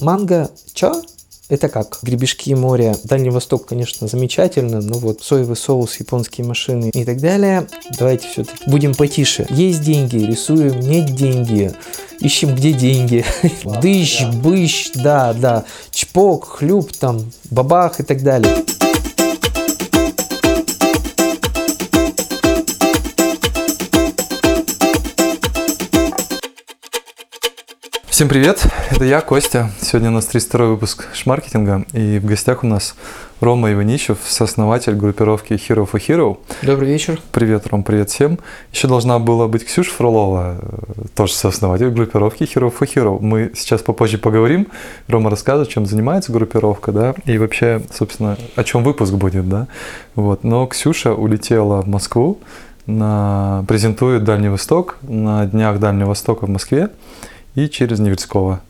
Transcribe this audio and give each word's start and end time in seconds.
Манго, 0.00 0.50
чё? 0.74 1.02
Это 1.48 1.70
как? 1.70 1.98
Гребешки 2.02 2.52
моря. 2.52 2.94
Дальний 3.04 3.30
Восток, 3.30 3.66
конечно, 3.66 4.06
замечательно, 4.06 4.82
но 4.82 4.98
вот 4.98 5.22
соевый 5.22 5.56
соус, 5.56 5.96
японские 5.98 6.46
машины 6.46 6.90
и 6.92 7.04
так 7.04 7.20
далее. 7.20 7.66
Давайте 7.98 8.28
все-таки 8.28 8.68
будем 8.68 8.94
потише. 8.94 9.46
Есть 9.48 9.82
деньги, 9.82 10.18
рисуем, 10.18 10.78
нет 10.80 11.14
деньги. 11.14 11.72
Ищем, 12.20 12.54
где 12.54 12.72
деньги. 12.72 13.24
Дыщ, 13.80 14.26
быщ, 14.42 14.90
да, 14.94 15.32
да. 15.32 15.64
Чпок, 15.90 16.48
хлюп, 16.48 16.92
там, 16.92 17.32
бабах 17.50 18.00
и 18.00 18.02
так 18.02 18.22
далее. 18.22 18.64
Всем 28.18 28.28
привет, 28.28 28.66
это 28.90 29.04
я, 29.04 29.20
Костя. 29.20 29.70
Сегодня 29.80 30.08
у 30.10 30.12
нас 30.12 30.26
32 30.26 30.66
выпуск 30.66 31.06
шмаркетинга, 31.12 31.84
и 31.92 32.18
в 32.18 32.24
гостях 32.24 32.64
у 32.64 32.66
нас 32.66 32.96
Рома 33.40 33.72
Иваничев, 33.72 34.18
сооснователь 34.26 34.96
группировки 34.96 35.52
Hero 35.52 35.88
for 35.88 36.04
Hero. 36.04 36.38
Добрый 36.62 36.88
вечер. 36.88 37.20
Привет, 37.30 37.68
Ром, 37.68 37.84
привет 37.84 38.10
всем. 38.10 38.40
Еще 38.72 38.88
должна 38.88 39.20
была 39.20 39.46
быть 39.46 39.64
Ксюша 39.64 39.92
Фролова, 39.92 40.56
тоже 41.14 41.32
сооснователь 41.32 41.90
группировки 41.90 42.42
Hero 42.42 42.74
for 42.76 42.92
Hero. 42.92 43.18
Мы 43.20 43.52
сейчас 43.54 43.82
попозже 43.82 44.18
поговорим. 44.18 44.66
Рома 45.06 45.30
расскажет, 45.30 45.68
чем 45.68 45.86
занимается 45.86 46.32
группировка, 46.32 46.90
да, 46.90 47.14
и 47.24 47.38
вообще, 47.38 47.82
собственно, 47.94 48.36
о 48.56 48.64
чем 48.64 48.82
выпуск 48.82 49.12
будет, 49.12 49.48
да. 49.48 49.68
Вот. 50.16 50.42
Но 50.42 50.66
Ксюша 50.66 51.14
улетела 51.14 51.82
в 51.82 51.86
Москву, 51.86 52.40
на... 52.84 53.64
презентует 53.68 54.24
Дальний 54.24 54.48
Восток 54.48 54.96
на 55.02 55.46
Днях 55.46 55.78
Дальнего 55.78 56.08
Востока 56.08 56.46
в 56.46 56.50
Москве 56.50 56.88
и 57.64 57.68
через 57.68 57.98
Невельского. 57.98 58.60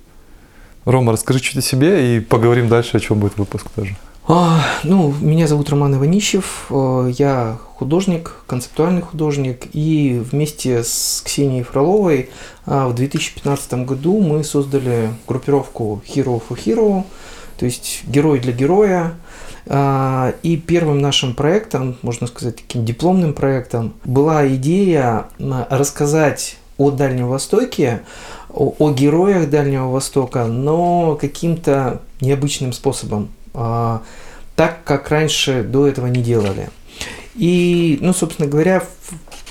Рома, 0.84 1.12
расскажи 1.12 1.40
чуть 1.40 1.58
о 1.58 1.62
себе 1.62 2.16
и 2.16 2.20
поговорим 2.20 2.68
дальше, 2.68 2.96
о 2.96 3.00
чем 3.00 3.18
будет 3.18 3.36
выпуск 3.36 3.66
тоже. 3.74 3.96
А, 4.26 4.60
ну, 4.84 5.14
меня 5.20 5.46
зовут 5.46 5.70
Роман 5.70 5.94
Иванищев, 5.94 6.66
э, 6.70 7.12
я 7.16 7.58
художник, 7.74 8.34
концептуальный 8.46 9.00
художник, 9.00 9.68
и 9.72 10.22
вместе 10.30 10.82
с 10.84 11.22
Ксенией 11.24 11.62
Фроловой 11.62 12.30
а, 12.66 12.88
в 12.88 12.94
2015 12.94 13.86
году 13.86 14.20
мы 14.20 14.44
создали 14.44 15.10
группировку 15.26 16.02
Hero 16.06 16.42
for 16.46 16.58
Hero, 16.62 17.04
то 17.58 17.64
есть 17.64 18.04
герой 18.06 18.38
для 18.40 18.52
героя. 18.52 19.14
А, 19.66 20.34
и 20.42 20.56
первым 20.56 21.00
нашим 21.00 21.34
проектом, 21.34 21.96
можно 22.02 22.26
сказать, 22.26 22.56
таким 22.56 22.84
дипломным 22.84 23.34
проектом, 23.34 23.94
была 24.04 24.46
идея 24.48 25.28
рассказать 25.70 26.56
о 26.78 26.90
Дальнем 26.90 27.28
Востоке, 27.28 28.02
о, 28.58 28.74
о 28.78 28.90
героях 28.90 29.48
Дальнего 29.48 29.88
Востока, 29.88 30.46
но 30.46 31.16
каким-то 31.16 32.02
необычным 32.20 32.72
способом, 32.72 33.30
а, 33.54 34.02
так 34.56 34.82
как 34.82 35.08
раньше 35.10 35.62
до 35.62 35.86
этого 35.86 36.08
не 36.08 36.22
делали. 36.22 36.68
И, 37.36 37.98
ну, 38.00 38.12
собственно 38.12 38.48
говоря, 38.48 38.82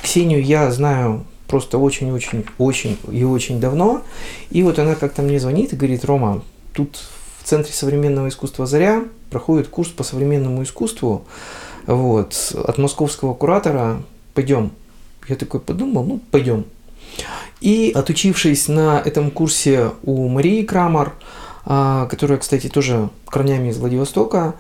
Ксению 0.01 0.43
я 0.43 0.69
знаю 0.71 1.23
просто 1.47 1.77
очень-очень-очень 1.77 2.97
и 3.09 3.23
очень 3.23 3.61
давно. 3.61 4.01
И 4.49 4.61
вот 4.61 4.77
она 4.77 4.95
как-то 4.95 5.21
мне 5.21 5.39
звонит 5.39 5.71
и 5.71 5.77
говорит, 5.77 6.03
Рома, 6.03 6.43
тут 6.73 6.99
в 7.41 7.47
Центре 7.47 7.71
современного 7.71 8.27
искусства 8.27 8.65
«Заря» 8.65 9.05
проходит 9.29 9.69
курс 9.69 9.89
по 9.89 10.03
современному 10.03 10.63
искусству 10.63 11.25
вот, 11.85 12.53
от 12.53 12.77
московского 12.77 13.33
куратора. 13.33 14.03
Пойдем. 14.33 14.71
Я 15.29 15.37
такой 15.37 15.61
подумал, 15.61 16.03
ну, 16.03 16.19
пойдем. 16.29 16.65
И 17.61 17.91
отучившись 17.93 18.67
на 18.67 19.01
этом 19.03 19.31
курсе 19.31 19.91
у 20.03 20.27
Марии 20.27 20.63
Крамер, 20.63 21.13
а, 21.65 22.05
которая, 22.05 22.37
кстати, 22.37 22.67
тоже 22.67 23.09
корнями 23.25 23.69
из 23.69 23.77
Владивостока, 23.77 24.55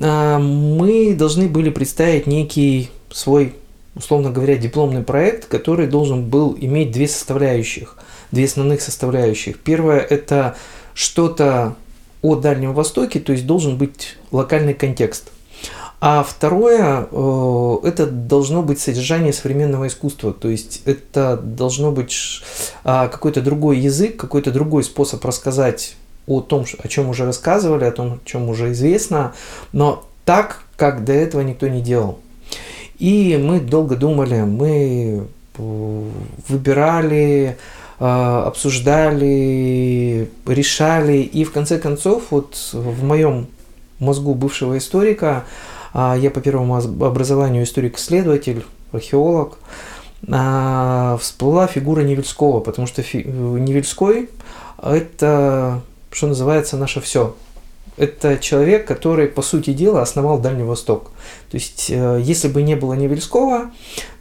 а, 0.00 0.38
мы 0.38 1.14
должны 1.14 1.48
были 1.48 1.70
представить 1.70 2.26
некий 2.26 2.90
свой, 3.10 3.54
условно 3.94 4.30
говоря, 4.30 4.56
дипломный 4.56 5.02
проект, 5.02 5.46
который 5.46 5.86
должен 5.86 6.24
был 6.28 6.56
иметь 6.58 6.92
две 6.92 7.08
составляющих, 7.08 7.96
две 8.32 8.46
основных 8.46 8.80
составляющих. 8.80 9.58
Первое– 9.58 9.98
это 10.10 10.56
что-то 10.94 11.76
о 12.22 12.36
Дальнем 12.36 12.74
Востоке, 12.74 13.20
то 13.20 13.32
есть 13.32 13.46
должен 13.46 13.76
быть 13.76 14.16
локальный 14.30 14.74
контекст– 14.74 15.30
а 16.00 16.22
второе, 16.22 17.08
э, 17.10 17.76
это 17.84 18.06
должно 18.06 18.62
быть 18.62 18.80
содержание 18.80 19.34
современного 19.34 19.86
искусства, 19.86 20.32
то 20.32 20.48
есть 20.48 20.80
это 20.86 21.36
должно 21.36 21.92
быть 21.92 22.40
а, 22.84 23.08
какой-то 23.08 23.42
другой 23.42 23.78
язык, 23.78 24.16
какой-то 24.16 24.50
другой 24.50 24.82
способ 24.82 25.22
рассказать 25.22 25.96
о 26.26 26.40
том, 26.40 26.64
о 26.82 26.88
чем 26.88 27.10
уже 27.10 27.26
рассказывали, 27.26 27.84
о 27.84 27.92
том, 27.92 28.12
о 28.14 28.18
чем 28.24 28.48
уже 28.48 28.72
известно, 28.72 29.34
но 29.72 30.04
так, 30.24 30.62
как 30.76 31.04
до 31.04 31.12
этого 31.12 31.42
никто 31.42 31.68
не 31.68 31.82
делал. 31.82 32.18
И 32.98 33.38
мы 33.42 33.60
долго 33.60 33.94
думали, 33.94 34.40
мы 34.40 35.26
э, 35.58 36.08
выбирали, 36.48 37.58
э, 37.98 38.04
обсуждали, 38.46 40.30
решали, 40.46 41.18
и 41.18 41.44
в 41.44 41.52
конце 41.52 41.78
концов, 41.78 42.24
вот 42.30 42.56
в 42.72 43.04
моем 43.04 43.48
мозгу 43.98 44.34
бывшего 44.34 44.78
историка, 44.78 45.44
я 45.94 46.30
по 46.30 46.40
первому 46.40 46.76
образованию 46.76 47.64
историк-исследователь, 47.64 48.64
археолог. 48.92 49.58
А, 50.28 51.16
всплыла 51.18 51.66
фигура 51.66 52.02
Невельского, 52.02 52.60
потому 52.60 52.86
что 52.86 53.02
Невельской– 53.02 54.28
это, 54.82 55.80
что 56.10 56.26
называется, 56.26 56.76
наше 56.76 57.00
все. 57.00 57.34
Это 57.96 58.38
человек, 58.38 58.86
который, 58.86 59.28
по 59.28 59.42
сути 59.42 59.72
дела, 59.72 60.02
основал 60.02 60.38
Дальний 60.38 60.62
Восток. 60.62 61.10
То 61.50 61.56
есть, 61.56 61.90
э, 61.90 62.20
если 62.22 62.48
бы 62.48 62.62
не 62.62 62.74
было 62.74 62.94
Невельского, 62.94 63.70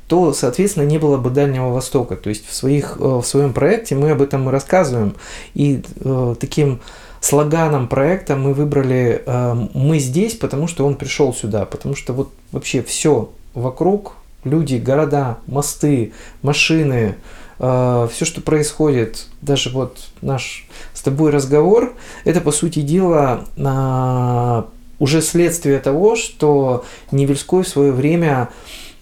то, 0.07 0.33
соответственно, 0.33 0.83
не 0.83 0.97
было 0.97 1.17
бы 1.17 1.29
Дальнего 1.29 1.69
Востока. 1.69 2.15
То 2.15 2.29
есть 2.29 2.45
в, 2.47 2.53
своих, 2.53 2.97
э, 2.99 3.03
в 3.03 3.23
своем 3.23 3.53
проекте 3.53 3.95
мы 3.95 4.11
об 4.11 4.21
этом 4.21 4.49
рассказываем. 4.49 5.15
И 5.53 5.81
э, 6.03 6.35
таким 6.39 6.81
слоганом 7.21 7.87
проекта 7.87 8.35
мы 8.35 8.53
выбрали 8.53 9.21
э, 9.25 9.67
«Мы 9.73 9.99
здесь», 9.99 10.35
потому 10.35 10.67
что 10.67 10.85
он 10.85 10.95
пришел 10.95 11.33
сюда, 11.33 11.65
потому 11.65 11.95
что 11.95 12.13
вот 12.13 12.31
вообще 12.51 12.81
все 12.81 13.29
вокруг, 13.53 14.13
люди, 14.43 14.75
города, 14.75 15.37
мосты, 15.47 16.13
машины, 16.41 17.15
э, 17.59 18.07
все, 18.11 18.25
что 18.25 18.41
происходит, 18.41 19.27
даже 19.41 19.69
вот 19.69 20.09
наш 20.21 20.67
с 20.93 21.01
тобой 21.01 21.31
разговор, 21.31 21.93
это, 22.23 22.41
по 22.41 22.51
сути 22.51 22.81
дела, 22.81 23.45
э, 23.57 24.63
уже 24.99 25.21
следствие 25.21 25.79
того, 25.79 26.15
что 26.15 26.85
Невельской 27.11 27.63
в 27.63 27.67
свое 27.67 27.91
время 27.91 28.49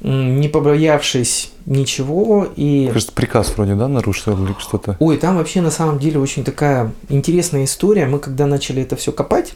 не 0.02 0.48
побоявшись 0.48 1.52
ничего 1.66 2.48
и... 2.56 2.88
Кажется, 2.92 3.14
приказ 3.14 3.54
вроде, 3.56 3.76
да, 3.76 3.88
нарушил 3.88 4.44
или 4.44 4.56
что-то? 4.60 4.96
Ой, 5.00 5.18
там 5.18 5.38
вообще 5.38 5.62
на 5.62 5.72
самом 5.72 6.00
деле 6.00 6.20
очень 6.20 6.44
такая 6.44 6.92
интересная 7.10 7.66
история. 7.66 8.06
Мы 8.06 8.20
когда 8.20 8.46
начали 8.46 8.84
это 8.84 8.96
все 8.96 9.12
копать, 9.12 9.54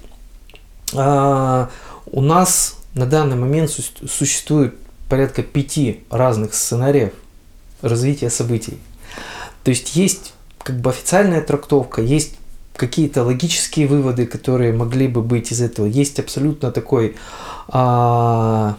а, 0.94 1.70
у 2.06 2.22
нас 2.22 2.78
на 2.96 3.06
данный 3.06 3.36
момент 3.38 3.70
существует 3.70 4.76
порядка 5.10 5.44
пяти 5.44 6.04
разных 6.10 6.54
сценариев 6.54 7.14
развития 7.82 8.30
событий. 8.30 8.78
То 9.64 9.70
есть 9.70 9.96
есть 9.96 10.34
как 10.58 10.80
бы 10.80 10.90
официальная 10.90 11.42
трактовка, 11.42 12.02
есть 12.02 12.36
какие-то 12.76 13.24
логические 13.24 13.88
выводы, 13.88 14.26
которые 14.26 14.74
могли 14.74 15.08
бы 15.08 15.22
быть 15.22 15.52
из 15.52 15.62
этого. 15.62 15.86
Есть 15.86 16.20
абсолютно 16.20 16.72
такой 16.72 17.16
а, 17.68 18.78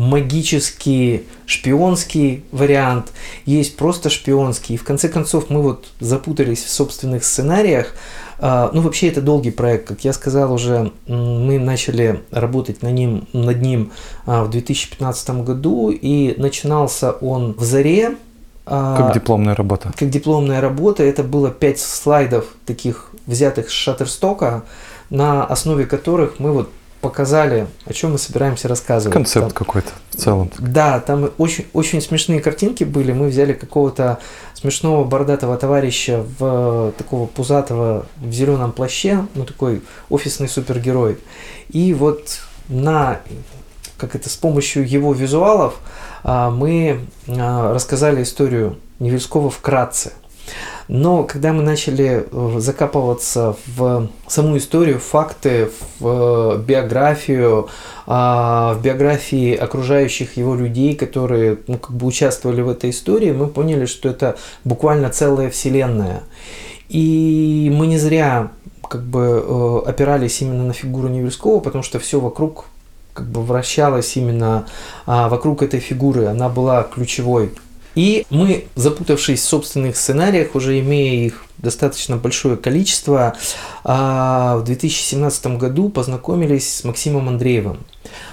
магический 0.00 1.26
шпионский 1.44 2.42
вариант, 2.52 3.12
есть 3.44 3.76
просто 3.76 4.08
шпионский. 4.08 4.76
И 4.76 4.78
в 4.78 4.84
конце 4.84 5.10
концов 5.10 5.50
мы 5.50 5.60
вот 5.60 5.88
запутались 6.00 6.64
в 6.64 6.70
собственных 6.70 7.22
сценариях. 7.22 7.94
А, 8.38 8.70
ну, 8.72 8.80
вообще 8.80 9.08
это 9.08 9.20
долгий 9.20 9.50
проект, 9.50 9.88
как 9.88 10.02
я 10.02 10.14
сказал 10.14 10.54
уже, 10.54 10.90
мы 11.06 11.58
начали 11.58 12.22
работать 12.30 12.82
на 12.82 12.90
ним, 12.90 13.28
над 13.34 13.60
ним 13.60 13.92
а, 14.24 14.44
в 14.44 14.50
2015 14.50 15.30
году, 15.44 15.90
и 15.90 16.34
начинался 16.38 17.12
он 17.12 17.52
в 17.52 17.62
заре. 17.64 18.16
А, 18.64 18.96
как 18.96 19.12
дипломная 19.12 19.54
работа. 19.54 19.92
Как 19.98 20.08
дипломная 20.08 20.62
работа. 20.62 21.02
Это 21.02 21.22
было 21.22 21.50
пять 21.50 21.78
слайдов 21.78 22.46
таких 22.64 23.10
взятых 23.26 23.68
с 23.68 23.72
Шаттерстока, 23.72 24.62
на 25.10 25.44
основе 25.44 25.84
которых 25.84 26.38
мы 26.38 26.52
вот 26.52 26.70
показали, 27.00 27.66
о 27.86 27.92
чем 27.92 28.12
мы 28.12 28.18
собираемся 28.18 28.68
рассказывать. 28.68 29.12
Концепт 29.12 29.48
там, 29.48 29.54
какой-то 29.54 29.90
в 30.10 30.16
целом. 30.16 30.50
Да, 30.58 31.00
там 31.00 31.30
очень, 31.38 31.66
очень 31.72 32.00
смешные 32.00 32.40
картинки 32.40 32.84
были. 32.84 33.12
Мы 33.12 33.28
взяли 33.28 33.52
какого-то 33.52 34.18
смешного 34.54 35.04
бородатого 35.04 35.56
товарища 35.56 36.24
в 36.38 36.92
такого 36.98 37.26
пузатого 37.26 38.06
в 38.16 38.32
зеленом 38.32 38.72
плаще, 38.72 39.26
ну 39.34 39.44
такой 39.44 39.82
офисный 40.10 40.48
супергерой. 40.48 41.18
И 41.70 41.94
вот 41.94 42.40
на 42.68 43.20
как 43.96 44.14
это 44.14 44.30
с 44.30 44.36
помощью 44.36 44.88
его 44.88 45.12
визуалов 45.12 45.74
а, 46.22 46.50
мы 46.50 47.06
а, 47.28 47.74
рассказали 47.74 48.22
историю 48.22 48.78
Невельского 48.98 49.50
вкратце. 49.50 50.12
Но 50.92 51.22
когда 51.22 51.52
мы 51.52 51.62
начали 51.62 52.26
э, 52.28 52.54
закапываться 52.58 53.54
в 53.76 54.08
саму 54.26 54.56
историю, 54.56 54.98
факты, 54.98 55.70
в 56.00 56.56
э, 56.58 56.62
биографию, 56.66 57.68
а, 58.08 58.74
в 58.74 58.82
биографии 58.82 59.54
окружающих 59.54 60.36
его 60.36 60.56
людей, 60.56 60.96
которые 60.96 61.58
ну, 61.68 61.78
как 61.78 61.92
бы 61.92 62.08
участвовали 62.08 62.60
в 62.62 62.68
этой 62.68 62.90
истории, 62.90 63.30
мы 63.30 63.46
поняли, 63.46 63.86
что 63.86 64.08
это 64.08 64.36
буквально 64.64 65.10
целая 65.10 65.48
вселенная. 65.48 66.24
И 66.88 67.70
мы 67.72 67.86
не 67.86 67.96
зря 67.96 68.50
как 68.88 69.04
бы 69.04 69.44
э, 69.46 69.88
опирались 69.88 70.42
именно 70.42 70.64
на 70.64 70.72
фигуру 70.72 71.06
Невельского, 71.06 71.60
потому 71.60 71.84
что 71.84 72.00
все 72.00 72.18
вокруг 72.18 72.64
как 73.14 73.28
бы 73.28 73.42
вращалось 73.42 74.16
именно 74.16 74.66
а, 75.06 75.28
вокруг 75.28 75.62
этой 75.62 75.78
фигуры, 75.78 76.26
она 76.26 76.48
была 76.48 76.82
ключевой. 76.82 77.52
И 78.00 78.24
мы, 78.30 78.64
запутавшись 78.76 79.42
в 79.42 79.44
собственных 79.44 79.94
сценариях, 79.94 80.54
уже 80.54 80.80
имея 80.80 81.26
их 81.26 81.44
достаточно 81.58 82.16
большое 82.16 82.56
количество, 82.56 83.36
а, 83.84 84.56
в 84.56 84.64
2017 84.64 85.58
году 85.58 85.90
познакомились 85.90 86.78
с 86.78 86.84
Максимом 86.84 87.28
Андреевым, 87.28 87.80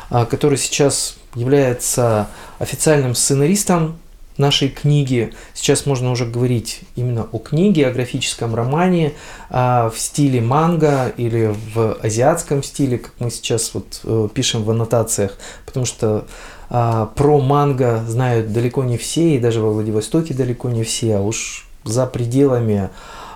а, 0.10 0.24
который 0.24 0.58
сейчас 0.58 1.18
является 1.36 2.30
официальным 2.60 3.14
сценаристом 3.14 3.98
нашей 4.38 4.69
книги. 4.69 5.34
Сейчас 5.54 5.86
можно 5.86 6.12
уже 6.12 6.25
говорить 6.25 6.81
именно 6.96 7.28
о 7.34 7.38
книге, 7.38 7.88
о 7.88 7.92
графическом 7.92 8.56
романе 8.56 9.16
а, 9.50 9.90
в 9.90 10.00
стиле 10.00 10.40
манга 10.40 11.12
или 11.18 11.54
в 11.74 11.98
азиатском 12.02 12.64
стиле, 12.64 13.00
как 13.00 13.12
мы 13.19 13.31
сейчас 13.31 13.74
вот 13.74 14.00
э, 14.06 14.30
пишем 14.34 14.64
в 14.64 14.72
аннотациях, 14.72 15.38
потому 15.66 15.86
что 15.86 16.25
про 16.69 17.40
манго 17.40 18.04
знают 18.08 18.52
далеко 18.52 18.84
не 18.84 18.98
все, 18.98 19.36
и 19.36 19.40
даже 19.40 19.62
во 19.62 19.72
Владивостоке 19.72 20.34
далеко 20.34 20.69
не 20.69 20.84
все, 20.84 21.18
а 21.18 21.22
уж 21.22 21.68
за 21.84 22.06
пределами 22.06 22.90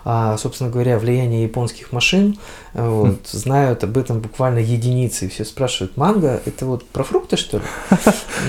а, 0.04 0.38
собственно 0.38 0.70
говоря, 0.70 0.98
влияние 0.98 1.44
японских 1.44 1.92
машин, 1.92 2.38
э, 2.74 2.88
вот, 2.88 3.08
хм. 3.08 3.18
знают 3.24 3.84
об 3.84 3.98
этом 3.98 4.20
буквально 4.20 4.60
единицы. 4.60 5.30
Все 5.30 5.46
спрашивают, 5.46 5.96
манго, 5.96 6.42
это 6.46 6.66
вот 6.66 6.86
про 6.88 7.04
фрукты, 7.04 7.38
что 7.38 7.58
ли? 7.58 7.64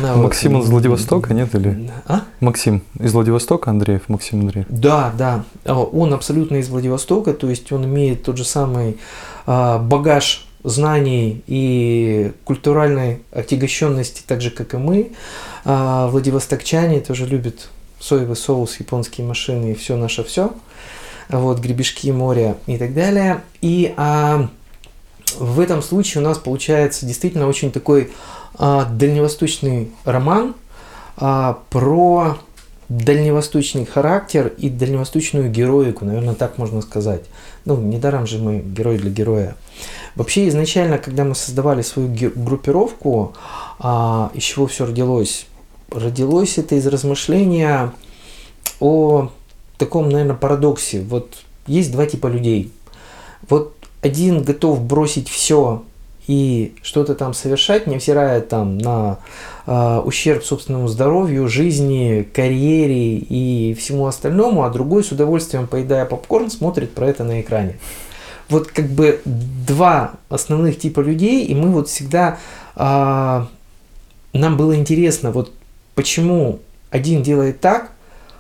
Максим 0.16 0.58
из 0.58 0.68
Владивостока, 0.68 1.34
нет? 1.34 1.54
или? 1.54 1.90
А? 2.06 2.22
Максим 2.40 2.82
из 2.98 3.12
Владивостока, 3.12 3.70
Андреев, 3.70 4.08
Максим 4.08 4.40
Андреев. 4.40 4.66
Да, 4.70 5.12
да. 5.16 5.44
Он 5.66 6.14
абсолютно 6.14 6.56
из 6.56 6.68
Владивостока, 6.68 7.34
то 7.34 7.50
есть 7.50 7.70
он 7.70 7.84
имеет 7.84 8.22
тот 8.24 8.38
же 8.38 8.44
самый 8.44 8.98
а, 9.46 9.78
багаж 9.78 10.46
знаний 10.64 11.42
и 11.46 12.32
культуральной 12.44 13.22
отягощенности, 13.32 14.22
так 14.26 14.40
же, 14.40 14.50
как 14.50 14.74
и 14.74 14.76
мы. 14.76 15.12
А, 15.64 16.08
владивостокчане 16.08 17.00
тоже 17.00 17.26
любят 17.26 17.68
соевый 18.00 18.36
соус, 18.36 18.78
японские 18.80 19.26
машины 19.26 19.72
и 19.72 19.74
все 19.74 19.96
наше 19.96 20.24
все 20.24 20.52
вот, 21.28 21.58
гребешки 21.60 22.10
моря 22.10 22.56
и 22.66 22.78
так 22.78 22.94
далее. 22.94 23.42
И 23.60 23.94
а, 23.96 24.48
в 25.38 25.60
этом 25.60 25.82
случае 25.82 26.22
у 26.22 26.26
нас 26.26 26.38
получается 26.38 27.06
действительно 27.06 27.48
очень 27.48 27.70
такой 27.70 28.10
а, 28.58 28.84
дальневосточный 28.84 29.90
роман 30.04 30.54
а, 31.16 31.58
про 31.70 32.38
дальневосточный 32.88 33.86
характер 33.86 34.52
и 34.58 34.68
дальневосточную 34.68 35.50
героику, 35.50 36.04
наверное, 36.04 36.34
так 36.34 36.58
можно 36.58 36.82
сказать. 36.82 37.22
Ну, 37.64 37.76
недаром 37.76 38.26
же 38.26 38.38
мы 38.38 38.58
герой 38.58 38.98
для 38.98 39.10
героя. 39.10 39.56
Вообще, 40.14 40.48
изначально, 40.48 40.98
когда 40.98 41.24
мы 41.24 41.34
создавали 41.34 41.82
свою 41.82 42.08
группировку, 42.34 43.34
а, 43.78 44.30
из 44.34 44.42
чего 44.42 44.66
все 44.66 44.86
родилось? 44.86 45.46
Родилось 45.90 46.58
это 46.58 46.74
из 46.74 46.86
размышления 46.86 47.92
о 48.80 49.30
таком, 49.78 50.10
наверное, 50.10 50.36
парадоксе. 50.36 51.00
Вот 51.00 51.36
есть 51.66 51.92
два 51.92 52.06
типа 52.06 52.26
людей. 52.26 52.72
Вот 53.48 53.74
один 54.02 54.42
готов 54.42 54.82
бросить 54.82 55.28
все 55.28 55.82
и 56.26 56.74
что-то 56.82 57.14
там 57.14 57.34
совершать, 57.34 57.86
невзирая 57.86 58.40
там 58.40 58.78
на 58.78 59.18
э, 59.66 60.02
ущерб 60.04 60.44
собственному 60.44 60.88
здоровью, 60.88 61.48
жизни, 61.48 62.28
карьере 62.32 63.16
и 63.16 63.74
всему 63.74 64.06
остальному, 64.06 64.62
а 64.62 64.70
другой 64.70 65.02
с 65.02 65.10
удовольствием, 65.10 65.66
поедая 65.66 66.04
попкорн, 66.04 66.50
смотрит 66.50 66.92
про 66.92 67.08
это 67.08 67.24
на 67.24 67.40
экране. 67.40 67.78
Вот 68.48 68.68
как 68.68 68.86
бы 68.86 69.20
два 69.24 70.14
основных 70.28 70.78
типа 70.78 71.00
людей, 71.00 71.44
и 71.46 71.54
мы 71.54 71.70
вот 71.70 71.88
всегда 71.88 72.38
э, 72.76 73.46
нам 74.32 74.56
было 74.56 74.76
интересно, 74.76 75.30
вот 75.30 75.52
почему 75.94 76.60
один 76.90 77.22
делает 77.22 77.60
так, 77.60 77.92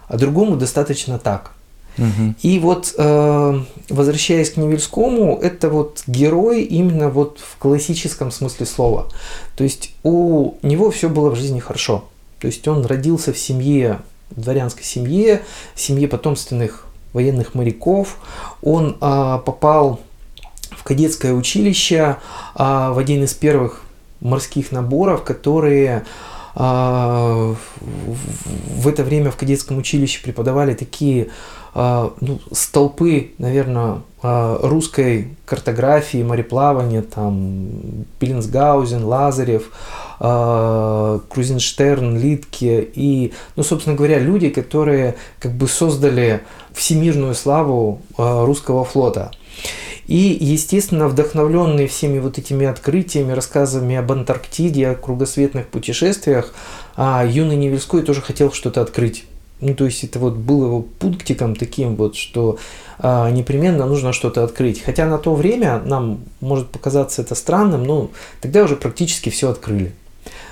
а 0.08 0.16
другому 0.16 0.56
достаточно 0.56 1.18
так. 1.18 1.52
Угу. 1.98 2.34
И 2.42 2.58
вот, 2.58 2.94
э, 2.96 3.60
возвращаясь 3.90 4.50
к 4.50 4.56
Невельскому, 4.56 5.38
это 5.38 5.68
вот 5.68 6.02
герой 6.06 6.62
именно 6.62 7.10
вот 7.10 7.38
в 7.40 7.58
классическом 7.58 8.30
смысле 8.30 8.66
слова. 8.66 9.08
То 9.56 9.64
есть 9.64 9.94
у 10.02 10.54
него 10.62 10.90
все 10.90 11.08
было 11.08 11.30
в 11.30 11.36
жизни 11.36 11.60
хорошо. 11.60 12.04
То 12.40 12.46
есть 12.46 12.66
он 12.66 12.84
родился 12.86 13.32
в 13.32 13.38
семье, 13.38 14.00
в 14.30 14.40
дворянской 14.40 14.84
семье, 14.84 15.42
семье 15.74 16.08
потомственных 16.08 16.86
военных 17.12 17.54
моряков. 17.54 18.18
Он 18.62 18.96
э, 19.00 19.38
попал 19.44 20.00
в 20.70 20.82
кадетское 20.82 21.32
училище 21.32 22.16
э, 22.54 22.62
в 22.92 22.98
один 22.98 23.24
из 23.24 23.34
первых 23.34 23.82
морских 24.20 24.72
наборов, 24.72 25.24
которые 25.24 26.04
а, 26.54 27.54
в 27.80 28.88
это 28.88 29.04
время 29.04 29.30
в 29.30 29.36
кадетском 29.36 29.78
училище 29.78 30.22
преподавали 30.22 30.74
такие 30.74 31.28
а, 31.74 32.12
ну, 32.20 32.40
столпы, 32.52 33.30
наверное, 33.38 34.02
а, 34.22 34.58
русской 34.62 35.28
картографии, 35.46 36.22
мореплавания, 36.22 37.00
там 37.02 37.70
Пеленсгаузен, 38.18 39.04
Лазарев, 39.04 39.70
Крузенштерн, 40.18 42.16
Литке 42.16 42.88
и, 42.94 43.32
ну, 43.56 43.64
собственно 43.64 43.96
говоря, 43.96 44.20
люди, 44.20 44.50
которые 44.50 45.16
как 45.40 45.52
бы 45.52 45.66
создали 45.66 46.42
всемирную 46.74 47.34
славу 47.34 48.00
русского 48.16 48.84
флота. 48.84 49.30
И, 50.06 50.36
естественно, 50.40 51.08
вдохновленный 51.08 51.86
всеми 51.86 52.18
вот 52.18 52.36
этими 52.38 52.66
открытиями, 52.66 53.32
рассказами 53.32 53.96
об 53.96 54.10
Антарктиде, 54.10 54.88
о 54.88 54.94
кругосветных 54.94 55.68
путешествиях, 55.68 56.52
а 56.96 57.24
юный 57.24 57.56
Невельской 57.56 58.02
тоже 58.02 58.20
хотел 58.20 58.52
что-то 58.52 58.82
открыть. 58.82 59.24
Ну, 59.60 59.74
то 59.74 59.84
есть 59.84 60.02
это 60.02 60.18
вот 60.18 60.34
было 60.34 60.66
его 60.66 60.82
пунктиком 60.82 61.54
таким 61.54 61.94
вот, 61.94 62.16
что 62.16 62.58
а, 62.98 63.30
непременно 63.30 63.86
нужно 63.86 64.12
что-то 64.12 64.42
открыть. 64.42 64.82
Хотя 64.82 65.06
на 65.06 65.18
то 65.18 65.36
время 65.36 65.80
нам 65.84 66.18
может 66.40 66.68
показаться 66.68 67.22
это 67.22 67.36
странным, 67.36 67.84
но 67.84 68.10
тогда 68.40 68.64
уже 68.64 68.74
практически 68.74 69.30
все 69.30 69.50
открыли. 69.50 69.92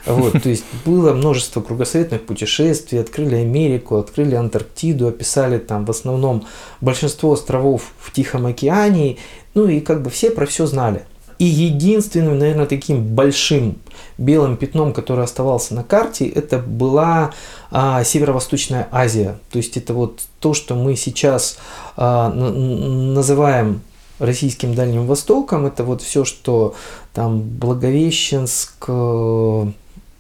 Вот, 0.07 0.43
то 0.43 0.49
есть 0.49 0.65
было 0.85 1.13
множество 1.13 1.61
кругосветных 1.61 2.25
путешествий, 2.25 3.01
открыли 3.01 3.37
Америку, 3.37 3.97
открыли 3.97 4.35
Антарктиду, 4.35 5.09
описали 5.09 5.59
там 5.59 5.85
в 5.85 5.91
основном 5.91 6.47
большинство 6.81 7.33
островов 7.33 7.93
в 7.99 8.13
Тихом 8.13 8.47
океане, 8.47 9.19
ну 9.55 9.69
и 9.69 9.81
как 9.81 10.03
бы 10.03 10.11
все 10.11 10.31
про 10.31 10.47
все 10.47 10.67
знали. 10.67 11.05
И 11.39 11.47
единственным, 11.47 12.39
наверное, 12.39 12.67
таким 12.67 13.03
большим 13.03 13.79
белым 14.19 14.59
пятном, 14.59 14.93
который 14.93 15.25
оставался 15.25 15.75
на 15.75 15.83
карте, 15.83 16.29
это 16.29 16.59
была 16.59 17.33
а, 17.71 18.05
Северо-Восточная 18.05 18.89
Азия. 18.93 19.39
То 19.51 19.57
есть 19.57 19.79
это 19.79 19.95
вот 19.95 20.21
то, 20.39 20.53
что 20.53 20.75
мы 20.75 20.97
сейчас 20.97 21.57
а, 21.97 22.31
называем 22.31 23.81
российским 24.21 24.75
Дальним 24.75 25.07
Востоком. 25.07 25.67
Это 25.67 25.83
вот 25.83 26.03
все, 26.03 26.25
что 26.25 26.75
там 27.13 27.41
Благовещенск, 27.41 28.85
э, 28.87 29.67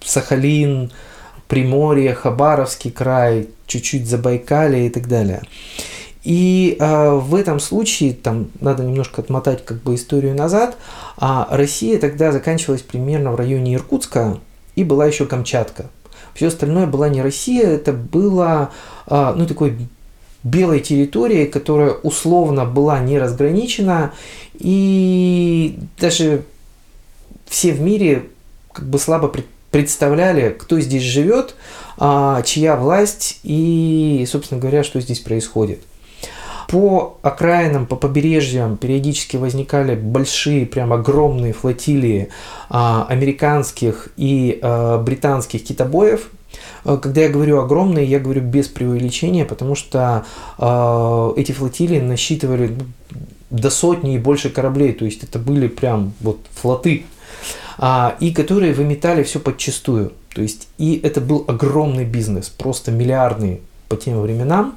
Сахалин, 0.05 0.91
Приморье, 1.49 2.15
Хабаровский 2.15 2.91
край, 2.91 3.49
чуть-чуть 3.67 4.09
Забайкалье 4.09 4.87
и 4.87 4.91
так 4.91 5.09
далее. 5.09 5.43
И 6.23 6.77
э, 6.79 7.11
в 7.15 7.35
этом 7.35 7.61
случае, 7.61 8.13
там 8.13 8.51
надо 8.61 8.85
немножко 8.85 9.23
отмотать 9.23 9.65
как 9.65 9.83
бы 9.83 9.95
историю 9.95 10.35
назад, 10.35 10.77
а 11.17 11.49
Россия 11.51 11.99
тогда 11.99 12.31
заканчивалась 12.31 12.83
примерно 12.83 13.33
в 13.33 13.37
районе 13.37 13.75
Иркутска, 13.75 14.39
и 14.77 14.85
была 14.85 15.07
еще 15.07 15.27
Камчатка. 15.27 15.87
Все 16.35 16.49
остальное 16.49 16.87
была 16.87 17.09
не 17.09 17.23
Россия, 17.23 17.67
это 17.67 17.93
было 17.93 18.71
э, 19.07 19.33
ну, 19.35 19.47
такой 19.47 19.77
белой 20.43 20.81
территорией, 20.81 21.47
которая 21.47 21.91
условно 21.91 22.65
была 22.65 23.01
не 23.01 23.19
разграничена, 23.19 24.13
и 24.55 25.79
даже 25.99 26.45
все 27.47 27.73
в 27.73 27.81
мире 27.81 28.27
как 28.73 28.87
бы 28.87 28.99
слабо 28.99 29.29
представляли, 29.71 30.51
кто 30.51 30.81
здесь 30.81 31.03
живет, 31.03 31.55
а, 31.99 32.43
чья 32.43 32.77
власть 32.77 33.41
и, 33.43 34.27
собственно 34.31 34.61
говоря, 34.61 34.83
что 34.83 35.01
здесь 35.01 35.21
происходит. 35.21 35.81
По 36.69 37.19
окраинам, 37.23 37.87
по 37.87 37.97
побережьям 37.97 38.77
периодически 38.77 39.37
возникали 39.37 39.97
большие, 39.97 40.67
прям 40.67 40.93
огромные 40.93 41.53
флотилии 41.53 42.29
а, 42.69 43.07
американских 43.09 44.09
и 44.17 44.59
а, 44.63 44.99
британских 44.99 45.65
китобоев. 45.65 46.31
Когда 46.85 47.21
я 47.21 47.29
говорю 47.29 47.61
огромные, 47.61 48.07
я 48.07 48.19
говорю 48.19 48.41
без 48.41 48.67
преувеличения, 48.67 49.45
потому 49.45 49.77
что 49.77 50.25
эти 51.37 51.53
флотилии 51.53 52.01
насчитывали 52.01 52.69
ну, 52.69 52.87
до 53.51 53.71
сотни 53.71 54.15
и 54.15 54.19
больше 54.19 54.51
кораблей, 54.51 54.93
то 54.93 55.05
есть 55.05 55.23
это 55.23 55.39
были 55.39 55.69
прям 55.69 56.13
вот 56.21 56.41
флоты, 56.53 57.05
а, 57.83 58.15
и 58.21 58.31
которые 58.31 58.75
выметали 58.75 59.23
все 59.23 59.41
подчистую. 59.41 60.13
То 60.35 60.43
есть 60.43 60.69
и 60.77 61.01
это 61.03 61.21
был 61.23 61.47
огромный 61.49 62.05
бизнес, 62.05 62.51
просто 62.51 62.93
миллиардный 62.93 63.63
по 63.89 63.97
тем 63.97 64.21
временам. 64.21 64.77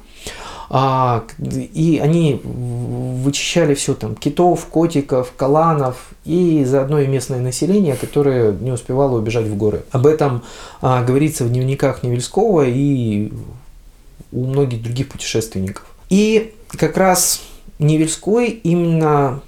А, 0.70 1.24
и 1.38 2.00
они 2.02 2.40
вычищали 2.42 3.74
все 3.74 3.92
там, 3.94 4.16
китов, 4.16 4.64
котиков, 4.64 5.34
каланов 5.36 6.08
и 6.24 6.64
заодно 6.64 6.98
и 6.98 7.06
местное 7.06 7.40
население, 7.40 7.94
которое 7.94 8.52
не 8.52 8.72
успевало 8.72 9.18
убежать 9.18 9.44
в 9.44 9.54
горы. 9.54 9.84
Об 9.90 10.06
этом 10.06 10.42
а, 10.80 11.04
говорится 11.04 11.44
в 11.44 11.50
дневниках 11.50 12.02
Невельского 12.02 12.64
и 12.66 13.30
у 14.32 14.46
многих 14.46 14.82
других 14.82 15.10
путешественников. 15.10 15.84
И 16.08 16.54
как 16.68 16.96
раз 16.96 17.42
Невельской 17.78 18.48
именно 18.48 19.42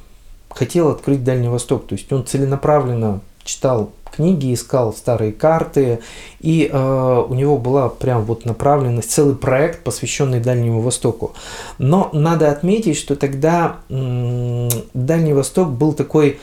хотел 0.51 0.91
открыть 0.91 1.25
Дальний 1.25 1.49
Восток, 1.49 1.87
то 1.87 1.95
есть 1.95 2.13
он 2.13 2.27
целенаправленно 2.27 3.23
читал 3.47 3.91
книги, 4.15 4.53
искал 4.53 4.93
старые 4.93 5.33
карты, 5.33 6.01
и 6.41 6.69
э, 6.71 7.25
у 7.29 7.35
него 7.35 7.59
была 7.59 7.89
прям 7.89 8.25
вот 8.25 8.45
направленность, 8.45 9.11
целый 9.11 9.37
проект, 9.37 9.85
посвященный 9.85 10.41
Дальнему 10.41 10.81
Востоку. 10.81 11.35
Но 11.79 12.11
надо 12.13 12.51
отметить, 12.51 12.97
что 12.97 13.17
тогда 13.17 13.77
э, 13.89 14.69
Дальний 14.95 15.33
Восток 15.33 15.71
был 15.71 15.93
такой 15.93 16.39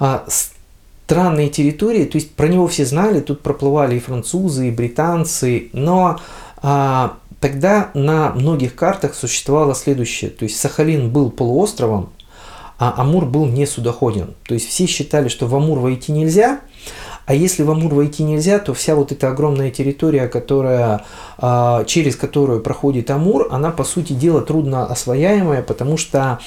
э, 0.00 0.18
странной 0.28 1.48
территорией, 1.48 2.06
то 2.06 2.16
есть 2.16 2.32
про 2.34 2.48
него 2.48 2.66
все 2.66 2.84
знали, 2.84 3.20
тут 3.20 3.40
проплывали 3.40 3.96
и 3.96 4.00
французы, 4.00 4.68
и 4.68 4.70
британцы, 4.70 5.68
но 5.72 6.20
э, 6.62 7.08
тогда 7.40 7.90
на 7.94 8.30
многих 8.30 8.74
картах 8.74 9.14
существовало 9.14 9.74
следующее, 9.74 10.30
то 10.30 10.44
есть 10.44 10.58
Сахалин 10.58 11.10
был 11.10 11.30
полуостровом, 11.30 12.10
а 12.78 12.94
Амур 12.96 13.26
был 13.26 13.46
не 13.46 13.66
судоходен. 13.66 14.34
То 14.46 14.54
есть 14.54 14.68
все 14.68 14.86
считали, 14.86 15.28
что 15.28 15.46
в 15.46 15.54
Амур 15.54 15.78
войти 15.78 16.12
нельзя, 16.12 16.60
а 17.26 17.34
если 17.34 17.62
в 17.62 17.70
Амур 17.70 17.92
войти 17.92 18.22
нельзя, 18.22 18.58
то 18.58 18.72
вся 18.72 18.94
вот 18.94 19.12
эта 19.12 19.28
огромная 19.28 19.70
территория, 19.70 20.28
которая, 20.28 21.04
а, 21.36 21.84
через 21.84 22.16
которую 22.16 22.62
проходит 22.62 23.10
Амур, 23.10 23.48
она, 23.50 23.70
по 23.70 23.84
сути 23.84 24.14
дела, 24.14 24.40
трудно 24.40 24.86
освояемая, 24.86 25.62
потому 25.62 25.98
что 25.98 26.38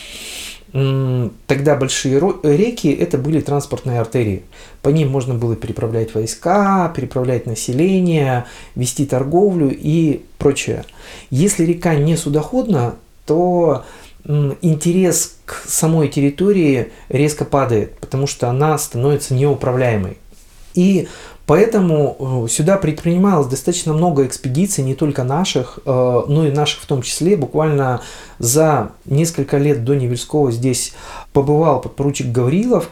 Тогда 1.47 1.75
большие 1.75 2.17
реки– 2.43 2.87
это 2.99 3.17
были 3.17 3.41
транспортные 3.41 3.99
артерии. 3.99 4.43
По 4.81 4.87
ним 4.87 5.09
можно 5.09 5.33
было 5.33 5.57
переправлять 5.57 6.15
войска, 6.15 6.87
переправлять 6.95 7.45
население, 7.45 8.45
вести 8.75 9.05
торговлю 9.05 9.69
и 9.69 10.21
прочее. 10.37 10.85
Если 11.29 11.65
река 11.65 11.95
не 11.95 12.15
судоходна, 12.15 12.95
то 13.25 13.83
интерес 14.61 15.37
к 15.45 15.63
самой 15.67 16.07
территории 16.07 16.91
резко 17.09 17.45
падает, 17.45 17.97
потому 17.99 18.27
что 18.27 18.49
она 18.49 18.77
становится 18.77 19.33
неуправляемой. 19.33 20.17
И 20.73 21.07
поэтому 21.45 22.45
э, 22.45 22.49
сюда 22.49 22.77
предпринималось 22.77 23.47
достаточно 23.47 23.93
много 23.93 24.25
экспедиций, 24.25 24.83
не 24.83 24.95
только 24.95 25.23
наших, 25.23 25.79
э, 25.85 26.21
но 26.27 26.45
и 26.45 26.51
наших 26.51 26.81
в 26.81 26.85
том 26.85 27.01
числе. 27.01 27.35
Буквально 27.35 28.01
за 28.39 28.91
несколько 29.05 29.57
лет 29.57 29.83
до 29.83 29.95
Невельского 29.95 30.51
здесь 30.51 30.93
побывал 31.33 31.81
подпоручик 31.81 32.27
Гаврилов, 32.27 32.89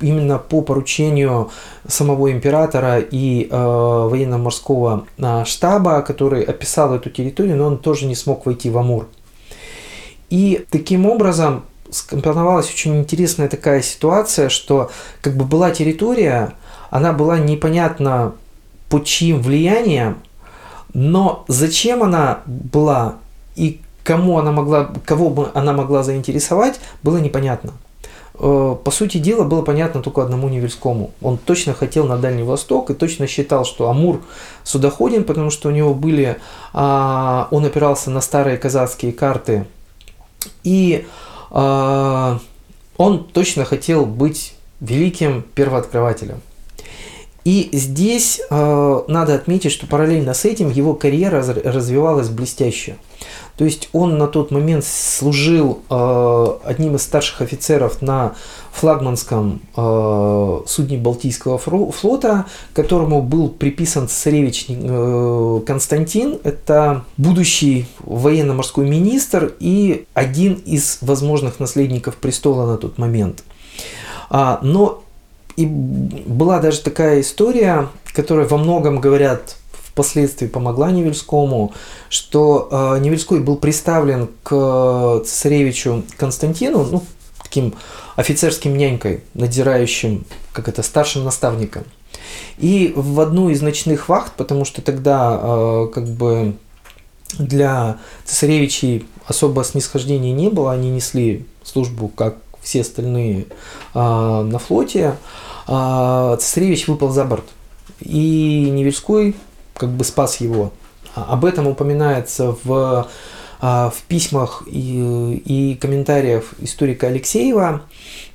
именно 0.00 0.38
по 0.38 0.60
поручению 0.60 1.50
самого 1.86 2.30
императора 2.30 2.98
и 2.98 3.48
э, 3.50 3.56
военно-морского 3.56 5.06
э, 5.16 5.44
штаба, 5.44 6.02
который 6.02 6.42
описал 6.42 6.94
эту 6.94 7.10
территорию, 7.10 7.56
но 7.56 7.66
он 7.66 7.78
тоже 7.78 8.06
не 8.06 8.14
смог 8.14 8.46
войти 8.46 8.70
в 8.70 8.78
Амур. 8.78 9.08
И 10.30 10.66
таким 10.70 11.06
образом 11.06 11.64
скомпоновалась 11.90 12.68
очень 12.68 12.98
интересная 12.98 13.48
такая 13.48 13.82
ситуация, 13.82 14.48
что 14.48 14.90
как 15.20 15.36
бы 15.36 15.44
была 15.44 15.70
территория, 15.70 16.54
она 16.90 17.12
была 17.12 17.38
непонятна 17.38 18.34
под 18.88 19.04
чьим 19.04 19.40
влиянием, 19.40 20.18
но 20.94 21.44
зачем 21.48 22.02
она 22.02 22.40
была 22.46 23.16
и 23.54 23.80
кому 24.04 24.38
она 24.38 24.52
могла, 24.52 24.90
кого 25.04 25.30
бы 25.30 25.50
она 25.54 25.72
могла 25.72 26.02
заинтересовать, 26.02 26.78
было 27.02 27.18
непонятно. 27.18 27.72
Э, 28.38 28.76
по 28.82 28.90
сути 28.90 29.18
дела, 29.18 29.44
было 29.44 29.62
понятно 29.62 30.02
только 30.02 30.22
одному 30.22 30.48
Невельскому. 30.48 31.10
Он 31.22 31.38
точно 31.38 31.74
хотел 31.74 32.06
на 32.06 32.16
Дальний 32.16 32.42
Восток 32.42 32.90
и 32.90 32.94
точно 32.94 33.26
считал, 33.26 33.64
что 33.64 33.88
Амур 33.88 34.22
судоходен, 34.62 35.24
потому 35.24 35.50
что 35.50 35.68
у 35.68 35.72
него 35.72 35.94
были, 35.94 36.36
а, 36.72 37.48
он 37.50 37.64
опирался 37.64 38.10
на 38.10 38.20
старые 38.20 38.58
казахские 38.58 39.12
карты, 39.12 39.66
и 40.64 41.06
а, 41.50 42.38
он 42.96 43.24
точно 43.24 43.64
хотел 43.64 44.06
быть 44.06 44.54
великим 44.80 45.44
первооткрывателем. 45.54 46.40
И 47.44 47.68
здесь 47.72 48.40
э, 48.50 49.02
надо 49.06 49.34
отметить, 49.36 49.70
что 49.70 49.86
параллельно 49.86 50.34
с 50.34 50.44
этим 50.44 50.68
его 50.68 50.94
карьера 50.94 51.44
развивалась 51.44 52.28
блестяще. 52.28 52.96
То 53.56 53.64
есть 53.64 53.88
он 53.92 54.18
на 54.18 54.26
тот 54.26 54.50
момент 54.50 54.84
служил 54.84 55.80
э, 55.88 56.46
одним 56.64 56.96
из 56.96 57.02
старших 57.02 57.40
офицеров 57.40 58.02
на 58.02 58.34
флагманском 58.72 59.62
э, 59.74 60.60
судне 60.66 60.98
Балтийского 60.98 61.56
флота, 61.56 62.44
которому 62.74 63.22
был 63.22 63.48
приписан 63.48 64.08
царевич 64.08 64.66
э, 64.68 65.60
Константин. 65.66 66.38
Это 66.44 67.04
будущий 67.16 67.86
военно-морской 68.00 68.86
министр 68.86 69.54
и 69.58 70.04
один 70.12 70.54
из 70.66 70.98
возможных 71.00 71.58
наследников 71.58 72.16
престола 72.16 72.66
на 72.66 72.76
тот 72.76 72.98
момент. 72.98 73.42
А, 74.28 74.58
но 74.62 75.02
и 75.56 75.64
была 75.64 76.60
даже 76.60 76.80
такая 76.80 77.22
история, 77.22 77.88
которая 78.12 78.46
во 78.46 78.58
многом, 78.58 79.00
говорят, 79.00 79.56
впоследствии 79.96 80.46
помогла 80.46 80.90
Невельскому, 80.90 81.72
что 82.10 82.68
э, 82.70 82.98
Невельской 83.00 83.40
был 83.40 83.56
представлен 83.56 84.28
к 84.42 85.22
царевичу 85.24 86.04
Константину, 86.18 86.84
ну, 86.84 87.02
таким 87.42 87.74
офицерским 88.14 88.76
нянькой, 88.76 89.22
надзирающим, 89.32 90.26
как 90.52 90.68
это, 90.68 90.82
старшим 90.82 91.24
наставником. 91.24 91.84
И 92.58 92.92
в 92.94 93.18
одну 93.20 93.48
из 93.48 93.62
ночных 93.62 94.10
вахт, 94.10 94.34
потому 94.36 94.66
что 94.66 94.82
тогда 94.82 95.40
э, 95.40 95.88
как 95.94 96.06
бы 96.08 96.56
для 97.38 97.96
цесаревичей 98.26 99.06
особо 99.26 99.64
снисхождения 99.64 100.32
не 100.34 100.50
было, 100.50 100.72
они 100.72 100.90
несли 100.90 101.46
службу 101.64 102.08
как 102.08 102.36
все 102.60 102.82
остальные 102.82 103.46
э, 103.94 103.98
на 103.98 104.58
флоте, 104.58 105.16
э, 105.66 106.36
цесаревич 106.38 106.86
выпал 106.86 107.08
за 107.08 107.24
борт. 107.24 107.46
И 108.00 108.68
Невельской 108.70 109.34
как 109.76 109.90
бы 109.90 110.04
спас 110.04 110.40
его. 110.40 110.72
А, 111.14 111.32
об 111.32 111.44
этом 111.44 111.66
упоминается 111.66 112.56
в, 112.64 113.08
а, 113.60 113.90
в 113.90 114.02
письмах 114.02 114.64
и, 114.66 115.42
и 115.44 115.74
комментариях 115.76 116.44
историка 116.58 117.08
Алексеева, 117.08 117.82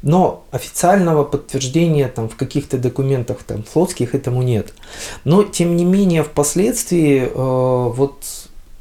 но 0.01 0.45
официального 0.51 1.23
подтверждения 1.23 2.07
там, 2.07 2.29
в 2.29 2.35
каких-то 2.35 2.77
документах 2.77 3.43
там, 3.43 3.63
флотских 3.63 4.15
этому 4.15 4.41
нет. 4.41 4.73
Но, 5.23 5.43
тем 5.43 5.75
не 5.75 5.85
менее, 5.85 6.23
впоследствии 6.23 7.23
э, 7.23 7.29
вот 7.33 8.23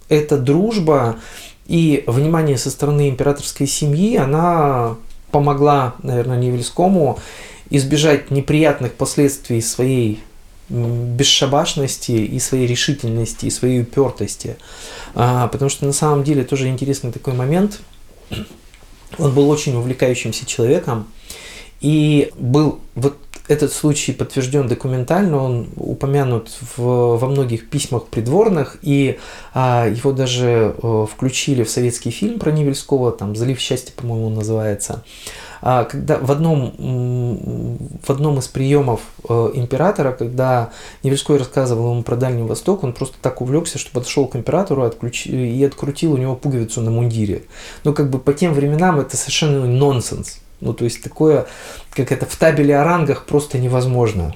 эта 0.09 0.39
дружба 0.39 1.19
и 1.67 2.03
внимание 2.07 2.59
со 2.59 2.71
стороны 2.71 3.09
императорской 3.09 3.67
семьи, 3.67 4.17
она 4.17 4.97
помогла, 5.31 5.95
наверное, 6.03 6.39
Невельскому 6.39 7.19
избежать 7.71 8.33
неприятных 8.33 8.95
последствий 8.95 9.61
своей 9.61 10.21
бесшабашности 10.71 12.13
и 12.13 12.39
своей 12.39 12.67
решительности, 12.67 13.47
и 13.47 13.51
своей 13.51 13.83
упертости. 13.83 14.57
А, 15.15 15.49
потому 15.49 15.69
что 15.69 15.85
на 15.85 15.93
самом 15.93 16.25
деле 16.25 16.45
тоже 16.45 16.69
интересный 16.69 17.13
такой 17.13 17.35
момент. 17.35 17.81
Он 19.19 19.35
был 19.35 19.51
очень 19.51 19.75
увлекающимся 19.75 20.47
человеком. 20.47 21.09
И 21.81 22.31
был 22.39 22.81
вот 22.95 23.17
этот 23.49 23.73
случай 23.73 24.13
подтвержден 24.13 24.69
документально, 24.69 25.43
он 25.43 25.71
упомянут 25.75 26.51
в, 26.77 27.17
во 27.17 27.27
многих 27.27 27.69
письмах 27.69 28.07
придворных, 28.07 28.77
и 28.83 29.19
а, 29.53 29.89
его 29.89 30.13
даже 30.13 30.77
а, 30.81 31.07
включили 31.07 31.65
в 31.65 31.71
советский 31.71 32.11
фильм 32.11 32.39
про 32.39 32.53
Невельского, 32.53 33.11
там 33.11 33.35
«Залив 33.35 33.59
счастья», 33.59 33.93
по-моему, 33.97 34.31
называется. 34.31 35.03
А, 35.63 35.85
когда 35.85 36.19
в 36.19 36.31
одном, 36.31 36.73
в 38.03 38.11
одном 38.11 38.39
из 38.39 38.49
приемов 38.49 39.01
э, 39.29 39.51
императора, 39.55 40.13
когда 40.13 40.71
Невельской 41.03 41.37
рассказывал 41.39 41.93
ему 41.93 42.03
про 42.03 42.17
Дальний 42.17 42.43
Восток, 42.43 42.85
он 42.85 42.93
просто 42.93 43.17
так 43.21 43.41
увлекся, 43.41 43.79
что 43.79 43.91
подошел 43.93 44.27
к 44.27 44.37
императору 44.37 44.87
и 44.87 45.65
открутил 45.65 46.13
у 46.13 46.17
него 46.17 46.35
пуговицу 46.35 46.81
на 46.81 46.91
мундире. 46.91 47.45
Ну, 47.85 47.93
как 47.93 48.11
бы 48.11 48.19
по 48.19 48.33
тем 48.33 48.55
временам 48.55 49.01
это 49.01 49.17
совершенно 49.17 49.67
нонсенс. 49.67 50.41
Ну, 50.61 50.75
то 50.75 50.85
есть 50.85 51.03
такое, 51.03 51.47
как 51.91 52.13
это 52.13 52.27
в 52.27 52.37
табеле 52.37 52.77
о 52.77 52.85
рангах 52.85 53.25
просто 53.25 53.59
невозможно. 53.59 54.35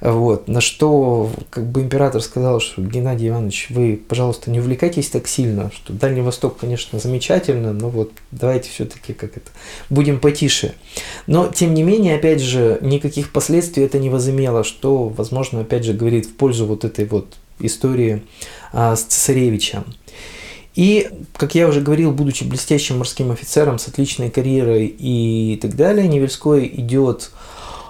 Вот. 0.00 0.48
На 0.48 0.60
что 0.60 1.30
как 1.50 1.66
бы 1.66 1.82
император 1.82 2.22
сказал, 2.22 2.60
что 2.60 2.80
Геннадий 2.80 3.28
Иванович, 3.28 3.66
вы, 3.70 4.00
пожалуйста, 4.08 4.50
не 4.50 4.60
увлекайтесь 4.60 5.10
так 5.10 5.28
сильно, 5.28 5.70
что 5.74 5.92
Дальний 5.92 6.22
Восток, 6.22 6.56
конечно, 6.58 6.98
замечательно, 6.98 7.72
но 7.72 7.90
вот 7.90 8.12
давайте 8.30 8.70
все-таки 8.70 9.12
как 9.12 9.36
это, 9.36 9.50
будем 9.90 10.18
потише. 10.18 10.74
Но, 11.26 11.48
тем 11.48 11.74
не 11.74 11.82
менее, 11.82 12.16
опять 12.16 12.40
же, 12.40 12.78
никаких 12.80 13.32
последствий 13.32 13.84
это 13.84 13.98
не 13.98 14.08
возымело, 14.08 14.64
что, 14.64 15.08
возможно, 15.08 15.60
опять 15.60 15.84
же, 15.84 15.92
говорит 15.92 16.26
в 16.26 16.34
пользу 16.34 16.64
вот 16.66 16.84
этой 16.84 17.04
вот 17.04 17.36
истории 17.58 18.22
а, 18.72 18.96
с 18.96 19.02
цесаревичем. 19.02 19.84
И, 20.74 21.10
как 21.36 21.54
я 21.54 21.68
уже 21.68 21.80
говорил, 21.80 22.12
будучи 22.12 22.44
блестящим 22.44 22.98
морским 22.98 23.32
офицером 23.32 23.78
с 23.78 23.88
отличной 23.88 24.30
карьерой 24.30 24.86
и 24.86 25.58
так 25.60 25.76
далее, 25.76 26.08
Невельской 26.08 26.66
идет 26.72 27.32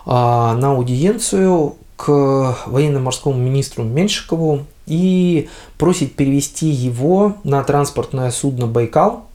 а, 0.06 0.56
на 0.56 0.72
аудиенцию 0.72 1.76
к 2.02 2.56
военно-морскому 2.64 3.38
министру 3.38 3.84
Меньшикову 3.84 4.64
и 4.86 5.50
просит 5.76 6.14
перевести 6.14 6.66
его 6.66 7.36
на 7.44 7.62
транспортное 7.62 8.30
судно 8.30 8.66
«Байкал», 8.66 9.26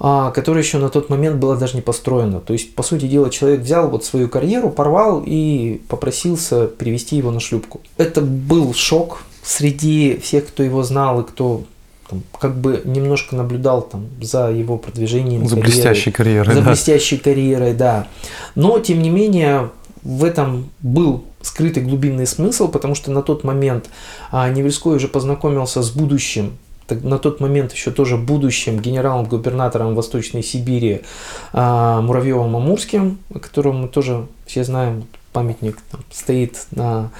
а, 0.00 0.30
которое 0.30 0.60
еще 0.62 0.78
на 0.78 0.88
тот 0.88 1.10
момент 1.10 1.36
было 1.36 1.58
даже 1.58 1.76
не 1.76 1.82
построено. 1.82 2.40
То 2.40 2.54
есть, 2.54 2.74
по 2.74 2.82
сути 2.82 3.06
дела, 3.06 3.28
человек 3.28 3.60
взял 3.60 3.90
вот 3.90 4.02
свою 4.02 4.30
карьеру, 4.30 4.70
порвал 4.70 5.22
и 5.26 5.82
попросился 5.88 6.68
перевести 6.68 7.16
его 7.16 7.30
на 7.30 7.38
шлюпку. 7.38 7.82
Это 7.98 8.22
был 8.22 8.72
шок 8.72 9.22
среди 9.42 10.18
всех, 10.22 10.46
кто 10.46 10.62
его 10.62 10.82
знал 10.84 11.20
и 11.20 11.26
кто 11.26 11.64
там, 12.08 12.22
как 12.40 12.56
бы 12.56 12.80
немножко 12.86 13.36
наблюдал 13.36 13.82
там 13.82 14.06
за 14.22 14.50
его 14.50 14.78
продвижением. 14.78 15.46
За 15.46 15.56
карьерой, 15.56 15.70
блестящей 15.70 16.10
карьерой. 16.12 16.54
За 16.54 16.62
да. 16.62 16.68
блестящей 16.68 17.18
карьерой, 17.18 17.74
да. 17.74 18.06
Но, 18.54 18.78
тем 18.78 19.02
не 19.02 19.10
менее, 19.10 19.68
в 20.02 20.24
этом 20.24 20.70
был 20.80 21.24
скрытый 21.44 21.82
глубинный 21.82 22.26
смысл, 22.26 22.68
потому 22.68 22.94
что 22.94 23.10
на 23.10 23.22
тот 23.22 23.44
момент 23.44 23.90
а, 24.30 24.48
Невельской 24.48 24.96
уже 24.96 25.08
познакомился 25.08 25.82
с 25.82 25.90
будущим 25.90 26.56
на 26.90 27.18
тот 27.18 27.40
момент 27.40 27.72
еще 27.72 27.90
тоже 27.90 28.16
будущим 28.16 28.78
генералом-губернатором 28.78 29.94
Восточной 29.94 30.42
Сибири 30.42 31.02
а, 31.52 32.02
Муравьевым 32.02 32.54
Амурским, 32.56 33.18
о 33.34 33.38
котором 33.38 33.82
мы 33.82 33.88
тоже 33.88 34.26
все 34.46 34.64
знаем, 34.64 35.04
памятник 35.32 35.78
там, 35.90 36.02
стоит 36.10 36.66
на 36.72 37.10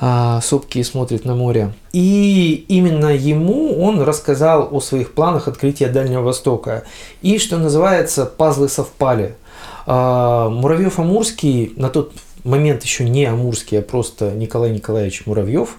а, 0.00 0.40
сопке 0.40 0.80
и 0.80 0.82
смотрит 0.82 1.24
на 1.24 1.36
море. 1.36 1.72
И 1.92 2.64
именно 2.68 3.14
ему 3.14 3.80
он 3.80 4.02
рассказал 4.02 4.68
о 4.72 4.80
своих 4.80 5.12
планах 5.12 5.46
открытия 5.46 5.88
Дальнего 5.88 6.22
Востока. 6.22 6.84
И, 7.22 7.38
что 7.38 7.56
называется, 7.56 8.26
пазлы 8.26 8.68
совпали– 8.68 9.36
Муравьев 9.88 10.98
Амурский 10.98 11.72
на 11.76 11.88
тот 11.88 12.12
момент 12.48 12.82
еще 12.82 13.04
не 13.04 13.24
Амурский, 13.26 13.78
а 13.78 13.82
просто 13.82 14.32
Николай 14.32 14.72
Николаевич 14.72 15.26
Муравьев, 15.26 15.76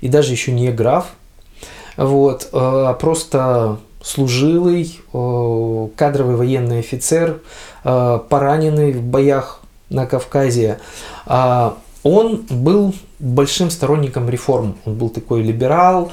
и 0.00 0.08
даже 0.08 0.32
еще 0.32 0.52
не 0.52 0.70
граф, 0.70 1.06
вот, 1.96 2.48
а 2.52 2.92
просто 2.94 3.78
служилый, 4.02 5.00
кадровый 5.10 6.36
военный 6.36 6.80
офицер, 6.80 7.40
пораненный 7.82 8.92
в 8.92 9.02
боях 9.02 9.60
на 9.90 10.06
Кавказе. 10.06 10.78
А 11.26 11.76
он 12.04 12.46
был 12.48 12.94
большим 13.18 13.70
сторонником 13.70 14.28
реформ. 14.30 14.76
Он 14.84 14.94
был 14.94 15.08
такой 15.10 15.42
либерал, 15.42 16.12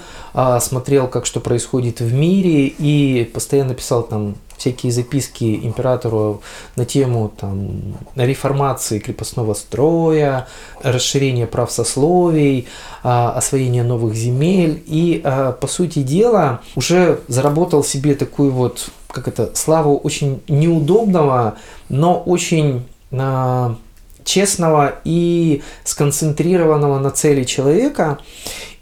смотрел, 0.60 1.08
как 1.08 1.28
что 1.28 1.40
происходит 1.40 2.00
в 2.00 2.12
мире 2.12 2.68
и 2.68 3.24
постоянно 3.32 3.76
писал 3.76 4.04
там 4.04 4.36
всякие 4.58 4.92
записки 4.92 5.60
императору 5.64 6.42
на 6.76 6.86
тему 6.86 7.32
там, 7.38 7.96
реформации 8.16 9.00
крепостного 9.00 9.54
строя, 9.54 10.48
расширения 10.82 11.48
прав 11.48 11.72
сословий, 11.72 12.68
а, 13.04 13.32
освоения 13.32 13.84
новых 13.84 14.16
земель. 14.16 14.84
И, 14.88 15.22
а, 15.24 15.52
по 15.52 15.68
сути 15.68 16.00
дела, 16.00 16.62
уже 16.76 17.20
заработал 17.28 17.84
себе 17.84 18.16
такую 18.16 18.52
вот, 18.52 18.90
как 19.10 19.28
это, 19.28 19.52
славу 19.56 19.98
очень 19.98 20.42
неудобного, 20.48 21.56
но 21.90 22.20
очень 22.20 22.86
а, 23.12 23.76
честного 24.24 24.96
и 25.06 25.62
сконцентрированного 25.84 27.00
на 27.00 27.12
цели 27.12 27.44
человека. 27.44 28.18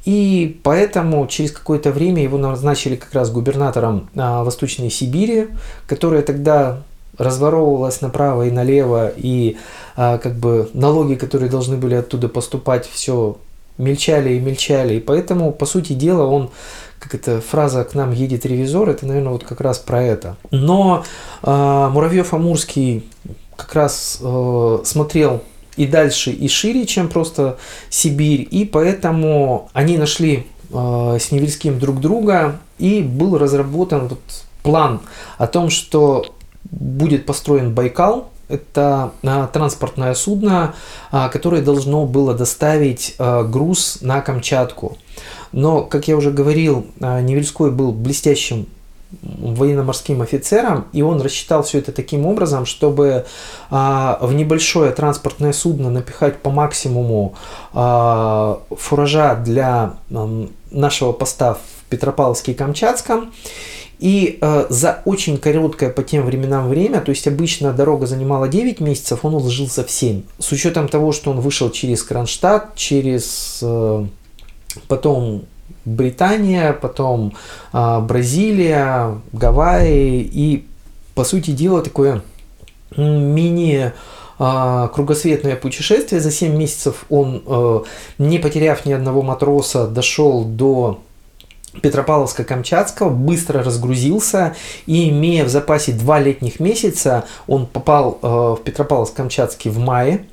И 0.06 0.60
поэтому 0.64 1.26
через 1.28 1.52
какое-то 1.52 1.92
время 1.92 2.24
его 2.24 2.38
назначили 2.38 2.96
как 2.96 3.14
раз 3.14 3.32
губернатором 3.32 4.10
а, 4.16 4.44
Восточной 4.44 4.90
Сибири, 4.90 5.48
которая 5.88 6.22
тогда 6.22 6.84
разворовывалась 7.18 8.02
направо 8.02 8.48
и 8.48 8.52
налево, 8.52 9.12
и 9.16 9.58
а, 9.96 10.18
как 10.18 10.36
бы 10.36 10.70
налоги, 10.74 11.16
которые 11.16 11.50
должны 11.50 11.78
были 11.78 11.96
оттуда 11.96 12.28
поступать, 12.28 12.88
все 12.88 13.38
мельчали 13.78 14.34
и 14.34 14.40
мельчали. 14.40 14.96
И 14.96 15.00
поэтому, 15.00 15.52
по 15.52 15.66
сути 15.66 15.94
дела, 15.94 16.26
он, 16.26 16.50
как 17.00 17.16
эта 17.16 17.42
фраза 17.42 17.84
«к 17.84 17.94
нам 17.94 18.12
едет 18.12 18.46
ревизор», 18.46 18.90
это, 18.90 19.06
наверное, 19.06 19.32
вот 19.32 19.44
как 19.44 19.62
раз 19.62 19.80
про 19.80 20.04
это. 20.04 20.36
Но 20.52 21.04
э, 21.42 21.48
Муравьев-Амурский 21.48 23.04
как 23.56 23.74
раз 23.74 24.20
э, 24.22 24.80
смотрел 24.84 25.42
и 25.76 25.86
дальше, 25.86 26.32
и 26.32 26.48
шире, 26.48 26.86
чем 26.86 27.10
просто 27.10 27.58
Сибирь. 27.90 28.48
И 28.50 28.66
поэтому 28.66 29.70
они 29.74 29.98
нашли 29.98 30.46
э, 30.72 31.18
с 31.20 31.32
Невельским 31.32 31.80
друг 31.80 32.00
друга, 32.00 32.60
и 32.80 33.02
был 33.02 33.38
разработан 33.38 34.08
вот 34.08 34.20
план 34.64 35.02
о 35.38 35.48
том, 35.48 35.70
что 35.70 36.26
будет 36.64 37.26
построен 37.26 37.74
Байкал, 37.74 38.30
это 38.50 39.12
а, 39.24 39.48
транспортное 39.48 40.14
судно, 40.14 40.76
а, 41.12 41.30
которое 41.30 41.62
должно 41.62 42.06
было 42.06 42.34
доставить 42.34 43.16
а, 43.18 43.44
груз 43.44 44.00
на 44.02 44.22
Камчатку. 44.22 44.98
Но, 45.52 45.82
как 45.82 46.08
я 46.08 46.18
уже 46.18 46.32
говорил, 46.32 46.88
Невельской 47.00 47.70
был 47.70 47.92
блестящим 47.92 48.68
военно-морским 49.22 50.22
офицером, 50.22 50.86
и 50.94 51.02
он 51.02 51.22
рассчитал 51.22 51.64
все 51.64 51.80
это 51.80 51.92
таким 51.92 52.26
образом, 52.26 52.66
чтобы 52.66 53.26
а, 53.70 54.18
в 54.22 54.34
небольшое 54.34 54.92
транспортное 54.92 55.54
судно 55.54 55.90
напихать 55.90 56.42
по 56.42 56.50
максимуму 56.50 57.36
а, 57.74 58.60
фуража 58.72 59.36
для 59.36 59.96
а, 60.12 60.48
нашего 60.72 61.12
поста 61.12 61.56
в 61.56 61.94
Петропавловске-Камчатском. 61.94 63.32
И 64.00 64.40
э, 64.42 64.66
за 64.70 65.02
очень 65.06 65.38
короткое 65.38 65.90
по 65.90 66.04
тем 66.04 66.26
временам 66.26 66.68
время, 66.68 67.00
то 67.00 67.12
есть 67.12 67.26
обычно 67.26 67.72
дорога 67.72 68.06
занимала 68.06 68.50
9 68.50 68.82
месяцев, 68.82 69.20
он 69.24 69.34
уложился 69.34 69.86
в 69.86 69.90
7. 69.90 70.24
С 70.40 70.52
учетом 70.52 70.90
того, 70.90 71.14
что 71.14 71.32
он 71.32 71.40
вышел 71.40 71.70
через 71.70 72.04
Кронштадт, 72.04 72.76
через 72.76 73.60
э, 73.62 74.06
потом 74.90 75.46
Британия, 75.86 76.72
потом 76.74 77.34
а, 77.74 78.00
Бразилия, 78.00 79.18
Гавайи 79.34 80.22
и, 80.22 80.66
по 81.14 81.24
сути 81.26 81.52
дела, 81.52 81.82
такое 81.82 82.22
мини 82.96 83.92
а, 84.40 84.88
кругосветное 84.90 85.58
путешествие. 85.58 86.22
За 86.22 86.32
7 86.32 86.56
месяцев 86.56 87.06
он, 87.10 87.44
а, 87.46 87.84
не 88.18 88.40
потеряв 88.40 88.86
ни 88.86 88.94
одного 88.94 89.24
матроса, 89.24 89.88
дошел 89.88 90.46
до 90.46 91.02
Петропавловска-Камчатского, 91.82 93.10
быстро 93.10 93.62
разгрузился 93.62 94.56
и, 94.86 95.10
имея 95.10 95.44
в 95.44 95.50
запасе 95.50 95.92
два 95.92 96.20
летних 96.20 96.62
месяца, 96.62 97.26
он 97.46 97.66
попал 97.66 98.20
в 98.22 98.62
Петропавловск-Камчатский 98.64 99.70
в 99.70 99.80
мае. 99.80 100.28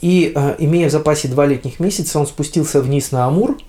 И, 0.00 0.32
имея 0.58 0.88
в 0.88 0.90
запасе 0.90 1.28
два 1.28 1.46
летних 1.46 1.78
месяца, 1.78 2.18
он 2.18 2.26
спустился 2.26 2.80
вниз 2.80 3.12
на 3.12 3.26
Амур– 3.26 3.58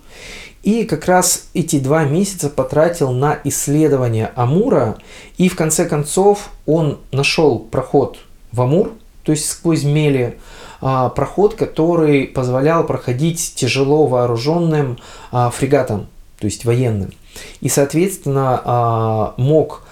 и 0.64 0.84
как 0.84 1.04
раз 1.04 1.48
эти 1.52 1.78
два 1.78 2.04
месяца 2.04 2.48
потратил 2.48 3.12
на 3.12 3.38
исследование 3.44 4.32
Амура. 4.34 4.96
И 5.36 5.50
в 5.50 5.56
конце 5.56 5.84
концов 5.84 6.48
он 6.64 6.98
нашел 7.12 7.58
проход 7.58 8.16
в 8.50 8.62
Амур, 8.62 8.92
то 9.24 9.32
есть 9.32 9.46
сквозь 9.46 9.84
мели, 9.84 10.38
а, 10.80 11.10
проход, 11.10 11.54
который 11.54 12.26
позволял 12.26 12.84
проходить 12.84 13.52
тяжело 13.54 14.06
вооруженным 14.06 14.98
а, 15.30 15.50
фрегатам, 15.50 16.06
то 16.38 16.46
есть 16.46 16.64
военным. 16.64 17.12
И, 17.60 17.68
соответственно, 17.68 18.60
а, 18.64 19.34
мог 19.36 19.82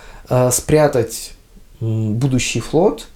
спрятать 0.51 1.33
будущий 1.81 2.61
флот, 2.61 3.09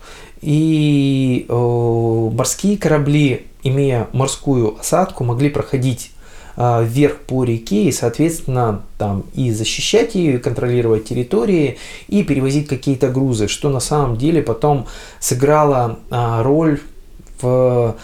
и 0.43 1.47
морские 1.49 2.77
корабли, 2.77 3.47
имея 3.63 4.09
морскую 4.13 4.79
осадку, 4.79 5.25
могли 5.25 5.49
проходить 5.49 6.11
вверх 6.57 7.19
по 7.19 7.45
реке 7.45 7.85
и, 7.85 7.93
соответственно, 7.93 8.83
там 8.99 9.25
и 9.35 9.51
защищать 9.51 10.15
ее, 10.15 10.37
и 10.37 10.39
контролировать 10.39 11.05
территории, 11.05 11.79
и 12.09 12.23
перевозить 12.23 12.67
какие-то 12.67 13.09
грузы, 13.09 13.49
что 13.49 13.69
на 13.69 13.81
самом 13.81 14.17
деле 14.17 14.43
потом 14.43 14.87
сыграло 15.21 15.99
а, 16.11 16.43
роль 16.43 16.81
в 17.41 17.97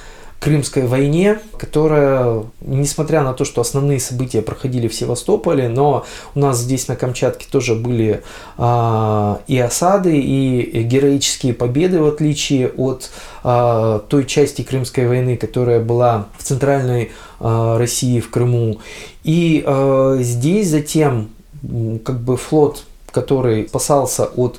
Крымской 0.43 0.89
войне, 0.89 1.39
которая, 1.57 2.43
несмотря 2.63 3.23
на 3.23 3.33
то, 3.33 3.45
что 3.45 3.61
основные 3.61 4.01
события 4.01 4.43
проходили 4.43 4.89
в 4.89 4.95
Севастополе, 4.95 5.69
но 5.69 6.05
у 6.35 6.41
нас 6.41 6.59
здесь 6.59 6.89
на 6.89 6.97
Камчатке 6.97 7.47
тоже 7.49 7.77
были 7.77 8.25
а, 8.59 9.41
и 9.47 9.57
осады, 9.57 10.19
и 10.19 10.83
героические 10.83 11.55
победы, 11.55 12.03
в 12.03 12.09
отличие 12.09 12.71
от 12.71 13.13
а, 13.45 14.01
той 14.09 14.25
части 14.27 14.63
Крымской 14.63 15.07
войны, 15.07 15.37
которая 15.37 15.79
была 15.79 16.27
в 16.37 16.43
центральной 16.43 17.13
а, 17.39 17.79
России, 17.79 18.19
в 18.19 18.29
Крыму. 18.29 18.81
И 19.23 19.63
а, 19.65 20.17
здесь 20.19 20.71
затем 20.71 21.29
как 22.05 22.19
бы 22.19 22.37
флот, 22.37 22.83
который 23.13 23.69
спасался 23.69 24.25
от 24.25 24.59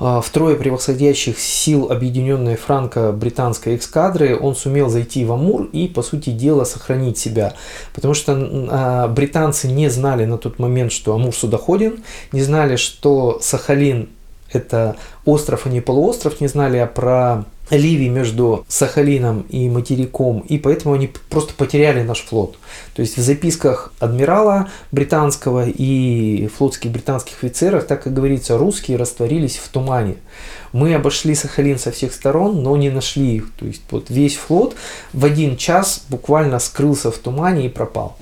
втрое 0.00 0.56
превосходящих 0.56 1.38
сил 1.38 1.90
объединенной 1.90 2.56
франко-британской 2.56 3.76
эскадры, 3.76 4.38
он 4.38 4.56
сумел 4.56 4.88
зайти 4.88 5.26
в 5.26 5.32
Амур 5.32 5.64
и, 5.72 5.88
по 5.88 6.02
сути 6.02 6.30
дела, 6.30 6.64
сохранить 6.64 7.18
себя. 7.18 7.52
Потому 7.92 8.14
что 8.14 8.32
а, 8.70 9.08
британцы 9.08 9.68
не 9.68 9.90
знали 9.90 10.24
на 10.24 10.38
тот 10.38 10.58
момент, 10.58 10.92
что 10.92 11.14
Амур 11.14 11.34
судоходен, 11.34 12.02
не 12.32 12.42
знали, 12.42 12.76
что 12.76 13.38
Сахалин 13.42 14.08
это 14.52 14.96
остров, 15.24 15.66
а 15.66 15.68
не 15.68 15.80
полуостров, 15.80 16.40
не 16.40 16.48
знали 16.48 16.88
про 16.92 17.44
Ливии 17.70 18.08
между 18.08 18.64
Сахалином 18.68 19.42
и 19.48 19.68
материком, 19.68 20.40
и 20.40 20.58
поэтому 20.58 20.94
они 20.94 21.10
просто 21.28 21.54
потеряли 21.54 22.02
наш 22.02 22.20
флот. 22.20 22.58
То 22.94 23.02
есть 23.02 23.16
в 23.16 23.20
записках 23.20 23.92
адмирала 23.98 24.68
британского 24.92 25.68
и 25.68 26.48
флотских 26.48 26.90
британских 26.90 27.34
офицеров, 27.42 27.84
так 27.84 28.02
как 28.02 28.14
говорится, 28.14 28.58
русские 28.58 28.96
растворились 28.96 29.56
в 29.56 29.68
тумане. 29.68 30.16
Мы 30.72 30.94
обошли 30.94 31.34
Сахалин 31.34 31.78
со 31.78 31.90
всех 31.90 32.12
сторон, 32.12 32.62
но 32.62 32.76
не 32.76 32.90
нашли 32.90 33.36
их. 33.36 33.50
То 33.58 33.66
есть 33.66 33.82
вот 33.90 34.10
весь 34.10 34.36
флот 34.36 34.74
в 35.12 35.24
один 35.24 35.56
час 35.56 36.04
буквально 36.08 36.58
скрылся 36.58 37.10
в 37.10 37.18
тумане 37.18 37.66
и 37.66 37.68
пропал. 37.68 38.16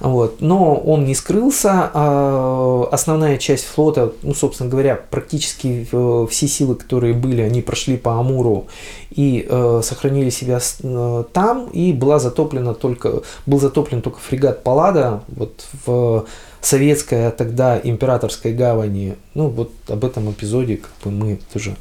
Вот. 0.00 0.40
Но 0.40 0.74
он 0.74 1.04
не 1.04 1.14
скрылся. 1.14 1.90
А 1.92 2.88
основная 2.92 3.36
часть 3.38 3.64
флота, 3.64 4.12
ну, 4.22 4.34
собственно 4.34 4.70
говоря, 4.70 4.96
практически 4.96 5.86
все 6.30 6.48
силы, 6.48 6.76
которые 6.76 7.14
были, 7.14 7.42
они 7.42 7.62
прошли 7.62 7.96
по 7.96 8.18
Амуру 8.18 8.68
и 9.10 9.46
э, 9.48 9.80
сохранили 9.82 10.30
себя 10.30 10.60
э, 10.82 11.24
там. 11.32 11.68
И 11.68 11.92
была 11.92 12.18
затоплена 12.18 12.74
только, 12.74 13.22
был 13.46 13.60
затоплен 13.60 14.02
только 14.02 14.18
фрегат 14.20 14.62
Паллада 14.62 15.22
вот 15.28 15.66
в 15.84 16.26
советской, 16.60 17.28
а 17.28 17.30
тогда 17.30 17.80
императорской 17.82 18.52
гавани. 18.52 19.16
Ну, 19.34 19.48
вот 19.48 19.72
об 19.88 20.04
этом 20.04 20.30
эпизоде 20.30 20.76
как 20.78 20.92
бы 21.04 21.10
мы 21.10 21.38
тоже, 21.52 21.76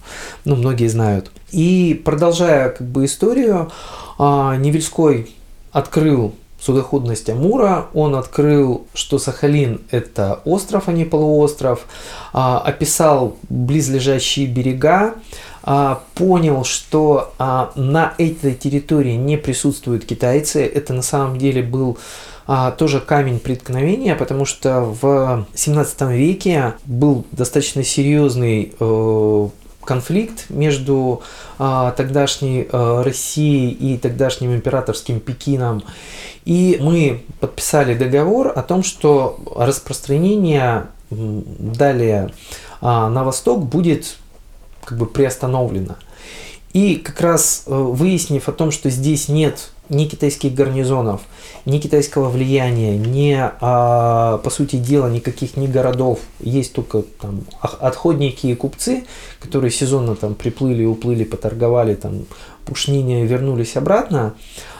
ну, 0.45 0.55
многие 0.55 0.87
знают. 0.87 1.31
И 1.51 1.99
продолжая 2.03 2.69
как 2.69 2.87
бы 2.87 3.05
историю, 3.05 3.71
э, 4.19 4.55
Невельской 4.57 5.35
открыл 5.71 6.33
судоходность 6.59 7.29
Амура, 7.29 7.87
он 7.93 8.15
открыл, 8.15 8.87
что 8.93 9.19
Сахалин– 9.19 9.81
это 9.91 10.41
остров, 10.43 10.87
а 10.87 10.91
не 10.91 11.05
полуостров, 11.05 11.85
а, 12.33 12.59
описал 12.59 13.37
близлежащие 13.49 14.47
берега, 14.47 15.15
а, 15.63 16.01
понял, 16.15 16.63
что 16.63 17.33
а, 17.37 17.71
на 17.75 18.13
этой 18.17 18.55
территории 18.55 19.13
не 19.13 19.37
присутствуют 19.37 20.05
китайцы. 20.05 20.65
Это 20.65 20.93
на 20.93 21.03
самом 21.03 21.37
деле 21.37 21.61
был 21.61 21.97
тоже 22.77 23.01
камень 23.01 23.39
преткновения, 23.39 24.15
потому 24.15 24.45
что 24.45 24.79
в 25.01 25.45
17 25.53 26.01
веке 26.13 26.75
был 26.85 27.25
достаточно 27.33 27.83
серьезный 27.83 28.73
э, 28.79 29.49
конфликт 29.87 30.49
между 30.49 31.23
а, 31.57 31.91
тогдашней 31.91 32.67
а, 32.71 33.03
Россией 33.03 33.71
и 33.71 33.97
тогдашним 33.97 34.53
императорским 34.53 35.19
Пекином. 35.19 35.81
И 36.45 36.77
мы 36.79 37.23
подписали 37.39 37.95
договор 37.95 38.51
о 38.55 38.61
том, 38.61 38.83
что 38.83 39.39
распространение 39.55 40.87
далее 41.09 42.31
а, 42.81 43.09
на 43.09 43.23
восток 43.23 43.65
будет 43.65 44.17
как 44.83 44.97
бы 44.97 45.05
приостановлено. 45.05 45.95
И 46.73 46.97
как 46.97 47.19
раз 47.21 47.63
э, 47.65 47.73
выяснив 47.73 48.47
о 48.47 48.51
том, 48.51 48.71
что 48.71 48.89
здесь 48.89 49.29
нет 49.29 49.71
ни 49.89 50.05
китайских 50.05 50.53
гарнизонов, 50.53 51.21
ни 51.65 51.79
китайского 51.79 52.29
влияния, 52.29 52.97
ни, 52.97 53.37
а, 53.37 54.37
по 54.39 54.49
сути 54.49 54.75
дела, 54.77 55.07
никаких 55.07 55.57
ни 55.57 55.67
городов. 55.67 56.19
Есть 56.39 56.73
только 56.73 57.03
там 57.21 57.41
отходники 57.61 58.47
и 58.47 58.55
купцы, 58.55 59.05
которые 59.39 59.71
сезонно 59.71 60.15
там 60.15 60.35
приплыли, 60.35 60.85
уплыли, 60.85 61.23
поторговали, 61.23 61.95
там 61.95 62.25
пушнине 62.65 63.25
вернулись 63.25 63.75
обратно. 63.77 64.33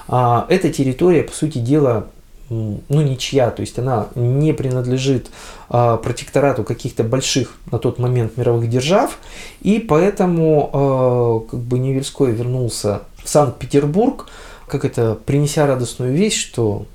А, 0.07 0.45
эта 0.49 0.69
территория, 0.69 1.23
по 1.23 1.33
сути 1.33 1.59
дела, 1.59 2.07
ну, 2.49 2.81
ничья, 3.01 3.51
то 3.51 3.61
есть 3.61 3.77
она 3.77 4.07
не 4.15 4.53
принадлежит 4.53 5.29
а, 5.69 5.97
протекторату 5.97 6.63
каких-то 6.63 7.03
больших 7.03 7.57
на 7.71 7.77
тот 7.77 7.99
момент 7.99 8.37
мировых 8.37 8.69
держав, 8.69 9.17
и 9.61 9.79
поэтому 9.79 10.69
а, 10.71 11.39
как 11.49 11.59
бы 11.59 11.79
Невельской 11.79 12.31
вернулся 12.31 13.01
в 13.23 13.29
Санкт-Петербург, 13.29 14.27
как 14.67 14.85
это, 14.85 15.17
принеся 15.25 15.65
радостную 15.65 16.13
вещь, 16.13 16.39
что 16.39 16.85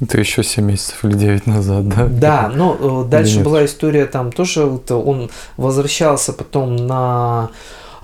это 0.00 0.18
еще 0.18 0.42
7 0.42 0.64
месяцев 0.64 1.04
или 1.04 1.14
9 1.14 1.46
назад, 1.46 1.88
да? 1.88 2.06
Да, 2.06 2.52
но 2.54 3.04
э, 3.04 3.08
дальше 3.08 3.40
была 3.40 3.64
история 3.64 4.06
там 4.06 4.32
тоже, 4.32 4.64
вот, 4.64 4.90
он 4.90 5.30
возвращался 5.56 6.32
потом 6.32 6.76
на 6.76 7.50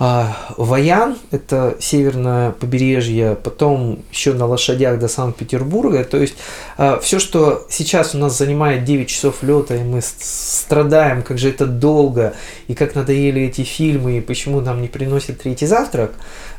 Ваян, 0.00 1.18
это 1.30 1.76
северное 1.78 2.52
побережье, 2.52 3.36
потом 3.36 3.98
еще 4.10 4.32
на 4.32 4.46
лошадях 4.46 4.98
до 4.98 5.08
Санкт-Петербурга. 5.08 6.04
То 6.04 6.16
есть 6.16 6.36
а, 6.78 6.98
все, 7.00 7.18
что 7.18 7.66
сейчас 7.68 8.14
у 8.14 8.18
нас 8.18 8.38
занимает 8.38 8.84
9 8.84 9.06
часов 9.06 9.42
лета, 9.42 9.76
и 9.76 9.82
мы 9.82 10.00
страдаем, 10.00 11.22
как 11.22 11.36
же 11.36 11.50
это 11.50 11.66
долго, 11.66 12.32
и 12.66 12.74
как 12.74 12.94
надоели 12.94 13.42
эти 13.42 13.60
фильмы, 13.60 14.16
и 14.16 14.20
почему 14.22 14.62
нам 14.62 14.80
не 14.80 14.88
приносят 14.88 15.42
третий 15.42 15.66
завтрак, 15.66 16.12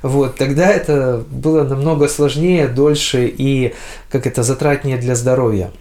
вот, 0.03 0.35
тогда 0.35 0.67
это 0.69 1.23
было 1.27 1.63
намного 1.63 2.09
сложнее, 2.09 2.67
дольше 2.67 3.25
и 3.25 3.73
как 4.11 4.27
это 4.27 4.43
затратнее 4.43 4.97
для 4.97 5.15
здоровья. 5.15 5.71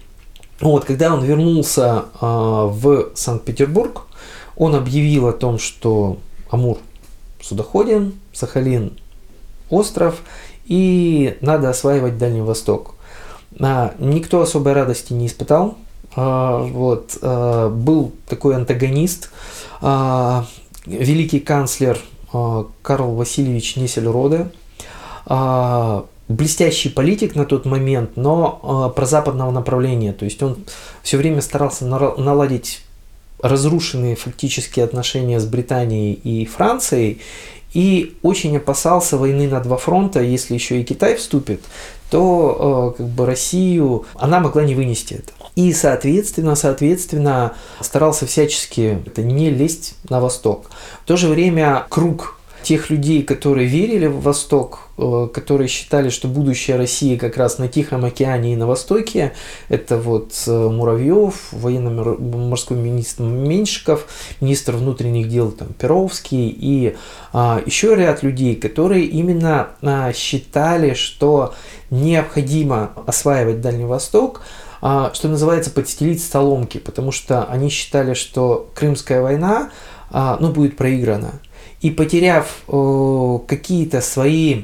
Вот, 0.61 0.85
когда 0.85 1.13
он 1.13 1.23
вернулся 1.23 2.05
э, 2.19 2.25
в 2.25 3.11
Санкт-Петербург, 3.13 4.07
он 4.55 4.73
объявил 4.73 5.27
о 5.27 5.33
том, 5.33 5.59
что 5.59 6.17
Амур 6.49 6.79
судоходен, 7.41 8.13
Сахалин 8.33 8.97
остров, 9.69 10.21
и 10.65 11.37
надо 11.41 11.69
осваивать 11.69 12.17
Дальний 12.17 12.41
Восток. 12.41 12.95
А, 13.59 13.93
никто 13.99 14.41
особой 14.41 14.73
радости 14.73 15.13
не 15.13 15.27
испытал. 15.27 15.77
А, 16.15 16.59
вот, 16.59 17.17
а, 17.21 17.69
был 17.69 18.13
такой 18.27 18.55
антагонист, 18.55 19.31
великий 20.85 21.39
канцлер 21.39 21.99
Карл 22.81 23.15
Васильевич 23.15 23.75
Несельроде, 23.77 24.51
блестящий 26.27 26.89
политик 26.89 27.35
на 27.35 27.45
тот 27.45 27.65
момент, 27.65 28.11
но 28.15 28.93
про 28.95 29.05
западного 29.05 29.51
направления. 29.51 30.13
То 30.13 30.25
есть 30.25 30.41
он 30.43 30.57
все 31.01 31.17
время 31.17 31.41
старался 31.41 31.85
наладить 31.85 32.85
разрушенные 33.41 34.15
фактически 34.15 34.79
отношения 34.79 35.39
с 35.39 35.45
Британией 35.45 36.13
и 36.13 36.45
Францией, 36.45 37.21
и 37.73 38.17
очень 38.21 38.57
опасался 38.57 39.17
войны 39.17 39.47
на 39.47 39.61
два 39.61 39.77
фронта, 39.77 40.21
если 40.21 40.53
еще 40.53 40.81
и 40.81 40.83
Китай 40.83 41.15
вступит, 41.15 41.61
то 42.09 42.93
э, 42.93 42.97
как 42.97 43.07
бы 43.07 43.25
Россию, 43.25 44.05
она 44.15 44.41
могла 44.41 44.63
не 44.63 44.75
вынести 44.75 45.13
это. 45.13 45.31
И, 45.55 45.71
соответственно, 45.73 46.55
соответственно, 46.55 47.53
старался 47.79 48.25
всячески 48.25 48.99
это 49.05 49.21
не 49.23 49.49
лезть 49.49 49.95
на 50.09 50.19
восток. 50.19 50.69
В 51.03 51.07
то 51.07 51.15
же 51.15 51.27
время 51.27 51.85
круг 51.89 52.37
тех 52.63 52.89
людей, 52.89 53.23
которые 53.23 53.67
верили 53.67 54.07
в 54.07 54.21
Восток, 54.21 54.89
э, 54.97 55.27
которые 55.33 55.67
считали, 55.67 56.09
что 56.09 56.27
будущее 56.27 56.77
России 56.77 57.17
как 57.17 57.37
раз 57.37 57.57
на 57.57 57.67
Тихом 57.67 58.05
океане 58.05 58.53
и 58.53 58.55
на 58.55 58.67
Востоке, 58.67 59.33
это 59.69 59.97
вот 59.97 60.33
э, 60.47 60.51
Муравьев, 60.51 61.49
военно-морской 61.51 62.77
министр 62.77 63.23
Меньшиков, 63.23 64.07
министр 64.41 64.73
внутренних 64.73 65.27
дел 65.29 65.51
там, 65.51 65.69
Перовский 65.73 66.49
и 66.49 66.95
а, 67.33 67.61
еще 67.65 67.95
ряд 67.95 68.23
людей, 68.23 68.55
которые 68.55 69.05
именно 69.05 69.69
а, 69.81 70.11
считали, 70.13 70.93
что 70.93 71.53
необходимо 71.89 72.91
осваивать 73.05 73.61
Дальний 73.61 73.85
Восток, 73.85 74.41
а, 74.81 75.11
что 75.13 75.27
называется, 75.27 75.69
подстелить 75.69 76.23
столомки, 76.23 76.79
потому 76.79 77.11
что 77.11 77.43
они 77.45 77.69
считали, 77.69 78.13
что 78.13 78.69
Крымская 78.73 79.21
война 79.21 79.69
а, 80.09 80.37
ну, 80.39 80.49
будет 80.51 80.75
проиграна. 80.75 81.39
И 81.81 81.89
потеряв 81.89 82.61
э, 82.67 83.39
какие-то 83.47 84.01
свои 84.01 84.63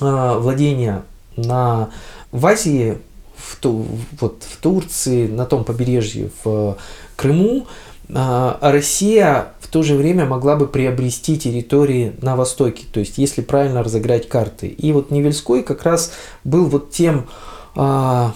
э, 0.00 0.38
владения 0.38 1.02
на, 1.36 1.90
в 2.30 2.46
Азии, 2.46 2.98
в, 3.36 3.56
ту, 3.56 3.86
вот, 4.20 4.44
в 4.48 4.56
Турции, 4.58 5.26
на 5.26 5.44
том 5.44 5.64
побережье, 5.64 6.30
в 6.44 6.76
Крыму, 7.16 7.66
а 8.12 8.72
Россия 8.72 9.52
в 9.60 9.68
то 9.68 9.82
же 9.82 9.94
время 9.94 10.26
могла 10.26 10.56
бы 10.56 10.66
приобрести 10.66 11.38
территории 11.38 12.14
на 12.22 12.34
востоке, 12.34 12.84
то 12.92 13.00
есть 13.00 13.18
если 13.18 13.40
правильно 13.40 13.82
разыграть 13.82 14.28
карты. 14.28 14.66
И 14.66 14.92
вот 14.92 15.10
Невельской 15.10 15.62
как 15.62 15.84
раз 15.84 16.12
был 16.42 16.66
вот 16.66 16.90
тем, 16.90 17.28
а, 17.76 18.34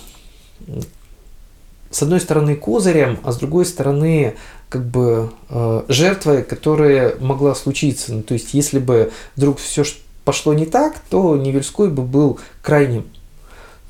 с 1.91 2.03
одной 2.03 2.21
стороны 2.21 2.55
козырем, 2.57 3.19
а 3.25 3.33
с 3.33 3.37
другой 3.39 3.67
стороны 3.67 4.37
как 4.75 4.85
бы 4.85 5.31
жертвой, 5.89 6.43
которая 6.43 7.15
могла 7.21 7.55
случиться. 7.55 8.13
Ну, 8.13 8.23
то 8.23 8.35
есть 8.35 8.55
если 8.55 8.81
бы 8.81 9.13
вдруг 9.37 9.61
все 9.61 9.85
пошло 10.25 10.53
не 10.53 10.67
так, 10.67 10.97
то 11.11 11.37
Невельской 11.37 11.91
бы 11.91 12.03
был 12.03 12.41
крайним. 12.61 13.05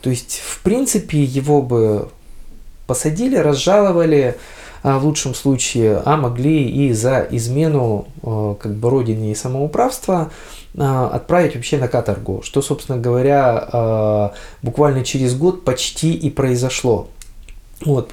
То 0.03 0.11
есть 0.11 0.43
в 0.45 0.61
принципе 0.61 1.23
его 1.23 1.63
бы 1.63 2.11
посадили, 2.87 3.37
разжаловали, 3.37 4.37
а 4.83 4.99
в 4.99 5.07
лучшем 5.07 5.35
случае, 5.35 6.03
а 6.05 6.19
могли 6.19 6.69
и 6.69 6.93
за 6.93 7.27
измену 7.31 8.07
э, 8.23 8.55
как 8.61 8.75
бы 8.75 8.91
родине 8.91 9.33
и 9.33 9.35
самоуправства 9.35 10.31
э, 10.75 11.09
отправить 11.11 11.55
вообще 11.55 11.79
на 11.79 11.89
каторгу, 11.89 12.43
что, 12.43 12.61
собственно 12.61 12.99
говоря, 12.99 13.67
э, 13.73 14.29
буквально 14.61 15.03
через 15.03 15.35
год 15.35 15.65
почти 15.65 16.13
и 16.13 16.29
произошло. 16.29 17.09
Вот, 17.85 18.11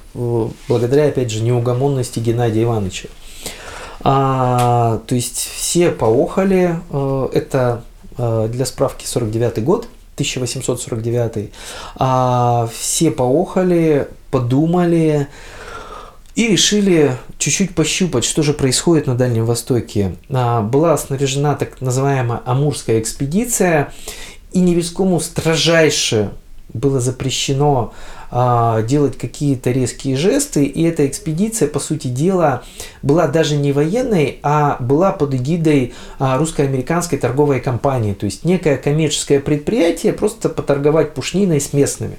благодаря, 0.68 1.08
опять 1.08 1.32
же, 1.32 1.42
неугомонности 1.42 2.20
Геннадия 2.20 2.64
Ивановича. 2.64 3.08
А, 4.02 5.02
то 5.08 5.16
есть 5.16 5.38
все 5.38 5.92
поохали, 5.92 6.80
это 7.34 7.84
для 8.18 8.66
справки 8.66 9.06
49 9.06 9.64
год, 9.64 9.88
1849, 10.16 11.52
а, 11.96 12.70
все 12.78 13.12
поохали, 13.12 14.08
подумали, 14.30 15.28
и 16.36 16.48
решили 16.48 17.18
чуть-чуть 17.38 17.76
пощупать, 17.76 18.24
что 18.24 18.42
же 18.42 18.54
происходит 18.54 19.08
на 19.08 19.16
Дальнем 19.16 19.46
Востоке. 19.46 20.16
А, 20.30 20.62
была 20.62 20.98
снаряжена 20.98 21.56
так 21.56 21.82
называемая 21.82 22.42
Амурская 22.46 23.00
экспедиция, 23.00 23.94
и 24.54 24.60
Невельскому 24.60 25.20
строжайше 25.20 26.32
было 26.74 27.00
запрещено 27.00 27.94
а, 28.30 28.82
делать 28.82 29.18
какие-то 29.18 29.72
резкие 29.72 30.16
жесты, 30.16 30.64
и 30.64 30.84
эта 30.84 31.08
экспедиция, 31.08 31.68
по 31.68 31.80
сути 31.80 32.08
дела, 32.08 32.64
была 33.02 33.28
даже 33.28 33.56
не 33.56 33.72
военной, 33.72 34.40
а 34.44 34.78
была 34.80 35.12
под 35.12 35.34
эгидой 35.34 35.94
а, 36.20 36.38
русско-американской 36.38 37.18
торговой 37.18 37.60
компании, 37.60 38.14
то 38.14 38.26
есть 38.26 38.46
некое 38.46 38.78
коммерческое 38.78 39.40
предприятие, 39.40 40.14
просто 40.14 40.50
поторговать 40.50 41.14
пушниной 41.14 41.60
с 41.60 41.74
местными. 41.74 42.18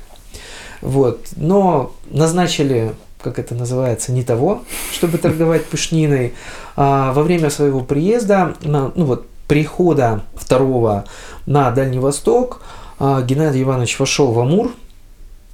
Вот. 0.81 1.29
Но 1.37 1.93
назначили 2.11 2.93
как 3.23 3.39
это 3.39 3.55
называется, 3.55 4.11
не 4.11 4.25
того, 4.25 4.63
чтобы 4.93 5.17
торговать 5.17 5.65
пушниной. 5.67 6.35
А 6.75 7.13
во 7.13 7.23
время 7.23 7.51
своего 7.51 7.81
приезда, 7.81 8.57
ну 8.63 8.91
вот 8.97 9.27
прихода 9.47 10.23
второго 10.35 11.05
на 11.47 11.71
Дальний 11.71 11.99
Восток, 11.99 12.63
Геннадий 12.99 13.63
Иванович 13.63 13.99
вошел 13.99 14.33
в 14.33 14.39
Амур 14.39 14.73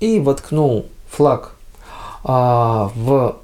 и 0.01 0.21
воткнул 0.21 0.87
флаг 1.11 1.53
а, 2.25 2.91
в 2.95 3.39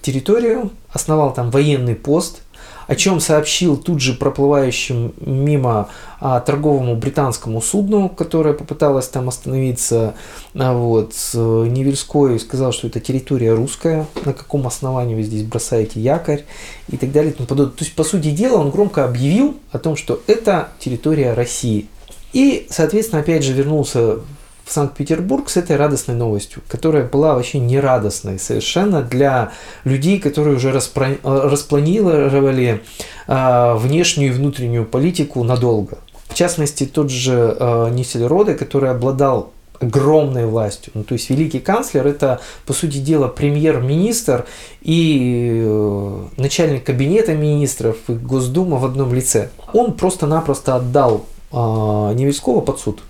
территорию, 0.00 0.70
основал 0.92 1.32
там 1.32 1.50
военный 1.50 1.94
пост, 1.94 2.42
о 2.88 2.96
чем 2.96 3.20
сообщил 3.20 3.76
тут 3.76 4.00
же 4.00 4.14
проплывающим 4.14 5.14
мимо 5.20 5.88
а, 6.20 6.40
торговому 6.40 6.96
британскому 6.96 7.60
судну, 7.62 8.08
которое 8.08 8.54
попыталось 8.54 9.08
там 9.08 9.28
остановиться. 9.28 10.14
А, 10.54 10.72
вот. 10.72 11.14
Невельской 11.34 12.40
сказал, 12.40 12.72
что 12.72 12.88
это 12.88 13.00
территория 13.00 13.54
русская, 13.54 14.06
на 14.24 14.32
каком 14.32 14.66
основании 14.66 15.14
вы 15.14 15.22
здесь 15.22 15.44
бросаете 15.44 16.00
якорь 16.00 16.44
и 16.88 16.96
так 16.96 17.12
далее. 17.12 17.32
То 17.32 17.72
есть, 17.78 17.94
по 17.94 18.04
сути 18.04 18.30
дела, 18.30 18.58
он 18.58 18.70
громко 18.70 19.04
объявил 19.04 19.56
о 19.70 19.78
том, 19.78 19.96
что 19.96 20.20
это 20.26 20.68
территория 20.78 21.34
России. 21.34 21.88
И, 22.32 22.66
соответственно, 22.70 23.20
опять 23.20 23.44
же 23.44 23.52
вернулся 23.52 24.18
в 24.64 24.72
Санкт-Петербург 24.72 25.50
с 25.50 25.56
этой 25.56 25.76
радостной 25.76 26.14
новостью, 26.14 26.62
которая 26.68 27.04
была 27.04 27.34
вообще 27.34 27.58
нерадостной 27.58 28.38
совершенно 28.38 29.02
для 29.02 29.52
людей, 29.84 30.18
которые 30.18 30.56
уже 30.56 30.72
распро... 30.72 31.16
распланировали 31.22 32.82
э, 33.26 33.74
внешнюю 33.76 34.30
и 34.30 34.34
внутреннюю 34.34 34.84
политику 34.84 35.42
надолго. 35.44 35.98
В 36.28 36.34
частности, 36.34 36.86
тот 36.86 37.10
же 37.10 37.56
э, 37.58 37.88
Нисельроде, 37.90 38.54
который 38.54 38.90
обладал 38.90 39.52
огромной 39.82 40.46
властью. 40.46 40.92
Ну, 40.94 41.04
то 41.04 41.14
есть 41.14 41.28
великий 41.28 41.58
канцлер 41.58 42.06
это, 42.06 42.40
по 42.66 42.72
сути 42.72 42.98
дела, 42.98 43.28
премьер-министр 43.28 44.46
и 44.80 45.60
э, 45.64 46.24
начальник 46.36 46.84
кабинета 46.84 47.34
министров 47.34 47.96
и 48.08 48.12
Госдума 48.12 48.78
в 48.78 48.84
одном 48.84 49.12
лице. 49.12 49.50
Он 49.72 49.92
просто-напросто 49.92 50.76
отдал 50.76 51.26
э, 51.26 51.31
Невельского 51.52 52.60
под 52.60 52.80
суд. 52.80 53.02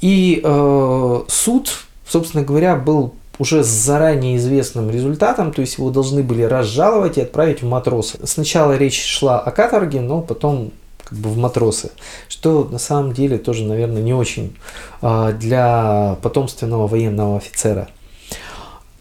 И 0.00 0.40
э, 0.42 1.20
суд, 1.28 1.70
собственно 2.06 2.44
говоря, 2.44 2.76
был 2.76 3.14
уже 3.38 3.64
с 3.64 3.68
заранее 3.68 4.36
известным 4.36 4.90
результатом, 4.90 5.52
то 5.52 5.60
есть 5.60 5.78
его 5.78 5.90
должны 5.90 6.22
были 6.22 6.42
разжаловать 6.42 7.18
и 7.18 7.22
отправить 7.22 7.62
в 7.62 7.66
матросы. 7.66 8.18
Сначала 8.24 8.76
речь 8.76 9.02
шла 9.02 9.40
о 9.40 9.50
каторге, 9.50 10.00
но 10.00 10.20
потом 10.20 10.72
как 11.02 11.18
бы 11.18 11.30
в 11.30 11.36
матросы, 11.36 11.90
что 12.28 12.68
на 12.70 12.78
самом 12.78 13.12
деле 13.12 13.38
тоже, 13.38 13.64
наверное, 13.64 14.02
не 14.02 14.14
очень 14.14 14.56
э, 15.02 15.32
для 15.38 16.16
потомственного 16.22 16.86
военного 16.86 17.36
офицера. 17.36 17.88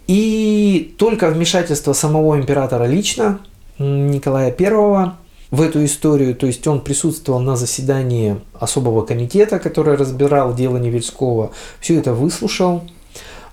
И 0.07 0.95
только 0.97 1.29
вмешательство 1.29 1.93
самого 1.93 2.37
императора 2.37 2.85
лично, 2.85 3.39
Николая 3.79 4.51
Первого, 4.51 5.15
в 5.53 5.61
эту 5.61 5.85
историю, 5.85 6.33
то 6.33 6.47
есть 6.47 6.65
он 6.65 6.81
присутствовал 6.81 7.39
на 7.39 7.55
заседании 7.55 8.41
особого 8.59 9.05
комитета, 9.05 9.59
который 9.59 9.95
разбирал 9.95 10.55
дело 10.55 10.77
Невельского, 10.77 11.51
все 11.79 11.99
это 11.99 12.11
выслушал, 12.15 12.81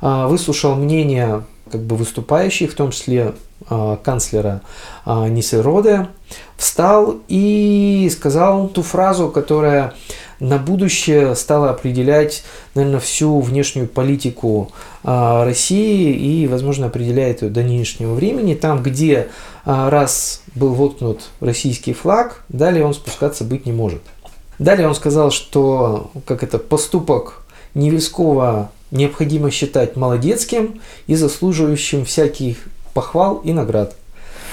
а, 0.01 0.27
выслушал 0.27 0.77
мнение 0.77 1.45
как 1.71 1.83
бы 1.83 1.97
выступающих, 1.97 2.73
в 2.73 2.75
том 2.75 2.91
числе 2.91 3.35
а, 3.69 3.99
канцлера 3.99 4.63
а, 5.05 5.29
Нисероде, 5.29 6.09
встал 6.57 7.19
и 7.29 8.11
сказал 8.11 8.69
ту 8.69 8.81
фразу, 8.81 9.29
которая 9.29 9.93
на 10.39 10.57
будущее 10.57 11.35
стала 11.35 11.69
определять, 11.69 12.45
наверное, 12.75 13.01
всю 13.01 13.41
внешнюю 13.41 13.87
политику 13.87 14.73
России 15.03 16.15
и, 16.15 16.47
возможно, 16.47 16.87
определяет 16.87 17.43
ее 17.43 17.51
до 17.51 17.61
нынешнего 17.61 18.15
времени. 18.15 18.55
Там, 18.55 18.83
где 18.83 19.29
раз 19.65 20.43
был 20.55 20.75
воткнут 20.75 21.31
российский 21.41 21.93
флаг, 21.93 22.45
далее 22.49 22.85
он 22.85 22.95
спускаться 22.95 23.45
быть 23.45 23.67
не 23.67 23.73
может. 23.73 24.03
Далее 24.59 24.87
он 24.89 24.95
сказал, 24.95 25.31
что 25.31 26.11
как 26.27 26.43
это 26.43 26.59
поступок 26.59 27.43
Невельского 27.75 28.71
необходимо 28.91 29.51
считать 29.51 29.97
молодецким 29.97 30.81
и 31.07 31.15
заслуживающим 31.15 32.05
всяких 32.05 32.59
похвал 32.95 33.37
и 33.37 33.53
наград. 33.53 33.97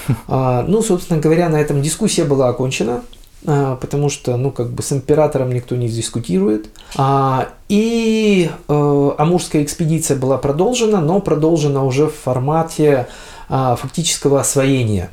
А, 0.26 0.64
ну, 0.66 0.80
собственно 0.80 1.20
говоря, 1.20 1.50
на 1.50 1.60
этом 1.60 1.82
дискуссия 1.82 2.24
была 2.24 2.48
окончена, 2.48 3.02
а, 3.46 3.76
потому 3.76 4.08
что, 4.08 4.38
ну, 4.38 4.50
как 4.50 4.70
бы 4.70 4.82
с 4.82 4.90
императором 4.90 5.52
никто 5.52 5.76
не 5.76 5.86
дискутирует. 5.86 6.70
А, 6.96 7.48
и 7.68 8.50
э, 8.68 9.10
Амурская 9.18 9.62
экспедиция 9.62 10.16
была 10.16 10.38
продолжена, 10.38 11.02
но 11.02 11.20
продолжена 11.20 11.84
уже 11.84 12.06
в 12.06 12.14
формате 12.14 13.06
а, 13.06 13.08
фактического 13.48 14.40
освоения. 14.40 15.10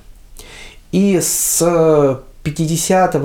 И 0.91 1.19
с 1.19 2.21
50 2.43 3.15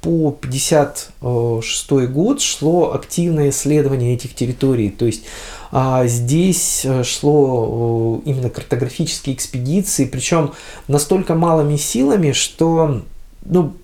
по 0.00 0.30
56 0.30 1.90
год 2.10 2.40
шло 2.40 2.94
активное 2.94 3.50
исследование 3.50 4.14
этих 4.14 4.34
территорий. 4.34 4.90
То 4.90 5.06
есть 5.06 5.24
а, 5.72 6.06
здесь 6.06 6.82
э, 6.84 7.02
шло 7.02 8.20
э, 8.24 8.30
именно 8.30 8.50
картографические 8.50 9.34
экспедиции, 9.34 10.04
причем 10.04 10.52
настолько 10.86 11.34
малыми 11.34 11.76
силами, 11.76 12.32
что 12.32 13.02
ну, 13.44 13.74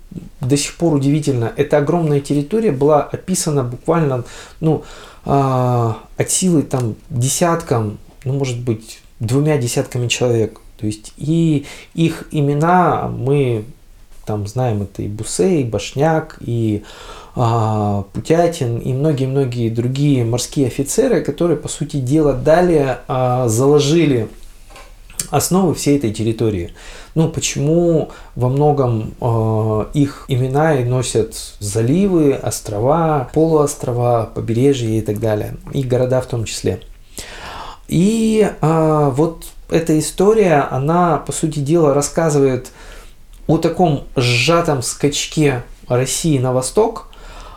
до 0.41 0.57
сих 0.57 0.77
пор 0.77 0.95
удивительно, 0.95 1.53
эта 1.57 1.79
огромная 1.79 2.21
территория 2.21 2.73
была 2.73 3.03
описана 3.03 3.65
буквально 3.65 4.25
ну, 4.61 4.85
а, 5.25 5.99
от 6.17 6.31
силы 6.31 6.63
там 6.63 6.95
десяткам, 7.09 7.99
ну, 8.25 8.35
может 8.35 8.61
быть, 8.61 9.01
двумя 9.21 9.59
десятками 9.59 10.09
человек. 10.09 10.61
То 10.79 10.87
есть 10.87 11.13
и 11.17 11.67
их 11.95 12.27
имена 12.31 13.09
мы 13.09 13.65
там 14.25 14.47
знаем 14.47 14.83
это 14.83 15.03
и 15.03 15.09
Бусей, 15.09 15.63
и 15.63 15.65
Башняк, 15.65 16.39
и 16.41 16.85
а, 17.35 18.05
Путятин, 18.13 18.79
и 18.79 18.93
многие-многие 18.93 19.71
другие 19.71 20.25
морские 20.25 20.69
офицеры, 20.69 21.21
которые, 21.23 21.57
по 21.57 21.69
сути 21.69 21.97
дела, 21.97 22.33
далее 22.33 23.01
а, 23.09 23.49
заложили 23.49 24.29
основы 25.31 25.75
всей 25.75 25.99
этой 25.99 26.13
территории. 26.13 26.73
Ну, 27.15 27.29
почему 27.29 28.11
во 28.37 28.49
многом 28.49 29.15
э, 29.21 29.85
их 29.95 30.25
имена 30.29 30.77
и 30.77 30.85
носят 30.85 31.35
заливы, 31.59 32.35
острова, 32.35 33.29
полуострова, 33.35 34.31
побережья 34.35 34.89
и 34.89 35.01
так 35.01 35.21
далее, 35.21 35.57
и 35.73 35.83
города 35.83 36.21
в 36.21 36.27
том 36.27 36.45
числе. 36.45 36.81
И 37.91 38.49
э, 38.49 39.11
вот 39.13 39.47
эта 39.69 39.99
история, 39.99 40.69
она, 40.71 41.19
по 41.19 41.33
сути 41.33 41.59
дела, 41.59 41.93
рассказывает 41.93 42.71
о 43.49 43.59
таком 43.59 44.05
сжатом 44.15 44.81
скачке 44.81 45.65
России 45.89 46.39
на 46.39 46.53
восток, 46.53 47.09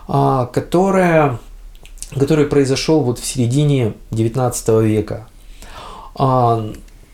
а, 0.07 0.47
которая, 0.47 1.37
который 2.17 2.47
произошел 2.47 3.01
вот 3.01 3.19
в 3.19 3.25
середине 3.25 3.93
19 4.09 4.69
века. 4.83 5.27
А, 6.15 6.67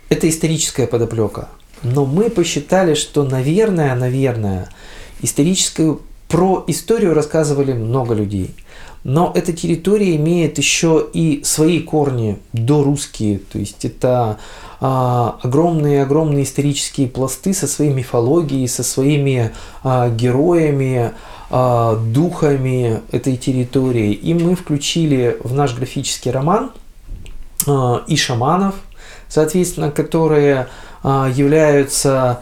это 0.07 0.29
историческая 0.29 0.87
подоплека. 0.87 1.49
Но 1.83 2.05
мы 2.05 2.29
посчитали, 2.29 2.93
что, 2.93 3.23
наверное, 3.23 3.95
наверное, 3.95 4.69
историческую 5.21 6.01
про 6.29 6.63
историю 6.67 7.13
рассказывали 7.13 7.73
много 7.73 8.13
людей. 8.13 8.55
Но 9.03 9.31
эта 9.33 9.53
территория 9.53 10.15
имеет 10.17 10.57
еще 10.57 11.07
и 11.13 11.41
свои 11.43 11.79
корни 11.79 12.37
дорусские, 12.53 13.39
то 13.39 13.57
есть 13.57 13.85
это 13.85 14.39
огромные-огромные 14.79 16.43
исторические 16.43 17.07
пласты 17.07 17.53
со 17.53 17.67
своей 17.67 17.91
мифологией, 17.91 18.67
со 18.67 18.81
своими 18.83 19.51
а, 19.83 20.09
героями, 20.09 21.11
а, 21.49 21.97
духами 21.97 23.01
этой 23.11 23.35
территории. 23.35 24.13
И 24.13 24.33
мы 24.33 24.55
включили 24.55 25.37
в 25.43 25.53
наш 25.53 25.75
графический 25.75 26.31
роман 26.31 26.71
а, 27.67 28.03
и 28.07 28.15
шаманов, 28.15 28.75
соответственно, 29.27 29.91
которые 29.91 30.67
являются 31.01 32.41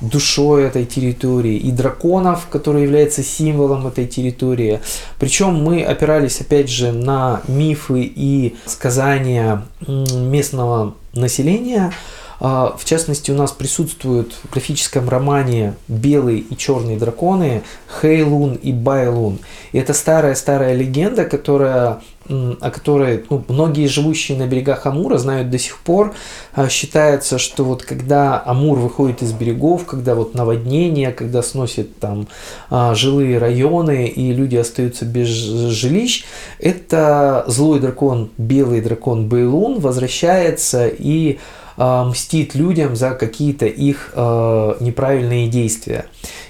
душой 0.00 0.64
этой 0.64 0.84
территории, 0.84 1.56
и 1.56 1.70
драконов, 1.70 2.48
который 2.50 2.82
является 2.82 3.22
символом 3.22 3.86
этой 3.86 4.06
территории. 4.06 4.80
Причем 5.18 5.62
мы 5.62 5.82
опирались, 5.82 6.40
опять 6.40 6.68
же, 6.68 6.92
на 6.92 7.40
мифы 7.48 8.02
и 8.02 8.56
сказания 8.66 9.64
местного 9.86 10.94
населения. 11.14 11.92
А, 12.38 12.76
в 12.78 12.84
частности, 12.84 13.30
у 13.30 13.34
нас 13.34 13.52
присутствуют 13.52 14.34
в 14.34 14.50
графическом 14.52 15.08
романе 15.08 15.74
белые 15.88 16.40
и 16.40 16.56
черные 16.56 16.98
драконы 16.98 17.62
Хейлун 18.00 18.54
и 18.54 18.72
Байлун. 18.72 19.38
И 19.72 19.78
это 19.78 19.94
старая-старая 19.94 20.74
легенда, 20.74 21.24
которая 21.24 22.00
о 22.28 22.70
которой 22.70 23.24
ну, 23.30 23.44
многие 23.48 23.86
живущие 23.86 24.36
на 24.36 24.46
берегах 24.46 24.86
Амура 24.86 25.18
знают 25.18 25.50
до 25.50 25.58
сих 25.58 25.78
пор. 25.78 26.14
А, 26.54 26.68
считается, 26.68 27.38
что 27.38 27.64
вот 27.64 27.82
когда 27.82 28.42
Амур 28.44 28.78
выходит 28.78 29.22
из 29.22 29.32
берегов, 29.32 29.84
когда 29.84 30.14
вот 30.14 30.34
наводнение, 30.34 31.12
когда 31.12 31.42
сносит 31.42 31.98
там 31.98 32.26
а, 32.70 32.94
жилые 32.94 33.38
районы 33.38 34.08
и 34.08 34.32
люди 34.32 34.56
остаются 34.56 35.04
без 35.04 35.28
жилищ, 35.28 36.24
это 36.58 37.44
злой 37.46 37.80
дракон, 37.80 38.30
белый 38.38 38.80
дракон 38.80 39.28
Бейлун 39.28 39.78
возвращается 39.78 40.88
и 40.88 41.38
а, 41.76 42.04
мстит 42.04 42.54
людям 42.54 42.96
за 42.96 43.10
какие-то 43.10 43.66
их 43.66 44.12
неправильные 44.16 45.48
действия. 45.48 46.06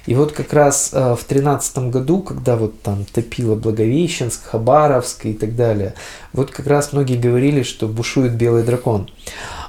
И 0.07 0.15
вот 0.15 0.33
как 0.33 0.53
раз 0.53 0.91
э, 0.93 1.15
в 1.15 1.25
тринадцатом 1.25 1.91
году, 1.91 2.21
когда 2.21 2.57
вот 2.57 2.81
там 2.81 3.05
топило 3.05 3.57
Благовещенск, 3.57 4.47
Хабаровск 4.47 5.27
и 5.27 5.35
так 5.35 5.57
далее, 5.57 5.95
вот 6.33 6.51
как 6.51 6.67
раз 6.67 6.93
многие 6.93 7.17
говорили, 7.17 7.63
что 7.63 7.89
бушует 7.89 8.35
белый 8.35 8.63
дракон. 8.63 9.11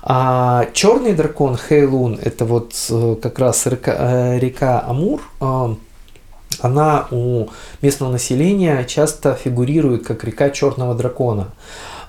А 0.04 0.68
черный 0.74 1.14
дракон 1.14 1.58
Хейлун, 1.58 2.20
это 2.22 2.46
вот 2.46 2.74
э, 2.90 3.16
как 3.22 3.40
раз 3.40 3.66
река, 3.66 3.96
э, 3.98 4.40
река 4.40 4.84
Амур, 4.88 5.22
она 6.62 7.08
у 7.12 7.48
местного 7.82 8.12
населения 8.12 8.84
часто 8.86 9.34
фигурирует 9.36 10.06
как 10.06 10.24
река 10.24 10.50
черного 10.50 10.96
дракона. 10.96 11.50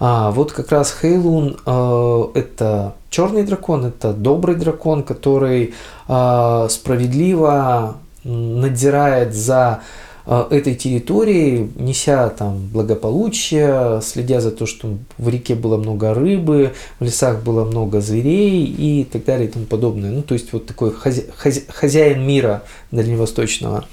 А 0.01 0.31
вот 0.31 0.53
как 0.53 0.71
раз 0.71 0.97
Хейлун 1.01 1.57
э, 1.67 2.25
это 2.35 2.95
черный 3.11 3.43
дракон, 3.43 3.87
это 3.87 4.13
добрый 4.13 4.55
дракон, 4.55 5.03
который 5.03 5.75
э, 6.07 6.67
справедливо 6.71 7.97
надзирает 8.29 9.35
за 9.35 9.81
э, 10.27 10.47
этой 10.51 10.75
территорией, 10.75 11.71
неся 11.77 12.29
там 12.29 12.59
благополучие, 12.73 14.01
следя 14.03 14.41
за 14.41 14.51
то, 14.51 14.67
что 14.67 14.99
в 15.17 15.29
реке 15.29 15.55
было 15.55 15.77
много 15.77 16.15
рыбы, 16.15 16.73
в 17.01 17.05
лесах 17.05 17.43
было 17.43 17.65
много 17.65 18.01
зверей 18.01 18.65
и 18.65 19.05
так 19.05 19.25
далее 19.25 19.49
и 19.49 19.51
тому 19.51 19.65
подобное. 19.65 20.11
Ну, 20.11 20.23
то 20.23 20.35
есть 20.35 20.53
вот 20.53 20.67
такой 20.67 20.93
хозяин 20.93 22.27
мира 22.27 22.63
дальневосточного. 22.91 23.85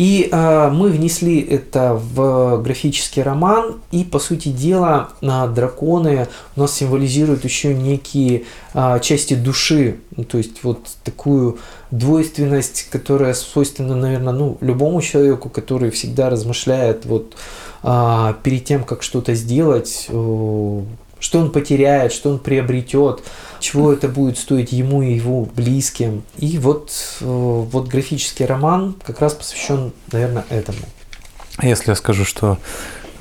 И 0.00 0.30
э, 0.32 0.70
мы 0.70 0.88
внесли 0.88 1.40
это 1.40 1.92
в 1.92 2.62
графический 2.62 3.22
роман, 3.22 3.82
и 3.90 4.02
по 4.02 4.18
сути 4.18 4.48
дела 4.48 5.10
э, 5.20 5.48
драконы 5.54 6.26
у 6.56 6.60
нас 6.60 6.74
символизируют 6.74 7.44
еще 7.44 7.74
некие 7.74 8.44
э, 8.72 8.98
части 9.02 9.34
души, 9.34 9.96
ну, 10.16 10.24
то 10.24 10.38
есть 10.38 10.64
вот 10.64 10.88
такую 11.04 11.58
двойственность, 11.90 12.88
которая 12.90 13.34
свойственна, 13.34 13.96
наверное, 13.96 14.32
ну, 14.32 14.58
любому 14.60 15.02
человеку, 15.02 15.48
который 15.48 15.90
всегда 15.90 16.30
размышляет 16.30 17.04
вот 17.04 17.36
э, 17.82 18.34
перед 18.42 18.64
тем, 18.64 18.84
как 18.84 19.02
что-то 19.02 19.34
сделать, 19.34 20.06
что 20.08 21.38
он 21.38 21.50
потеряет, 21.52 22.12
что 22.12 22.30
он 22.30 22.38
приобретет, 22.38 23.22
чего 23.60 23.92
это 23.92 24.08
будет 24.08 24.38
стоить 24.38 24.72
ему 24.72 25.02
и 25.02 25.12
его 25.12 25.44
близким. 25.44 26.22
И 26.38 26.58
вот, 26.58 26.92
вот 27.20 27.88
графический 27.88 28.46
роман 28.46 28.96
как 29.04 29.20
раз 29.20 29.34
посвящен, 29.34 29.92
наверное, 30.12 30.44
этому. 30.48 30.78
Если 31.62 31.90
я 31.90 31.96
скажу, 31.96 32.24
что 32.24 32.58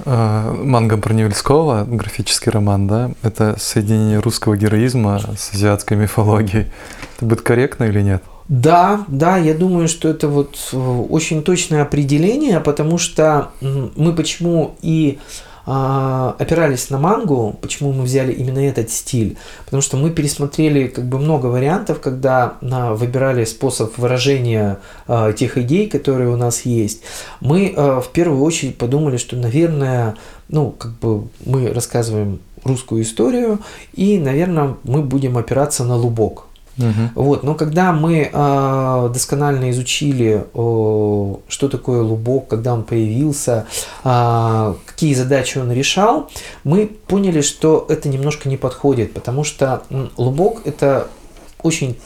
э, 0.05 0.55
манга 0.63 0.95
Броневельского, 0.95 1.83
графический 1.83 2.51
роман, 2.51 2.87
да, 2.87 3.11
это 3.21 3.57
соединение 3.59 4.19
русского 4.19 4.55
героизма 4.55 5.19
с 5.37 5.53
азиатской 5.53 5.97
мифологией, 5.97 6.71
это 7.17 7.25
будет 7.25 7.41
корректно 7.41 7.85
или 7.85 8.01
нет? 8.01 8.23
Да, 8.49 9.05
да, 9.07 9.37
я 9.37 9.53
думаю, 9.53 9.87
что 9.87 10.09
это 10.09 10.27
вот 10.27 10.57
э, 10.73 10.77
очень 10.77 11.43
точное 11.43 11.83
определение, 11.83 12.59
потому 12.59 12.97
что 12.97 13.51
мы 13.61 14.11
почему 14.13 14.75
и 14.81 15.19
а, 15.71 16.35
опирались 16.39 16.89
на 16.89 16.97
мангу, 16.97 17.55
почему 17.61 17.93
мы 17.93 18.01
взяли 18.01 18.31
именно 18.33 18.57
этот 18.57 18.89
стиль, 18.89 19.37
потому 19.65 19.83
что 19.83 19.97
мы 19.97 20.09
пересмотрели 20.09 20.87
как 20.87 21.05
бы 21.05 21.19
много 21.19 21.45
вариантов, 21.45 21.99
когда 22.01 22.55
а, 22.59 22.95
выбирали 22.95 23.45
способ 23.45 23.95
выражения 23.99 24.79
а, 25.07 25.31
тех 25.31 25.59
идей, 25.59 25.87
которые 25.87 26.31
у 26.31 26.37
нас 26.37 26.63
есть. 26.63 27.03
Мы 27.39 27.71
в 27.77 28.07
первую 28.11 28.41
очередь 28.41 28.79
подумали, 28.79 29.17
что, 29.17 29.35
наверное, 29.35 30.15
ну, 30.47 30.71
как 30.71 30.93
бы 30.93 31.27
мы 31.45 31.71
рассказываем 31.71 32.39
русскую 32.63 33.03
историю, 33.03 33.59
и, 33.93 34.17
наверное, 34.17 34.75
мы 34.83 35.03
будем 35.03 35.37
опираться 35.37 35.83
на 35.83 35.95
лубок. 35.95 36.48
Угу. 36.79 37.23
Вот, 37.23 37.43
но 37.43 37.55
когда 37.55 37.91
мы 37.91 38.29
э, 38.31 39.09
досконально 39.13 39.69
изучили, 39.71 40.45
э, 40.53 41.35
что 41.47 41.69
такое 41.69 42.01
лубок, 42.01 42.47
когда 42.47 42.73
он 42.73 42.83
появился, 42.83 43.65
э, 44.03 44.73
какие 44.85 45.13
задачи 45.13 45.57
он 45.57 45.71
решал, 45.71 46.31
мы 46.63 46.87
поняли, 46.87 47.41
что 47.41 47.85
это 47.89 48.07
немножко 48.07 48.47
не 48.47 48.57
подходит, 48.57 49.13
потому 49.13 49.43
что 49.43 49.83
лубок 50.17 50.61
это 50.65 51.07
очень 51.61 51.97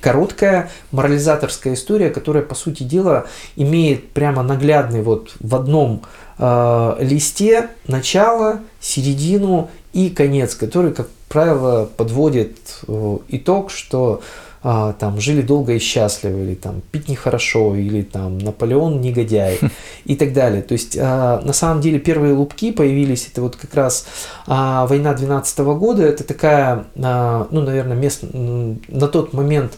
короткая 0.00 0.70
морализаторская 0.92 1.74
история, 1.74 2.10
которая, 2.10 2.42
по 2.42 2.54
сути 2.54 2.84
дела, 2.84 3.26
имеет 3.56 4.10
прямо 4.10 4.42
наглядный 4.42 5.02
вот 5.02 5.32
в 5.40 5.54
одном 5.56 6.02
э, 6.38 6.96
листе 7.00 7.70
начало, 7.88 8.60
середину 8.80 9.70
и 9.92 10.10
конец, 10.10 10.54
который, 10.54 10.92
как 10.92 11.08
правило, 11.28 11.88
подводит 11.96 12.58
э, 12.86 13.18
итог, 13.28 13.70
что 13.70 14.20
а, 14.60 14.92
там 14.94 15.20
жили 15.20 15.40
долго 15.40 15.74
и 15.74 15.78
счастливо, 15.78 16.38
или 16.38 16.54
там 16.54 16.82
пить 16.90 17.08
нехорошо, 17.08 17.76
или 17.76 18.02
там 18.02 18.38
Наполеон 18.38 19.00
негодяй 19.00 19.60
и 20.04 20.16
так 20.16 20.32
далее. 20.32 20.62
То 20.62 20.72
есть 20.72 20.96
а, 21.00 21.40
на 21.42 21.52
самом 21.52 21.80
деле 21.80 21.98
первые 21.98 22.34
лупки 22.34 22.72
появились, 22.72 23.28
это 23.30 23.42
вот 23.42 23.56
как 23.56 23.74
раз 23.74 24.06
а, 24.46 24.86
война 24.86 25.14
12 25.14 25.58
года, 25.60 26.02
это 26.02 26.24
такая, 26.24 26.86
а, 26.96 27.46
ну, 27.50 27.60
наверное, 27.62 27.96
мест, 27.96 28.24
на 28.32 29.08
тот 29.08 29.32
момент 29.32 29.74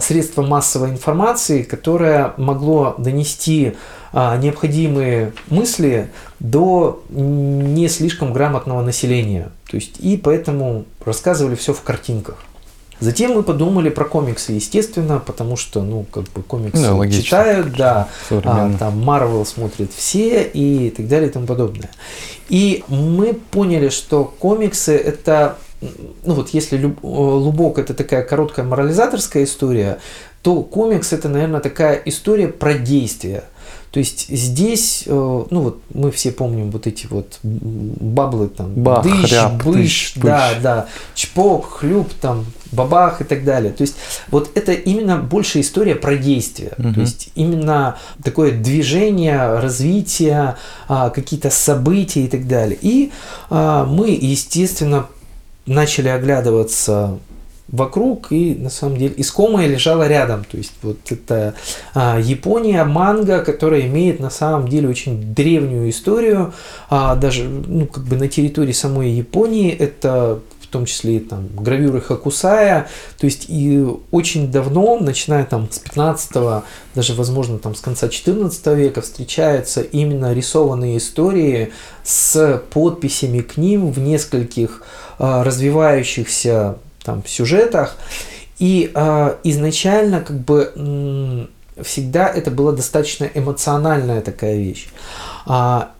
средство 0.00 0.42
массовой 0.42 0.90
информации, 0.90 1.62
которое 1.62 2.34
могло 2.36 2.94
донести 2.98 3.74
а, 4.12 4.36
необходимые 4.36 5.32
мысли 5.48 6.10
до 6.38 7.02
не 7.10 7.88
слишком 7.88 8.32
грамотного 8.32 8.82
населения. 8.82 9.50
То 9.70 9.76
есть, 9.76 9.98
и 10.00 10.16
поэтому 10.16 10.84
рассказывали 11.04 11.54
все 11.54 11.72
в 11.72 11.82
картинках. 11.82 12.36
Затем 13.00 13.32
мы 13.32 13.42
подумали 13.42 13.88
про 13.88 14.04
комиксы, 14.04 14.52
естественно, 14.52 15.18
потому 15.18 15.56
что, 15.56 15.82
ну, 15.82 16.04
как 16.04 16.22
бы 16.24 16.42
комиксы 16.42 16.88
ну, 16.88 17.10
читают, 17.10 17.74
да, 17.76 18.08
а, 18.30 18.72
там 18.78 19.00
Marvel 19.00 19.44
смотрят 19.44 19.90
все 19.92 20.44
и 20.44 20.90
так 20.90 21.08
далее 21.08 21.28
и 21.28 21.32
тому 21.32 21.46
подобное. 21.46 21.90
И 22.48 22.84
мы 22.86 23.32
поняли, 23.32 23.88
что 23.88 24.24
комиксы 24.24 24.94
это 24.94 25.56
ну 26.24 26.34
вот 26.34 26.50
если 26.50 26.92
Лубок 27.02 27.78
это 27.78 27.94
такая 27.94 28.22
короткая 28.22 28.64
морализаторская 28.64 29.44
история, 29.44 29.98
то 30.42 30.62
комикс 30.62 31.12
это, 31.12 31.28
наверное, 31.28 31.60
такая 31.60 32.00
история 32.04 32.48
про 32.48 32.74
действие– 32.74 33.44
То 33.92 33.98
есть 33.98 34.28
здесь, 34.30 35.04
э, 35.06 35.10
ну 35.12 35.60
вот 35.60 35.82
мы 35.92 36.10
все 36.10 36.32
помним 36.32 36.70
вот 36.70 36.86
эти 36.86 37.06
вот 37.06 37.38
баблы 37.42 38.48
там, 38.48 38.72
Бах, 38.72 39.04
дыщ, 39.04 39.30
ряб, 39.30 39.62
быщ, 39.62 40.12
тыщ, 40.12 40.22
да, 40.22 40.48
пыщ. 40.48 40.62
да, 40.62 40.86
чпок, 41.14 41.70
хлюп, 41.70 42.08
там, 42.14 42.46
бабах 42.72 43.20
и 43.20 43.24
так 43.24 43.44
далее. 43.44 43.70
То 43.70 43.82
есть 43.82 43.96
вот 44.30 44.50
это 44.54 44.72
именно 44.72 45.18
больше 45.18 45.60
история 45.60 45.94
про 45.94 46.16
действие. 46.16 46.72
Мгм. 46.78 46.94
То 46.94 47.00
есть 47.00 47.28
именно 47.34 47.98
такое 48.24 48.52
движение, 48.52 49.60
развитие, 49.60 50.56
а, 50.88 51.10
какие-то 51.10 51.50
события 51.50 52.24
и 52.24 52.28
так 52.28 52.48
далее. 52.48 52.78
И 52.80 53.12
а, 53.50 53.84
мы, 53.84 54.08
естественно, 54.08 55.06
начали 55.66 56.08
оглядываться 56.08 57.18
вокруг, 57.68 58.30
и 58.30 58.54
на 58.54 58.70
самом 58.70 58.98
деле 58.98 59.14
искомое 59.16 59.66
лежало 59.66 60.06
рядом. 60.06 60.44
То 60.44 60.58
есть 60.58 60.72
вот 60.82 60.98
это 61.10 61.54
а, 61.94 62.20
Япония, 62.20 62.84
манго, 62.84 63.42
которая 63.42 63.82
имеет 63.82 64.20
на 64.20 64.30
самом 64.30 64.68
деле 64.68 64.88
очень 64.88 65.34
древнюю 65.34 65.88
историю, 65.88 66.52
а, 66.90 67.16
даже 67.16 67.44
ну, 67.44 67.86
как 67.86 68.04
бы 68.04 68.16
на 68.16 68.28
территории 68.28 68.72
самой 68.72 69.10
Японии 69.10 69.70
это 69.72 70.40
том 70.72 70.86
числе 70.86 71.20
там 71.20 71.48
гравюры 71.56 72.00
Хакусая, 72.00 72.88
то 73.18 73.26
есть 73.26 73.46
и 73.48 73.86
очень 74.10 74.50
давно, 74.50 74.98
начиная 74.98 75.44
там 75.44 75.68
с 75.70 75.78
15 75.78 76.64
даже 76.94 77.14
возможно 77.14 77.58
там 77.58 77.74
с 77.74 77.80
конца 77.80 78.08
14 78.08 78.66
века 78.68 79.02
встречаются 79.02 79.82
именно 79.82 80.32
рисованные 80.32 80.98
истории 80.98 81.72
с 82.02 82.62
подписями 82.72 83.40
к 83.40 83.56
ним 83.56 83.92
в 83.92 83.98
нескольких 83.98 84.82
а, 85.18 85.44
развивающихся 85.44 86.76
там 87.04 87.22
сюжетах. 87.26 87.96
И 88.58 88.90
а, 88.94 89.38
изначально 89.44 90.20
как 90.20 90.38
бы 90.38 91.48
всегда 91.80 92.28
это 92.28 92.50
была 92.50 92.72
достаточно 92.72 93.28
эмоциональная 93.34 94.20
такая 94.20 94.56
вещь. 94.56 94.88
А, 95.46 95.92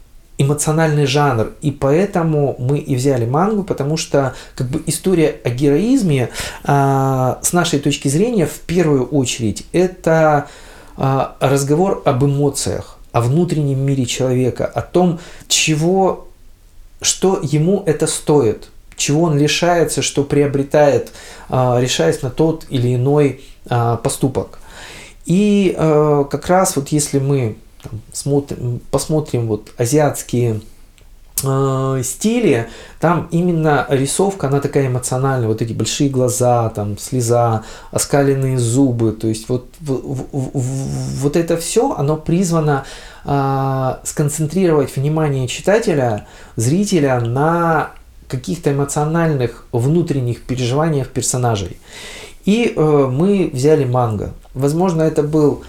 эмоциональный 0.43 1.07
жанр. 1.07 1.53
И 1.61 1.71
поэтому 1.71 2.57
мы 2.59 2.79
и 2.79 2.95
взяли 2.97 3.25
мангу, 3.25 3.65
потому 3.65 3.97
что 3.97 4.35
как 4.55 4.69
бы 4.69 4.83
история 4.87 5.37
о 5.45 5.51
героизме 5.51 6.31
а, 6.65 7.39
с 7.43 7.53
нашей 7.53 7.79
точки 7.79 8.09
зрения 8.09 8.47
в 8.47 8.61
первую 8.61 9.07
очередь 9.07 9.67
это 9.73 10.49
а, 10.97 11.37
разговор 11.41 12.03
об 12.05 12.25
эмоциях, 12.25 12.99
о 13.13 13.21
внутреннем 13.21 13.81
мире 13.81 14.07
человека, 14.07 14.67
о 14.67 14.83
том, 14.83 15.21
чего, 15.49 16.29
что 17.01 17.41
ему 17.43 17.83
это 17.87 18.07
стоит, 18.07 18.69
чего 18.97 19.23
он 19.23 19.39
лишается, 19.39 20.03
что 20.03 20.25
приобретает, 20.25 21.13
а, 21.49 21.79
решаясь 21.81 22.23
на 22.23 22.31
тот 22.31 22.67
или 22.69 22.95
иной 22.95 23.43
а, 23.69 23.97
поступок. 23.97 24.59
И 25.25 25.75
э, 25.77 26.25
как 26.31 26.49
раз 26.49 26.75
вот 26.75 26.89
если 26.89 27.21
мы 27.21 27.57
там, 27.83 28.01
смотрим, 28.13 28.81
посмотрим 28.91 29.47
вот 29.47 29.71
азиатские 29.77 30.61
э, 31.45 32.01
стили, 32.05 32.69
там 33.01 33.29
именно 33.33 33.87
рисовка, 33.89 34.47
она 34.49 34.61
такая 34.61 34.87
эмоциональная, 34.87 35.49
вот 35.49 35.63
эти 35.63 35.73
большие 35.73 36.09
глаза, 36.09 36.69
там 36.71 36.97
слеза, 36.99 37.65
оскаленные 37.91 38.59
зубы, 38.59 39.13
то 39.13 39.27
есть 39.29 39.49
вот, 39.49 39.67
в- 39.81 39.93
в- 39.93 40.59
в- 40.59 41.21
вот 41.23 41.37
это 41.37 41.57
все, 41.57 41.93
оно 41.95 42.17
призвано 42.17 42.85
э, 43.25 43.95
сконцентрировать 44.05 44.95
внимание 44.97 45.49
читателя, 45.49 46.27
зрителя 46.57 47.21
на 47.21 47.91
каких-то 48.29 48.73
эмоциональных 48.73 49.67
внутренних 49.73 50.43
переживаниях 50.43 51.09
персонажей. 51.09 51.79
И 52.45 52.73
э, 52.75 52.81
мы 53.11 53.51
взяли 53.53 53.85
манго. 53.85 54.33
Возможно, 54.55 55.03
это 55.03 55.23
был 55.23 55.63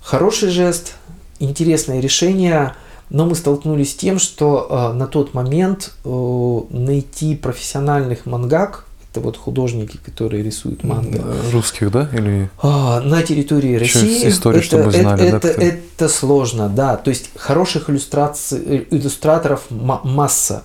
хороший 0.00 0.50
жест, 0.50 0.94
интересное 1.38 2.00
решение, 2.00 2.74
но 3.10 3.24
мы 3.26 3.34
столкнулись 3.34 3.92
с 3.92 3.94
тем, 3.94 4.18
что 4.18 4.66
э, 4.92 4.96
на 4.96 5.06
тот 5.06 5.34
момент 5.34 5.92
э, 6.04 6.60
найти 6.70 7.34
профессиональных 7.36 8.26
мангак, 8.26 8.84
это 9.10 9.20
вот 9.20 9.36
художники, 9.38 9.96
которые 10.04 10.42
рисуют 10.42 10.84
манго, 10.84 11.18
Э, 11.24 11.50
Русских, 11.52 11.90
да? 11.90 12.08
Или 12.12 12.50
а, 12.60 13.00
на 13.00 13.22
территории 13.22 13.80
Еще 13.80 13.98
России 14.00 14.28
историю, 14.28 14.60
это, 14.60 14.66
чтобы 14.66 14.90
это- 14.90 15.00
знали, 15.00 15.30
да, 15.30 15.36
это, 15.38 15.48
это 15.48 16.08
сложно, 16.10 16.68
да. 16.68 16.96
То 16.96 17.08
есть 17.08 17.30
хороших 17.34 17.88
иллюстраций, 17.88 18.58
э, 18.64 18.84
иллюстраторов 18.90 19.62
ма- 19.70 20.02
масса. 20.04 20.64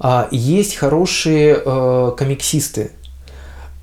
А, 0.00 0.28
есть 0.32 0.74
хорошие 0.76 1.60
э, 1.64 2.12
комиксисты. 2.18 2.92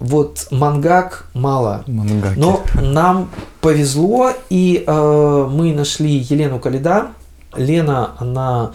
Вот 0.05 0.47
мангак 0.51 1.25
мало. 1.33 1.83
мангаки? 1.87 2.37
Но 2.37 2.63
нам 2.75 3.29
повезло, 3.59 4.31
и 4.51 4.83
э, 4.85 5.47
мы 5.51 5.73
нашли 5.73 6.17
Елену 6.17 6.59
Калида. 6.59 7.07
Лена, 7.55 8.11
она 8.19 8.71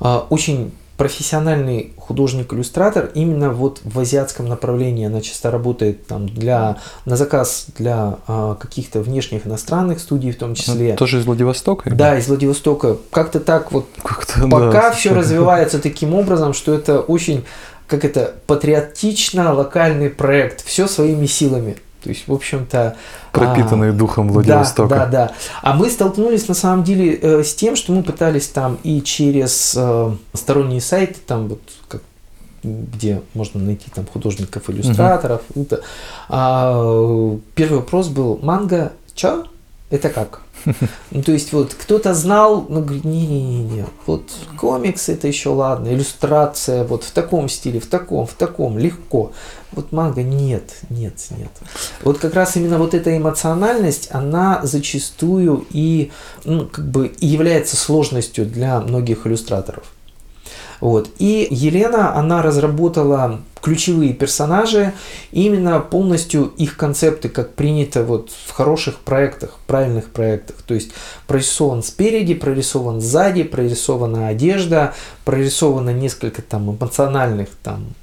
э, 0.00 0.20
очень 0.30 0.72
профессиональный 1.00 1.94
художник-иллюстратор 1.96 3.10
именно 3.14 3.52
вот 3.52 3.80
в 3.84 3.98
азиатском 3.98 4.46
направлении. 4.46 5.06
Она 5.06 5.22
часто 5.22 5.50
работает 5.50 6.06
там 6.06 6.28
для, 6.28 6.76
на 7.06 7.16
заказ 7.16 7.68
для 7.78 8.16
э, 8.28 8.56
каких-то 8.60 9.00
внешних 9.00 9.46
иностранных 9.46 9.98
студий 9.98 10.30
в 10.30 10.36
том 10.36 10.54
числе. 10.54 10.90
Ну, 10.90 10.96
Тоже 10.98 11.20
из 11.20 11.24
Владивостока? 11.24 11.88
или? 11.88 11.96
Да, 11.96 12.18
из 12.18 12.28
Владивостока. 12.28 12.98
Как-то 13.10 13.40
так 13.40 13.72
вот 13.72 13.86
Как-то, 14.02 14.46
Пока 14.48 14.72
да, 14.72 14.90
все 14.90 15.14
развивается 15.14 15.78
таким 15.78 16.14
образом, 16.14 16.52
что 16.52 16.74
это 16.74 17.00
очень, 17.00 17.44
как 17.90 18.04
это, 18.04 18.34
патриотично 18.46 19.52
локальный 19.52 20.10
проект, 20.10 20.64
все 20.64 20.86
своими 20.86 21.26
силами. 21.26 21.76
То 22.02 22.08
есть, 22.08 22.28
в 22.28 22.32
общем-то... 22.32 22.96
Пропитанные 23.32 23.92
духом 23.92 24.28
а, 24.28 24.32
Владивостока. 24.32 24.88
Да, 24.88 25.06
да, 25.06 25.26
да. 25.26 25.32
А 25.60 25.74
мы 25.74 25.90
столкнулись 25.90 26.48
на 26.48 26.54
самом 26.54 26.84
деле 26.84 27.14
э, 27.14 27.42
с 27.42 27.54
тем, 27.54 27.76
что 27.76 27.92
мы 27.92 28.02
пытались 28.02 28.48
там 28.48 28.78
и 28.84 29.02
через 29.02 29.74
э, 29.76 30.12
сторонние 30.32 30.80
сайты, 30.80 31.16
там 31.26 31.48
вот 31.48 31.60
как 31.88 32.02
где 32.62 33.22
можно 33.34 33.58
найти 33.58 33.90
там 33.92 34.06
художников, 34.06 34.68
иллюстраторов. 34.68 35.40
это, 35.56 35.80
а, 36.28 37.38
первый 37.54 37.78
вопрос 37.78 38.08
был 38.08 38.38
манго, 38.42 38.92
чё? 39.14 39.46
Это 39.88 40.10
как? 40.10 40.42
Ну, 41.10 41.22
то 41.22 41.32
есть 41.32 41.52
вот 41.52 41.74
кто-то 41.74 42.14
знал, 42.14 42.66
но 42.68 42.80
говорит, 42.80 43.04
не-не-не, 43.04 43.86
вот 44.06 44.30
комикс 44.56 45.08
это 45.08 45.26
еще 45.26 45.50
ладно, 45.50 45.88
иллюстрация 45.88 46.84
вот 46.84 47.04
в 47.04 47.10
таком 47.10 47.48
стиле, 47.48 47.80
в 47.80 47.86
таком, 47.86 48.26
в 48.26 48.34
таком, 48.34 48.78
легко. 48.78 49.32
Вот 49.72 49.92
манга 49.92 50.22
нет, 50.22 50.76
нет, 50.88 51.14
нет. 51.36 51.50
Вот 52.02 52.18
как 52.18 52.34
раз 52.34 52.56
именно 52.56 52.78
вот 52.78 52.94
эта 52.94 53.16
эмоциональность, 53.16 54.08
она 54.10 54.60
зачастую 54.62 55.66
и 55.70 56.10
ну, 56.44 56.66
как 56.66 56.88
бы 56.88 57.08
и 57.08 57.26
является 57.26 57.76
сложностью 57.76 58.46
для 58.46 58.80
многих 58.80 59.26
иллюстраторов. 59.26 59.84
Вот. 60.80 61.10
И 61.18 61.46
Елена, 61.50 62.16
она 62.16 62.42
разработала 62.42 63.40
ключевые 63.62 64.14
персонажи, 64.14 64.92
именно 65.32 65.80
полностью 65.80 66.46
их 66.56 66.76
концепты, 66.76 67.28
как 67.28 67.54
принято 67.54 68.04
вот 68.04 68.30
в 68.30 68.50
хороших 68.52 69.00
проектах, 69.00 69.58
правильных 69.66 70.10
проектах. 70.10 70.56
То 70.62 70.74
есть 70.74 70.92
прорисован 71.26 71.82
спереди, 71.82 72.34
прорисован 72.34 73.00
сзади, 73.00 73.42
прорисована 73.42 74.28
одежда, 74.28 74.94
прорисовано 75.24 75.90
несколько 75.90 76.42
там 76.42 76.70
эмоциональных 76.70 77.50
там 77.62 77.94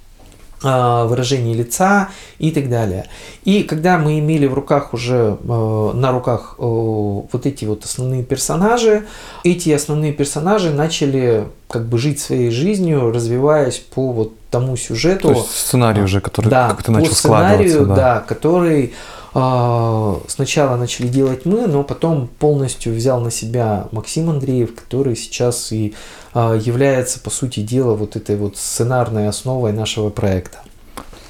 а, 0.64 1.05
выражений 1.05 1.53
лица 1.53 2.10
и 2.39 2.49
так 2.49 2.68
далее. 2.68 3.05
И 3.45 3.62
когда 3.62 3.99
мы 3.99 4.18
имели 4.18 4.47
в 4.47 4.55
руках 4.55 4.91
уже 4.93 5.38
э, 5.39 5.91
на 5.93 6.12
руках 6.12 6.55
э, 6.58 6.62
вот 6.64 7.45
эти 7.45 7.66
вот 7.66 7.86
основные 7.86 8.24
персонажи, 8.24 9.05
эти 9.43 9.70
основные 9.70 10.14
персонажи 10.14 10.72
начали 10.72 11.47
как 11.68 11.86
бы 11.86 11.99
жить 11.99 12.20
своей 12.20 12.49
жизнью, 12.49 13.12
развиваясь 13.12 13.78
по 13.78 14.12
вот 14.12 14.34
тому 14.49 14.76
сюжету. 14.78 15.28
То 15.28 15.34
есть 15.34 15.51
сценарий 15.51 16.01
уже, 16.01 16.22
который 16.22 16.49
да, 16.49 16.70
как-то 16.70 16.86
по 16.86 16.99
начал 16.99 17.14
сценарию, 17.14 17.70
складываться. 17.70 17.95
да. 17.95 18.20
который 18.22 18.86
э, 18.86 18.91
сначала 19.34 20.78
начали 20.78 21.07
делать 21.07 21.45
мы, 21.45 21.67
но 21.67 21.84
потом 21.84 22.28
полностью 22.39 22.93
взял 22.93 23.19
на 23.19 23.32
себя 23.32 23.88
Максим 23.91 24.30
Андреев, 24.30 24.73
который 24.75 25.15
сейчас 25.15 25.71
и 25.71 25.93
э, 26.34 26.59
является, 26.63 27.19
по 27.19 27.30
сути 27.30 27.59
дела, 27.59 27.93
вот 27.95 28.15
этой 28.15 28.36
вот 28.36 28.57
сценарной 28.57 29.28
основой 29.28 29.73
нашего 29.73 30.09
проекта. 30.09 30.59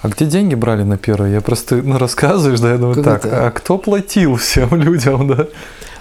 А 0.01 0.09
где 0.09 0.25
деньги 0.25 0.55
брали 0.55 0.83
на 0.83 0.97
первое? 0.97 1.31
Я 1.31 1.41
просто, 1.41 1.77
ну, 1.77 1.97
рассказываешь, 1.97 2.59
да, 2.59 2.71
я 2.71 2.77
думаю, 2.77 2.95
Как 2.95 3.03
так, 3.03 3.25
это? 3.25 3.47
а 3.47 3.51
кто 3.51 3.77
платил 3.77 4.35
всем 4.35 4.73
людям, 4.81 5.27
да? 5.27 5.47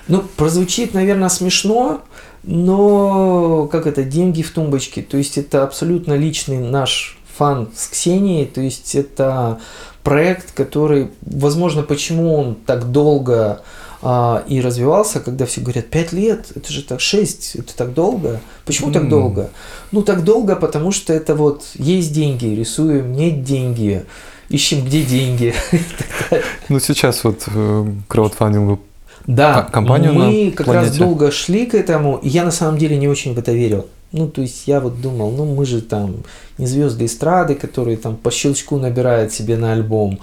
Ну, 0.08 0.22
прозвучит, 0.36 0.94
наверное, 0.94 1.28
смешно, 1.28 2.02
но 2.44 3.66
как 3.72 3.86
это, 3.86 4.04
деньги 4.04 4.42
в 4.42 4.50
тумбочке. 4.50 5.02
То 5.02 5.16
есть 5.16 5.38
это 5.38 5.64
абсолютно 5.64 6.14
личный 6.14 6.58
наш 6.58 7.18
фан 7.36 7.68
с 7.74 7.88
Ксенией. 7.88 8.46
То 8.46 8.60
есть 8.60 8.94
это 8.94 9.58
проект, 10.06 10.52
который, 10.52 11.08
возможно, 11.22 11.82
почему 11.82 12.32
он 12.32 12.54
так 12.54 12.92
долго 12.92 13.62
а, 14.02 14.44
и 14.46 14.60
развивался, 14.60 15.18
когда 15.18 15.46
все 15.46 15.60
говорят, 15.60 15.86
5 15.86 16.12
лет, 16.12 16.46
это 16.54 16.72
же 16.72 16.84
так 16.84 17.00
6, 17.00 17.56
это 17.56 17.76
так 17.76 17.92
долго. 17.92 18.40
Почему 18.64 18.92
так 18.92 19.08
долго? 19.08 19.50
Ну, 19.90 20.02
так 20.02 20.22
долго, 20.22 20.54
потому 20.54 20.92
что 20.92 21.12
это 21.12 21.34
вот 21.34 21.64
есть 21.74 22.12
деньги, 22.12 22.46
рисуем, 22.46 23.14
нет 23.14 23.42
деньги, 23.42 24.04
ищем, 24.48 24.84
где 24.84 25.02
деньги. 25.02 25.52
Ну, 26.68 26.78
сейчас 26.78 27.24
вот 27.24 27.42
э, 27.48 27.86
краудфандингу 28.06 28.78
Да, 29.26 29.62
компанию 29.72 30.14
мы 30.14 30.52
как 30.52 30.66
планете. 30.66 30.88
раз 30.88 30.98
долго 30.98 31.32
шли 31.32 31.66
к 31.66 31.74
этому, 31.74 32.18
и 32.22 32.28
я 32.28 32.44
на 32.44 32.52
самом 32.52 32.78
деле 32.78 32.96
не 32.96 33.08
очень 33.08 33.34
в 33.34 33.38
это 33.40 33.50
верил. 33.50 33.86
Ну, 34.12 34.28
то 34.28 34.40
есть 34.40 34.66
я 34.66 34.80
вот 34.80 35.00
думал, 35.00 35.30
ну 35.30 35.44
мы 35.44 35.66
же 35.66 35.82
там 35.82 36.24
не 36.58 36.66
звезды 36.66 37.06
эстрады, 37.06 37.54
которые 37.54 37.96
там 37.96 38.16
по 38.16 38.30
щелчку 38.30 38.78
набирают 38.78 39.32
себе 39.32 39.56
на 39.56 39.72
альбом. 39.72 40.20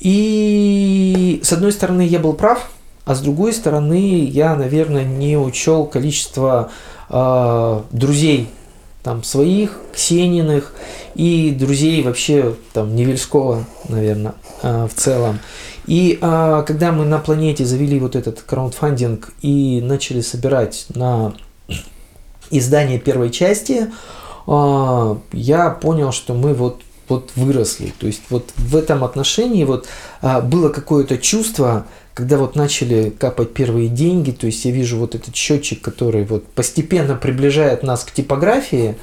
И 0.00 1.40
с 1.42 1.52
одной 1.52 1.72
стороны 1.72 2.02
я 2.02 2.18
был 2.18 2.32
прав, 2.32 2.70
а 3.04 3.14
с 3.14 3.20
другой 3.20 3.52
стороны 3.52 4.24
я, 4.24 4.54
наверное, 4.54 5.04
не 5.04 5.36
учел 5.36 5.86
количество 5.86 6.70
э, 7.08 7.80
друзей 7.90 8.48
там 9.02 9.24
своих, 9.24 9.78
Ксениных 9.92 10.72
и 11.14 11.50
друзей 11.50 12.02
вообще 12.02 12.54
там 12.72 12.94
Невельского, 12.94 13.64
наверное, 13.88 14.34
э, 14.62 14.86
в 14.86 14.94
целом. 14.94 15.40
И 15.86 16.18
э, 16.20 16.64
когда 16.66 16.92
мы 16.92 17.04
на 17.04 17.18
планете 17.18 17.64
завели 17.64 17.98
вот 17.98 18.14
этот 18.14 18.40
краундфандинг 18.42 19.32
и 19.42 19.80
начали 19.82 20.20
собирать 20.20 20.86
на 20.94 21.34
издание 22.58 22.98
первой 22.98 23.30
части, 23.30 23.90
э, 24.46 25.16
я 25.32 25.70
понял, 25.70 26.12
что 26.12 26.34
мы 26.34 26.54
вот 26.54 26.82
вот 27.08 27.32
выросли. 27.36 27.92
То 27.98 28.06
есть 28.06 28.22
вот 28.30 28.50
в 28.56 28.74
этом 28.76 29.04
отношении 29.04 29.64
вот 29.64 29.86
а, 30.22 30.40
было 30.40 30.68
какое-то 30.70 31.18
чувство, 31.18 31.86
когда 32.14 32.38
вот 32.38 32.56
начали 32.56 33.10
капать 33.10 33.52
первые 33.52 33.88
деньги, 33.88 34.30
то 34.30 34.46
есть 34.46 34.64
я 34.64 34.70
вижу 34.70 34.98
вот 34.98 35.14
этот 35.14 35.34
счетчик, 35.34 35.80
который 35.80 36.24
вот 36.24 36.46
постепенно 36.48 37.14
приближает 37.14 37.82
нас 37.82 38.04
к 38.04 38.12
типографии, 38.12 38.96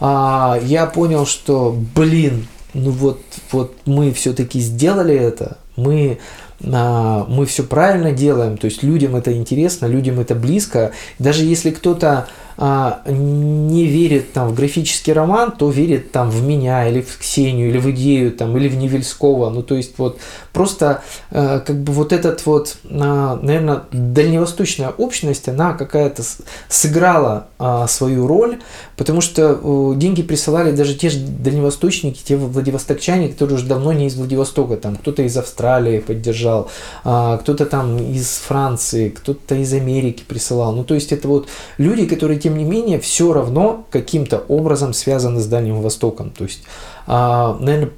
а, 0.00 0.58
я 0.62 0.86
понял, 0.86 1.26
что, 1.26 1.76
блин, 1.94 2.46
ну 2.74 2.90
вот, 2.90 3.20
вот 3.52 3.76
мы 3.86 4.12
все-таки 4.12 4.60
сделали 4.60 5.14
это, 5.14 5.58
мы 5.76 6.18
а, 6.64 7.24
мы 7.28 7.46
все 7.46 7.62
правильно 7.62 8.12
делаем, 8.12 8.56
то 8.56 8.64
есть 8.64 8.82
людям 8.82 9.14
это 9.14 9.32
интересно, 9.32 9.86
людям 9.86 10.18
это 10.18 10.34
близко. 10.34 10.92
Даже 11.18 11.44
если 11.44 11.70
кто-то 11.70 12.28
а, 12.60 13.02
не 13.06 13.86
верит 13.86 14.32
там 14.32 14.48
в 14.48 14.54
графический 14.54 15.12
роман, 15.12 15.52
то 15.52 15.70
верит 15.70 16.10
там 16.10 16.28
в 16.28 16.42
меня 16.42 16.88
или 16.88 17.00
в 17.00 17.18
Ксению, 17.18 17.68
или 17.68 17.78
в 17.78 17.88
идею 17.92 18.32
там, 18.32 18.56
или 18.56 18.68
в 18.68 18.76
Невельского. 18.76 19.48
Ну 19.48 19.62
то 19.62 19.76
есть 19.76 19.96
вот 19.96 20.18
просто 20.52 21.02
а, 21.30 21.60
как 21.60 21.80
бы 21.80 21.92
вот 21.92 22.12
этот 22.12 22.44
вот, 22.46 22.76
а, 22.90 23.38
наверное, 23.40 23.84
дальневосточная 23.92 24.90
общность, 24.90 25.48
она 25.48 25.74
какая-то 25.74 26.24
сыграла 26.68 27.46
а, 27.60 27.86
свою 27.86 28.26
роль, 28.26 28.58
потому 28.98 29.20
что 29.22 29.58
а, 29.62 29.94
деньги 29.94 30.22
присылали 30.22 30.72
даже 30.72 30.94
те 30.94 31.08
же 31.08 31.20
дальневосточники, 31.20 32.20
те 32.22 32.36
владивостокчане, 32.36 33.28
которые 33.28 33.54
уже 33.54 33.64
давно 33.64 33.92
не 33.92 34.08
из 34.08 34.16
Владивостока, 34.16 34.76
там 34.76 34.96
кто-то 34.96 35.22
из 35.22 35.36
Австралии 35.36 36.00
поддержал, 36.00 36.68
а, 37.04 37.38
кто-то 37.38 37.64
там 37.64 37.96
из 37.96 38.28
Франции, 38.38 39.08
кто-то 39.08 39.54
из 39.54 39.72
Америки 39.72 40.24
присылал. 40.26 40.74
Ну 40.74 40.84
то 40.84 40.94
есть 40.94 41.12
это 41.12 41.28
вот 41.28 41.48
люди, 41.78 42.04
которые 42.04 42.38
тем 42.38 42.58
не 42.58 42.64
менее, 42.64 42.98
все 42.98 43.32
равно 43.32 43.86
каким-то 43.90 44.44
образом 44.48 44.92
связаны 44.92 45.40
с 45.40 45.46
Дальним 45.46 45.80
Востоком. 45.80 46.30
То 46.30 46.44
есть, 46.44 46.64
а, 47.06 47.56
наверное, 47.60 47.92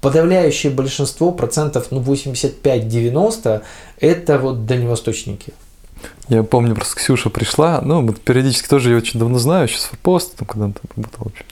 подавляющее 0.00 0.72
большинство, 0.72 1.32
процентов 1.32 1.88
ну, 1.90 2.00
85-90, 2.00 3.62
это 4.00 4.38
вот 4.38 4.64
дальневосточники. 4.64 5.52
Я 6.28 6.42
помню, 6.42 6.74
просто 6.74 6.96
Ксюша 6.96 7.30
пришла, 7.30 7.80
ну, 7.84 8.12
периодически 8.12 8.68
тоже 8.68 8.90
ее 8.90 8.98
очень 8.98 9.20
давно 9.20 9.38
знаю, 9.38 9.68
сейчас 9.68 9.84
в 9.92 9.98
пост, 9.98 10.36
там, 10.36 10.46
когда 10.46 10.64
она 10.66 10.74
там 10.74 10.90
работала, 10.96 11.24
в 11.24 11.26
общем 11.28 11.44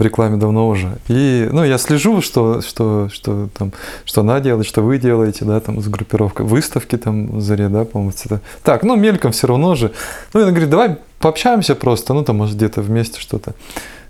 в 0.00 0.02
рекламе 0.02 0.38
давно 0.38 0.66
уже. 0.66 0.96
И, 1.08 1.46
ну, 1.52 1.62
я 1.62 1.76
слежу, 1.76 2.22
что, 2.22 2.62
что, 2.62 3.10
что 3.12 3.50
там, 3.56 3.72
что 4.06 4.22
она 4.22 4.40
делает, 4.40 4.66
что 4.66 4.80
вы 4.80 4.96
делаете, 4.96 5.44
да, 5.44 5.60
там, 5.60 5.82
с 5.82 5.88
группировкой, 5.88 6.46
выставки 6.46 6.96
там 6.96 7.38
в 7.38 7.42
Заре, 7.42 7.68
да, 7.68 7.84
по-моему, 7.84 8.14
это. 8.24 8.40
Так, 8.62 8.82
ну, 8.82 8.96
мельком 8.96 9.32
все 9.32 9.46
равно 9.46 9.74
же. 9.74 9.92
Ну, 10.32 10.40
она 10.40 10.52
говорит, 10.52 10.70
давай 10.70 10.96
пообщаемся 11.18 11.74
просто, 11.74 12.14
ну, 12.14 12.24
там, 12.24 12.38
может, 12.38 12.56
где-то 12.56 12.80
вместе 12.80 13.20
что-то. 13.20 13.52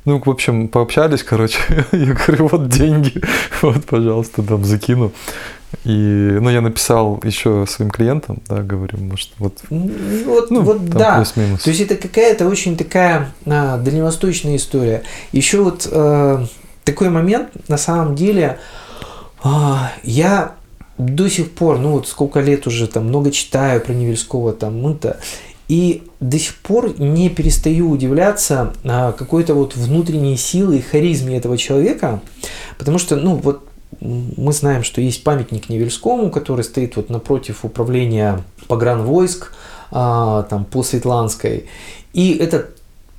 Ну, 0.05 0.21
в 0.25 0.31
общем, 0.31 0.69
пообщались, 0.69 1.23
короче. 1.23 1.59
Я 1.93 2.15
говорю, 2.15 2.49
вот 2.49 2.69
деньги, 2.69 3.21
вот, 3.63 3.85
пожалуйста, 3.85 4.43
там 4.43 4.65
закину. 4.65 5.13
И, 5.85 5.91
ну, 6.41 6.51
я 6.51 6.63
написал 6.63 7.21
еще 7.23 7.65
своим 7.69 7.93
клиентам, 7.93 8.43
да, 8.49 8.61
говорю, 8.61 8.99
может, 8.99 9.31
вот. 9.39 9.61
Вот, 9.71 10.51
ну, 10.51 10.63
вот 10.63 10.85
да. 10.87 11.17
Плюс-минус. 11.17 11.63
То 11.63 11.71
есть 11.71 11.81
это 11.81 11.95
какая-то 11.95 12.49
очень 12.49 12.77
такая 12.77 13.33
а, 13.47 13.79
дальневосточная 13.79 14.57
история. 14.57 15.05
Еще 15.31 15.63
вот 15.63 15.89
а, 15.93 16.45
такой 16.85 17.09
момент, 17.09 17.51
на 17.69 17.79
самом 17.79 18.17
деле, 18.17 18.59
а, 19.45 19.93
я 20.03 20.57
до 20.99 21.29
сих 21.29 21.53
пор, 21.53 21.79
ну 21.79 21.93
вот 21.93 22.09
сколько 22.09 22.41
лет 22.41 22.67
уже 22.67 22.87
там 22.87 23.07
много 23.07 23.31
читаю 23.31 23.81
про 23.81 23.93
Невельского, 23.93 24.53
там, 24.53 24.83
ну-то, 24.83 25.19
и 25.71 26.03
до 26.19 26.37
сих 26.37 26.57
пор 26.57 26.99
не 26.99 27.31
перестаю 27.31 27.91
удивляться 27.91 28.73
а, 28.83 29.13
какой-то 29.13 29.55
вот 29.55 29.77
внутренней 29.77 30.37
силы 30.37 30.79
и 30.79 30.81
харизме 30.81 31.37
этого 31.37 31.57
человека, 31.57 32.21
потому 32.77 32.99
что, 32.99 33.15
ну, 33.15 33.37
вот 33.37 33.69
мы 34.01 34.53
знаем, 34.53 34.83
что 34.83 35.01
есть 35.01 35.23
памятник 35.23 35.69
Невельскому, 35.69 36.29
который 36.33 36.65
стоит 36.65 36.97
вот 36.97 37.09
напротив 37.09 37.65
управления 37.65 38.43
погранвойск, 38.67 39.53
а, 39.93 40.43
там, 40.51 40.65
по 40.65 40.83
Светланской. 40.83 41.67
И 42.15 42.33
этот 42.33 42.77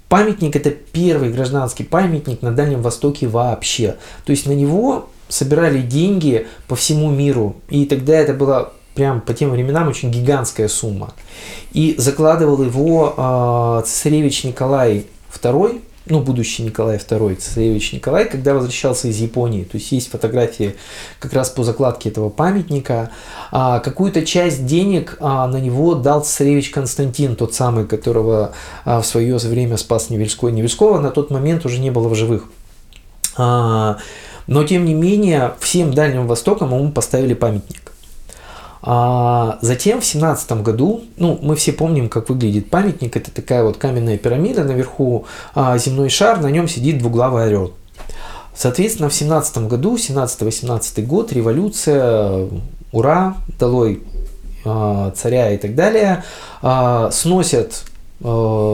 памятник– 0.09 0.53
это 0.57 0.71
первый 0.71 1.31
гражданский 1.31 1.85
памятник 1.85 2.41
на 2.41 2.51
Дальнем 2.51 2.81
Востоке 2.81 3.29
вообще. 3.29 3.95
То 4.25 4.31
есть 4.31 4.45
на 4.45 4.51
него 4.51 5.07
собирали 5.29 5.81
деньги 5.81 6.47
по 6.67 6.75
всему 6.75 7.11
миру. 7.11 7.55
И 7.69 7.85
тогда 7.85 8.13
это 8.17 8.33
была 8.33 8.73
прям 9.01 9.19
по 9.19 9.33
тем 9.33 9.49
временам 9.49 9.87
очень 9.87 10.11
гигантская 10.11 10.67
сумма. 10.67 11.15
И 11.71 11.95
закладывал 11.97 12.61
его 12.61 13.15
э, 13.17 13.83
цесаревич 13.87 14.43
Николай 14.43 15.07
II, 15.41 15.81
ну, 16.05 16.21
будущий 16.21 16.61
Николай 16.61 16.97
II, 16.97 17.35
цесаревич 17.35 17.93
Николай, 17.93 18.29
когда 18.29 18.53
возвращался 18.53 19.07
из 19.07 19.17
Японии. 19.17 19.63
То 19.63 19.77
есть 19.77 19.91
есть 19.91 20.11
фотографии 20.11 20.75
как 21.19 21.33
раз 21.33 21.49
по 21.49 21.63
закладке 21.63 22.09
этого 22.09 22.29
памятника. 22.29 23.09
А, 23.51 23.79
какую-то 23.79 24.23
часть 24.23 24.67
денег 24.67 25.17
а, 25.19 25.47
на 25.47 25.57
него 25.57 25.95
дал 25.95 26.21
цесаревич 26.21 26.69
Константин, 26.69 27.35
тот 27.35 27.55
самый, 27.55 27.87
которого 27.87 28.53
а, 28.85 29.01
в 29.01 29.05
свое 29.07 29.35
время 29.37 29.77
спас 29.77 30.11
Невельской. 30.11 30.51
Невельского 30.51 30.99
на 30.99 31.09
тот 31.09 31.31
момент 31.31 31.65
уже 31.65 31.79
не 31.79 31.89
было 31.89 32.07
в 32.07 32.13
живых. 32.13 32.43
А, 33.35 33.97
но, 34.45 34.63
тем 34.63 34.85
не 34.85 34.93
менее, 34.93 35.53
всем 35.59 35.91
Дальним 35.91 36.27
Востоком 36.27 36.75
ему 36.75 36.91
поставили 36.91 37.33
памятник. 37.33 37.80
А 38.83 39.59
затем 39.61 40.01
в 40.01 40.05
семнадцатом 40.05 40.63
году, 40.63 41.03
ну, 41.17 41.37
мы 41.41 41.55
все 41.55 41.71
помним, 41.71 42.09
как 42.09 42.29
выглядит 42.29 42.69
памятник. 42.69 43.15
Это 43.15 43.31
такая 43.31 43.63
вот 43.63 43.77
каменная 43.77 44.17
пирамида, 44.17 44.63
наверху 44.63 45.25
а, 45.53 45.77
земной 45.77 46.09
шар, 46.09 46.41
на 46.41 46.47
нем 46.47 46.67
сидит 46.67 46.97
двуглавый 46.97 47.45
орел. 47.45 47.73
Соответственно, 48.55 49.09
в 49.09 49.13
семнадцатом 49.13 49.67
году, 49.67 49.95
17-18 49.95 51.03
год, 51.03 51.31
революция, 51.31 52.49
ура, 52.91 53.37
долой 53.59 54.03
а, 54.65 55.11
царя 55.11 55.51
и 55.51 55.57
так 55.57 55.75
далее, 55.75 56.23
а, 56.61 57.11
сносят 57.11 57.83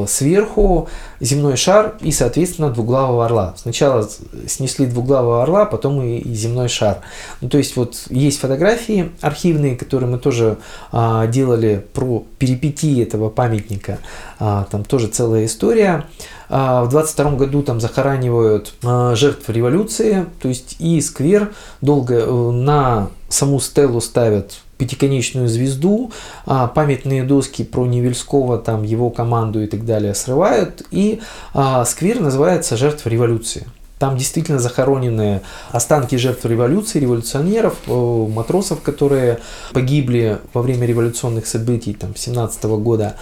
сверху 0.07 0.89
земной 1.19 1.55
шар 1.55 1.95
и, 2.01 2.11
соответственно, 2.11 2.69
двуглавого 2.69 3.25
орла. 3.25 3.53
Сначала 3.57 4.07
снесли 4.47 4.85
двуглавого 4.85 5.43
орла, 5.43 5.65
потом 5.65 6.01
и 6.01 6.33
земной 6.33 6.67
шар. 6.67 6.99
Ну, 7.41 7.49
то 7.49 7.57
есть 7.57 7.75
вот 7.75 8.05
есть 8.09 8.39
фотографии 8.39 9.11
архивные, 9.21 9.75
которые 9.75 10.09
мы 10.09 10.19
тоже 10.19 10.57
а, 10.91 11.27
делали 11.27 11.85
про 11.93 12.23
перипетии 12.39 13.01
этого 13.01 13.29
памятника. 13.29 13.99
А, 14.39 14.67
там 14.69 14.83
тоже 14.83 15.07
целая 15.07 15.45
история. 15.45 16.05
А, 16.49 16.83
в 16.83 16.89
22 16.89 17.31
году 17.31 17.63
там 17.63 17.79
захоранивают 17.79 18.73
а, 18.83 19.15
жертв 19.15 19.49
революции, 19.49 20.25
то 20.41 20.47
есть 20.47 20.77
и 20.79 21.01
сквер 21.01 21.53
долго 21.81 22.15
э, 22.15 22.51
на 22.51 23.09
саму 23.29 23.59
стелу 23.59 23.99
ставят 23.99 24.59
пятиконечную 24.77 25.47
звезду, 25.47 26.11
а, 26.45 26.67
памятные 26.67 27.23
доски 27.23 27.63
про 27.63 27.85
Невельского, 27.85 28.57
там 28.57 28.83
его 28.83 29.09
команду 29.09 29.61
и 29.63 29.67
так 29.67 29.85
далее 29.85 30.13
срывают, 30.15 30.83
и 30.91 31.21
а, 31.53 31.83
сквер 31.85 32.19
называется 32.19 32.77
«Жертва 32.77 33.09
революции». 33.09 33.67
Там 33.99 34.15
действительно 34.15 34.59
захоронены 34.59 35.41
останки 35.71 36.15
жертв 36.17 36.45
революции, 36.45 36.99
революционеров, 36.99 37.75
матросов, 37.87 38.81
которые 38.81 39.39
погибли 39.73 40.37
во 40.53 40.61
время 40.61 40.85
революционных 40.85 41.47
событий 41.47 41.95
там, 41.95 42.15
17 42.15 42.63
года. 42.65 43.15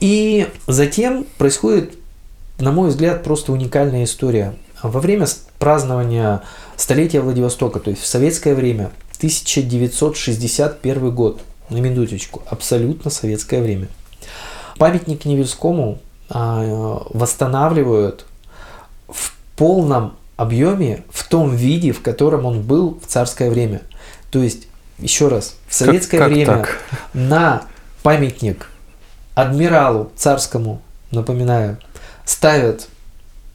И 0.00 0.48
затем 0.66 1.26
происходит, 1.38 1.94
на 2.58 2.72
мой 2.72 2.88
взгляд, 2.88 3.22
просто 3.22 3.52
уникальная 3.52 4.02
история. 4.02 4.54
Во 4.82 4.98
время 4.98 5.26
празднования 5.60 6.42
столетия 6.76 7.20
Владивостока, 7.20 7.78
то 7.78 7.90
есть 7.90 8.02
в 8.02 8.06
советское 8.06 8.56
время, 8.56 8.90
1961 9.20 11.14
год. 11.14 11.42
На 11.68 11.76
минуточку. 11.76 12.42
Абсолютно 12.46 13.10
советское 13.10 13.60
время. 13.60 13.88
Памятник 14.78 15.26
Невельскому 15.26 15.98
а, 16.30 17.06
восстанавливают 17.10 18.24
в 19.08 19.34
полном 19.56 20.16
объеме, 20.36 21.04
в 21.10 21.28
том 21.28 21.54
виде, 21.54 21.92
в 21.92 22.00
котором 22.00 22.46
он 22.46 22.62
был 22.62 22.98
в 23.04 23.06
царское 23.06 23.50
время. 23.50 23.82
То 24.30 24.42
есть, 24.42 24.68
еще 24.98 25.28
раз, 25.28 25.56
в 25.68 25.74
советское 25.74 26.16
как, 26.16 26.28
как 26.28 26.34
время 26.34 26.46
так? 26.46 26.78
на 27.12 27.62
памятник 28.02 28.70
адмиралу 29.34 30.10
царскому, 30.16 30.80
напоминаю, 31.10 31.76
ставят 32.24 32.88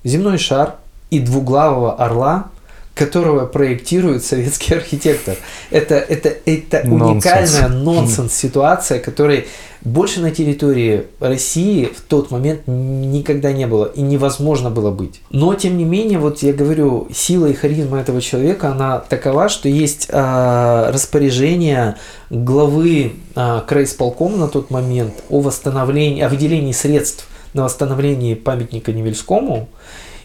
земной 0.03 0.38
шар 0.38 0.76
и 1.09 1.20
двуглавого 1.20 1.95
орла, 1.95 2.49
которого 2.95 3.45
проектирует 3.45 4.23
советский 4.23 4.73
архитектор. 4.73 5.35
Это, 5.69 5.95
это, 5.95 6.33
это 6.45 6.81
уникальная 6.89 7.67
нонсенс 7.83 8.33
ситуация, 8.33 8.99
которой 8.99 9.45
больше 9.81 10.21
на 10.21 10.31
территории 10.31 11.05
России 11.19 11.85
в 11.85 12.01
тот 12.01 12.31
момент 12.31 12.61
никогда 12.65 13.51
не 13.51 13.67
было 13.67 13.85
и 13.85 14.01
невозможно 14.01 14.71
было 14.71 14.89
быть. 14.91 15.21
Но, 15.29 15.53
тем 15.53 15.77
не 15.77 15.83
менее, 15.83 16.17
вот 16.17 16.41
я 16.41 16.53
говорю, 16.53 17.07
сила 17.13 17.47
и 17.47 17.53
харизма 17.53 17.99
этого 17.99 18.21
человека, 18.21 18.71
она 18.71 18.99
такова, 18.99 19.49
что 19.49 19.69
есть 19.69 20.07
э, 20.09 20.89
распоряжение 20.91 21.97
главы 22.31 23.13
э, 23.35 23.61
краисполкома 23.67 24.37
на 24.37 24.47
тот 24.47 24.71
момент 24.71 25.13
о 25.29 25.41
восстановлении, 25.41 26.23
о 26.23 26.29
выделении 26.29 26.71
средств 26.71 27.27
на 27.53 27.65
восстановление 27.65 28.35
памятника 28.35 28.91
Невельскому, 28.91 29.69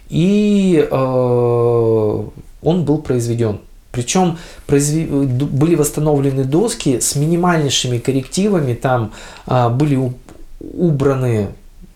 и 0.08 0.88
э, 0.90 2.24
он 2.62 2.84
был 2.84 2.98
произведен. 2.98 3.61
Причем 3.92 4.38
произве... 4.66 5.06
были 5.06 5.74
восстановлены 5.74 6.44
доски 6.44 7.00
с 7.00 7.16
минимальнейшими 7.16 7.98
коррективами, 7.98 8.74
там 8.74 9.12
а, 9.46 9.68
были 9.68 9.96
у... 9.96 10.14
убраны 10.61 11.48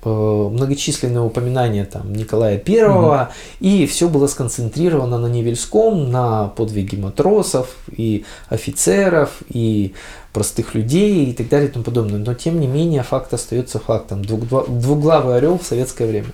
э, 0.02 0.08
многочисленные 0.08 1.20
упоминания 1.20 1.84
там, 1.84 2.12
Николая 2.12 2.58
Первого, 2.58 3.30
угу. 3.30 3.66
и 3.66 3.86
все 3.86 4.08
было 4.08 4.26
сконцентрировано 4.26 5.18
на 5.18 5.28
Невельском, 5.28 6.10
на 6.10 6.48
подвиге 6.48 6.96
матросов 6.96 7.76
и 7.96 8.24
офицеров, 8.48 9.30
и 9.48 9.94
простых 10.32 10.74
людей 10.74 11.26
и 11.26 11.32
так 11.32 11.48
далее 11.48 11.68
и 11.68 11.72
тому 11.72 11.84
подобное. 11.84 12.18
Но 12.18 12.34
тем 12.34 12.58
не 12.58 12.66
менее 12.66 13.04
факт 13.04 13.32
остается 13.32 13.78
фактом. 13.78 14.24
Двуглавый 14.24 15.36
орел 15.36 15.58
в 15.58 15.62
советское 15.64 16.08
время. 16.08 16.32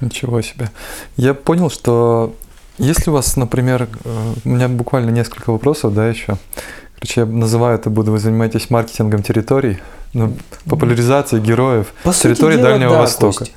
Ничего 0.00 0.40
себе. 0.40 0.70
Я 1.16 1.34
понял, 1.34 1.70
что 1.70 2.34
если 2.78 3.10
у 3.10 3.12
вас, 3.12 3.36
например, 3.36 3.88
э, 4.04 4.32
у 4.44 4.48
меня 4.48 4.68
буквально 4.68 5.10
несколько 5.10 5.50
вопросов, 5.50 5.94
да, 5.94 6.08
еще. 6.08 6.36
Короче, 6.96 7.20
я 7.20 7.26
называю 7.26 7.78
это, 7.78 7.90
буду 7.90 8.12
вы 8.12 8.18
занимаетесь 8.18 8.70
маркетингом 8.70 9.22
территорий, 9.22 9.78
ну, 10.14 10.34
популяризацией 10.64 11.42
героев 11.42 11.92
По 12.02 12.12
территории 12.12 12.56
дела, 12.56 12.70
Дальнего 12.70 12.92
да, 12.92 13.00
Востока. 13.00 13.38
Кость. 13.40 13.52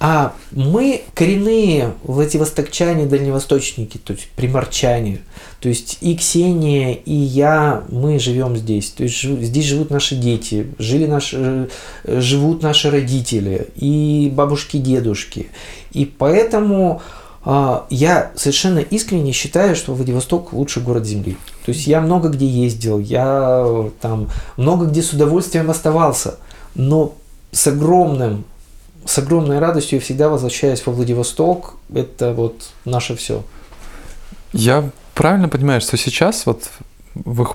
А 0.00 0.32
мы 0.52 1.02
коренные 1.14 1.94
владивостокчане, 2.02 3.06
дальневосточники, 3.06 3.98
то 3.98 4.14
есть 4.14 4.30
приморчане. 4.30 5.20
То 5.60 5.68
есть 5.68 5.98
и 6.00 6.16
Ксения, 6.16 6.94
и 6.94 7.14
я, 7.14 7.84
мы 7.88 8.18
живем 8.18 8.56
здесь. 8.56 8.90
То 8.90 9.02
есть 9.02 9.22
здесь 9.22 9.64
живут 9.64 9.90
наши 9.90 10.14
дети, 10.14 10.68
жили 10.78 11.06
наши, 11.06 11.68
э, 12.04 12.20
живут 12.20 12.62
наши 12.62 12.90
родители, 12.90 13.68
и 13.76 14.30
бабушки, 14.34 14.76
дедушки. 14.78 15.48
И 15.92 16.04
поэтому 16.04 17.02
я 17.88 18.30
совершенно 18.36 18.80
искренне 18.80 19.32
считаю, 19.32 19.74
что 19.74 19.94
Владивосток 19.94 20.52
лучший 20.52 20.82
город 20.82 21.06
Земли. 21.06 21.38
То 21.64 21.72
есть 21.72 21.86
я 21.86 22.00
много 22.02 22.28
где 22.28 22.46
ездил, 22.46 22.98
я 22.98 23.66
там 24.00 24.28
много 24.56 24.84
где 24.86 25.02
с 25.02 25.12
удовольствием 25.12 25.70
оставался, 25.70 26.38
но 26.74 27.14
с 27.52 27.66
огромным, 27.66 28.44
с 29.06 29.16
огромной 29.18 29.60
радостью 29.60 29.96
я 29.96 30.04
всегда 30.04 30.28
возвращаюсь 30.28 30.84
во 30.84 30.92
Владивосток. 30.92 31.76
Это 31.94 32.34
вот 32.34 32.68
наше 32.84 33.16
все. 33.16 33.42
Я 34.52 34.90
правильно 35.14 35.48
понимаю, 35.48 35.80
что 35.80 35.96
сейчас 35.96 36.44
вот 36.44 36.68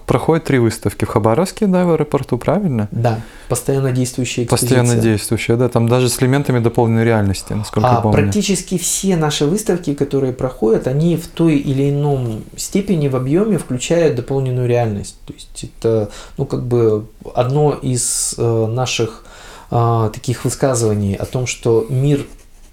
проходит 0.05 0.45
три 0.45 0.59
выставки 0.59 1.05
в 1.05 1.07
Хабаровске, 1.07 1.67
да, 1.67 1.85
в 1.85 1.91
аэропорту, 1.91 2.37
правильно? 2.37 2.87
Да, 2.91 3.19
постоянно 3.49 3.91
действующие 3.91 4.45
экспозиции. 4.45 4.75
Постоянно 4.75 5.01
действующие, 5.01 5.57
да, 5.57 5.69
там 5.69 5.87
даже 5.87 6.09
с 6.09 6.21
элементами 6.21 6.59
дополненной 6.59 7.03
реальности, 7.03 7.53
насколько 7.53 7.89
а, 7.89 7.93
я 7.95 7.99
помню. 8.01 8.17
Практически 8.17 8.77
все 8.77 9.15
наши 9.15 9.45
выставки, 9.45 9.93
которые 9.93 10.33
проходят, 10.33 10.87
они 10.87 11.17
в 11.17 11.27
той 11.27 11.57
или 11.57 11.89
ином 11.89 12.43
степени 12.55 13.07
в 13.07 13.15
объеме 13.15 13.57
включают 13.57 14.15
дополненную 14.15 14.67
реальность. 14.67 15.17
То 15.25 15.33
есть 15.33 15.65
это, 15.65 16.09
ну, 16.37 16.45
как 16.45 16.65
бы 16.65 17.05
одно 17.33 17.73
из 17.73 18.35
э, 18.37 18.67
наших 18.67 19.25
э, 19.71 20.09
таких 20.13 20.45
высказываний 20.45 21.15
о 21.15 21.25
том, 21.25 21.47
что 21.47 21.85
мир 21.89 22.25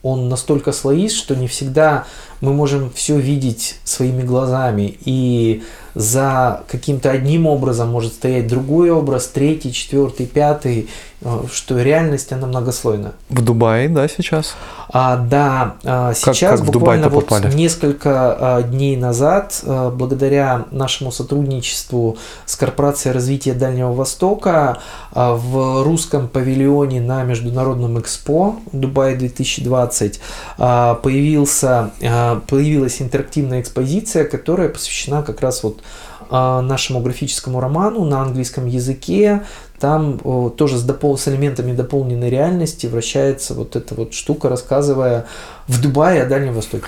он 0.02 0.28
настолько 0.28 0.72
слоист, 0.72 1.16
что 1.16 1.36
не 1.36 1.46
всегда 1.46 2.06
мы 2.40 2.52
можем 2.52 2.90
все 2.94 3.18
видеть 3.18 3.78
своими 3.84 4.22
глазами. 4.22 4.98
И 5.04 5.62
за 5.94 6.62
каким-то 6.68 7.10
одним 7.10 7.46
образом 7.46 7.90
может 7.90 8.12
стоять 8.12 8.46
другой 8.46 8.90
образ, 8.90 9.26
третий, 9.26 9.72
четвертый, 9.72 10.26
пятый, 10.26 10.88
э, 11.20 11.42
что 11.52 11.80
реальность, 11.80 12.32
она 12.32 12.46
многослойна. 12.46 13.12
В 13.28 13.42
Дубае, 13.42 13.88
да, 13.88 14.06
сейчас? 14.08 14.54
А, 14.92 15.16
да, 15.16 15.76
а, 15.84 16.14
сейчас 16.14 16.60
как, 16.60 16.66
как 16.66 16.74
буквально 16.74 17.08
вот 17.08 17.26
попали? 17.26 17.54
несколько 17.54 18.12
а, 18.56 18.62
дней 18.62 18.96
назад, 18.96 19.60
а, 19.64 19.90
благодаря 19.90 20.66
нашему 20.70 21.12
сотрудничеству 21.12 22.18
с 22.46 22.56
Корпорацией 22.56 23.14
развития 23.14 23.52
Дальнего 23.54 23.92
Востока, 23.92 24.78
а, 25.12 25.34
в 25.34 25.84
русском 25.84 26.28
павильоне 26.28 27.00
на 27.00 27.22
Международном 27.22 27.98
экспо 28.00 28.56
Дубай 28.72 29.16
2020 29.16 30.20
а, 30.58 30.94
появился, 30.94 31.90
а, 32.02 32.29
появилась 32.36 33.00
интерактивная 33.00 33.60
экспозиция, 33.60 34.24
которая 34.24 34.68
посвящена 34.68 35.22
как 35.22 35.40
раз 35.40 35.62
вот 35.62 35.82
а, 36.30 36.62
нашему 36.62 37.00
графическому 37.00 37.60
роману 37.60 38.04
на 38.04 38.22
английском 38.22 38.66
языке. 38.66 39.42
Там 39.78 40.18
тоже 40.50 40.76
с, 40.76 40.84
допол- 40.84 41.16
с 41.16 41.26
элементами 41.26 41.72
дополненной 41.72 42.28
реальности 42.28 42.86
вращается 42.86 43.54
вот 43.54 43.76
эта 43.76 43.94
вот 43.94 44.12
штука, 44.12 44.48
рассказывая 44.48 45.26
в 45.66 45.80
Дубае 45.80 46.22
о 46.22 46.26
Дальнем 46.26 46.54
Востоке. 46.54 46.86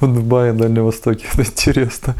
В 0.00 0.12
Дубае, 0.12 0.52
Дальнем 0.52 0.84
Востоке, 0.84 1.26
это 1.32 1.42
интересно. 1.42 2.14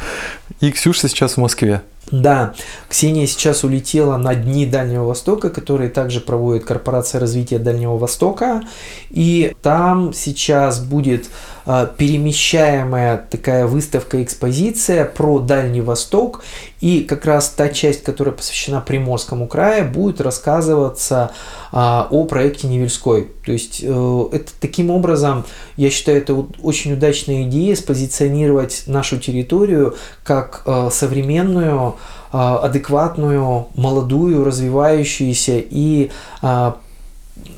И 0.60 0.70
Ксюша 0.70 1.08
сейчас 1.08 1.34
в 1.34 1.38
Москве. 1.38 1.82
Да, 2.12 2.54
Ксения 2.88 3.26
сейчас 3.26 3.64
улетела 3.64 4.16
на 4.16 4.36
Дни 4.36 4.64
Дальнего 4.64 5.06
Востока, 5.06 5.50
которые 5.50 5.90
также 5.90 6.20
проводит 6.20 6.64
Корпорация 6.64 7.20
развития 7.20 7.58
Дальнего 7.58 7.96
Востока. 7.98 8.62
И 9.10 9.56
там 9.60 10.12
сейчас 10.12 10.78
будет 10.78 11.26
э, 11.66 11.88
перемещаемая 11.96 13.26
такая 13.28 13.66
выставка-экспозиция 13.66 15.04
про 15.04 15.40
Дальний 15.40 15.80
Восток. 15.80 16.44
И 16.80 17.00
как 17.00 17.24
раз 17.24 17.48
та 17.48 17.70
часть, 17.70 18.04
которая 18.04 18.34
посвящена 18.34 18.80
Приморскому 18.80 19.48
краю, 19.48 19.90
будет 19.90 20.20
рассказываться 20.20 21.32
э, 21.72 21.76
о 21.76 22.24
проекте 22.28 22.68
Невельской. 22.68 23.28
То 23.44 23.50
есть 23.50 23.80
э, 23.82 24.24
это 24.32 24.52
таким 24.60 24.90
образом, 24.90 25.44
я 25.76 25.90
считаю, 25.90 26.18
это 26.18 26.34
очень 26.62 26.92
удачная 26.92 27.42
идея 27.42 27.74
спозиционировать 27.74 28.84
нашу 28.86 29.18
территорию 29.18 29.96
как 30.22 30.62
э, 30.66 30.88
современную 30.92 31.95
адекватную, 32.36 33.66
молодую, 33.74 34.44
развивающуюся 34.44 35.58
и 35.58 36.10
а, 36.42 36.76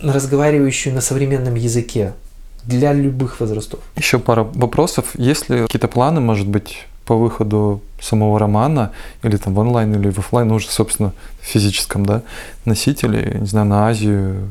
разговаривающую 0.03 0.95
на 0.95 1.01
современном 1.01 1.55
языке 1.55 2.15
для 2.65 2.93
любых 2.93 3.41
возрастов. 3.41 3.81
Еще 3.97 4.19
пара 4.19 4.45
вопросов. 4.45 5.13
Есть 5.15 5.49
ли 5.49 5.63
какие-то 5.63 5.89
планы, 5.89 6.21
может 6.21 6.47
быть, 6.47 6.87
по 7.07 7.17
выходу 7.17 7.81
самого 8.01 8.39
романа, 8.39 8.93
или 9.23 9.37
там 9.39 9.55
в 9.55 9.59
онлайн, 9.59 9.95
или 9.95 10.11
в 10.11 10.19
офлайн, 10.19 10.49
ну, 10.49 10.57
уже, 10.57 10.69
собственно, 10.69 11.13
в 11.41 11.47
физическом, 11.47 12.05
да, 12.05 12.23
носителе, 12.67 13.39
не 13.41 13.47
знаю, 13.47 13.67
на 13.67 13.89
Азию, 13.89 14.51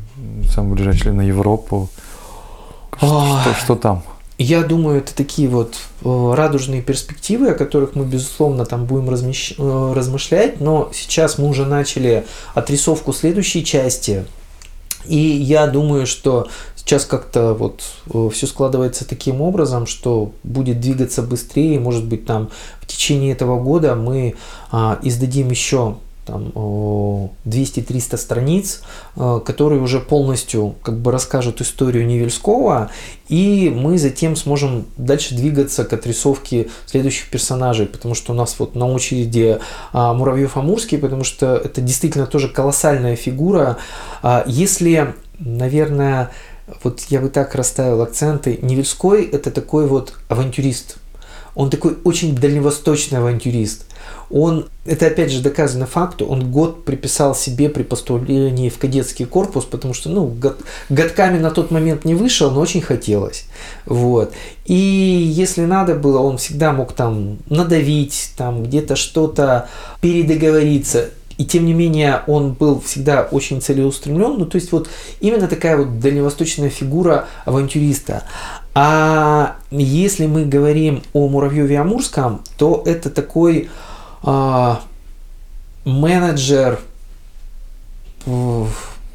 самый 0.49 0.73
ближайший, 0.73 1.09
или 1.09 1.11
на 1.11 1.21
Европу? 1.21 1.89
Что, 2.97 3.39
что, 3.41 3.53
что 3.53 3.75
там? 3.75 4.03
Я 4.37 4.61
думаю, 4.63 4.99
это 4.99 5.15
такие 5.15 5.49
вот 5.49 5.75
э, 6.03 6.33
радужные 6.35 6.83
перспективы, 6.83 7.49
о 7.49 7.55
которых 7.55 7.95
мы, 7.95 8.05
безусловно, 8.05 8.65
там 8.65 8.85
будем 8.85 9.09
размещ... 9.09 9.53
Э, 9.57 9.93
размышлять, 9.95 10.61
но 10.61 10.91
сейчас 10.93 11.39
мы 11.39 11.49
уже 11.49 11.65
начали 11.65 12.23
отрисовку 12.53 13.13
следующей 13.13 13.65
части, 13.65 14.25
и 15.07 15.17
я 15.17 15.65
думаю, 15.67 16.05
что 16.05 16.49
сейчас 16.75 17.05
как-то 17.05 17.53
вот 17.53 17.81
э, 18.13 18.29
все 18.31 18.45
складывается 18.45 19.07
таким 19.07 19.41
образом, 19.41 19.87
что 19.87 20.31
будет 20.43 20.79
двигаться 20.79 21.23
быстрее, 21.23 21.79
может 21.79 22.05
быть, 22.05 22.25
там 22.25 22.49
в 22.81 22.85
течение 22.85 23.31
этого 23.31 23.59
года 23.59 23.95
мы 23.95 24.35
а, 24.71 24.99
издадим 25.01 25.49
еще 25.49 25.97
там 26.27 26.51
200-300 27.45 28.17
страниц, 28.17 28.81
э, 29.15 29.39
которые 29.45 29.81
уже 29.81 29.99
полностью 29.99 30.75
как 30.83 30.99
бы 30.99 31.11
расскажут 31.11 31.61
историю 31.61 32.05
Невельского, 32.05 32.91
и 33.29 33.73
мы 33.73 33.97
затем 33.97 34.35
сможем 34.35 34.85
дальше 34.97 35.35
двигаться 35.35 35.85
к 35.85 35.93
отрисовке 35.93 36.67
следующих 36.85 37.29
персонажей, 37.29 37.87
потому 37.87 38.13
что 38.13 38.33
у 38.33 38.35
нас 38.35 38.55
вот 38.59 38.75
на 38.75 38.87
очереди 38.87 39.59
а, 39.93 40.13
Муравьев-Амурский, 40.13 40.97
потому 40.97 41.23
что 41.23 41.55
это 41.55 41.81
действительно 41.81 42.25
тоже 42.25 42.49
колоссальная 42.49 43.15
фигура. 43.15 43.77
А, 44.21 44.43
если, 44.47 45.15
наверное, 45.39 46.31
вот 46.83 47.01
я 47.09 47.21
бы 47.21 47.29
так 47.29 47.55
расставил 47.55 48.01
акценты, 48.01 48.59
Невельской 48.61 49.23
это 49.25 49.51
такой 49.51 49.87
вот 49.87 50.13
авантюрист, 50.29 50.97
Он 51.55 51.69
такой 51.69 51.97
очень 52.03 52.35
дальневосточный 52.35 53.19
авантюрист. 53.19 53.86
Он, 54.29 54.67
это 54.85 55.07
опять 55.07 55.31
же 55.31 55.41
доказано 55.41 55.85
факту, 55.85 56.25
он 56.25 56.51
год 56.51 56.83
приписал 56.83 57.33
себе 57.33 57.69
при 57.69 57.83
поступлении 57.83 58.69
в 58.69 58.77
кадетский 58.77 59.25
корпус, 59.25 59.65
потому 59.65 59.93
что, 59.93 60.09
ну, 60.09 60.25
год, 60.25 60.59
годками 60.89 61.39
на 61.39 61.51
тот 61.51 61.71
момент 61.71 62.03
не 62.03 62.13
вышел, 62.13 62.51
но 62.51 62.59
очень 62.59 62.81
хотелось. 62.81 63.45
Вот. 63.85 64.33
И 64.65 64.73
если 64.73 65.65
надо 65.65 65.95
было, 65.95 66.19
он 66.19 66.37
всегда 66.37 66.73
мог 66.73 66.91
там 66.93 67.37
надавить, 67.49 68.31
там 68.35 68.63
где-то 68.63 68.95
что-то 68.95 69.69
передоговориться. 70.01 71.09
И 71.37 71.45
тем 71.45 71.65
не 71.65 71.73
менее 71.73 72.23
он 72.27 72.53
был 72.53 72.81
всегда 72.81 73.27
очень 73.29 73.61
целеустремлен. 73.61 74.37
Ну, 74.39 74.45
то 74.45 74.55
есть 74.55 74.71
вот 74.71 74.89
именно 75.19 75.47
такая 75.47 75.77
вот 75.77 75.99
дальневосточная 75.99 76.69
фигура 76.69 77.27
авантюриста. 77.45 78.23
А 78.73 79.57
если 79.71 80.25
мы 80.25 80.45
говорим 80.45 81.03
о 81.13 81.27
Муравьеве 81.27 81.79
Амурском, 81.79 82.41
то 82.57 82.83
это 82.85 83.09
такой 83.09 83.69
а, 84.27 84.81
менеджер 85.85 86.79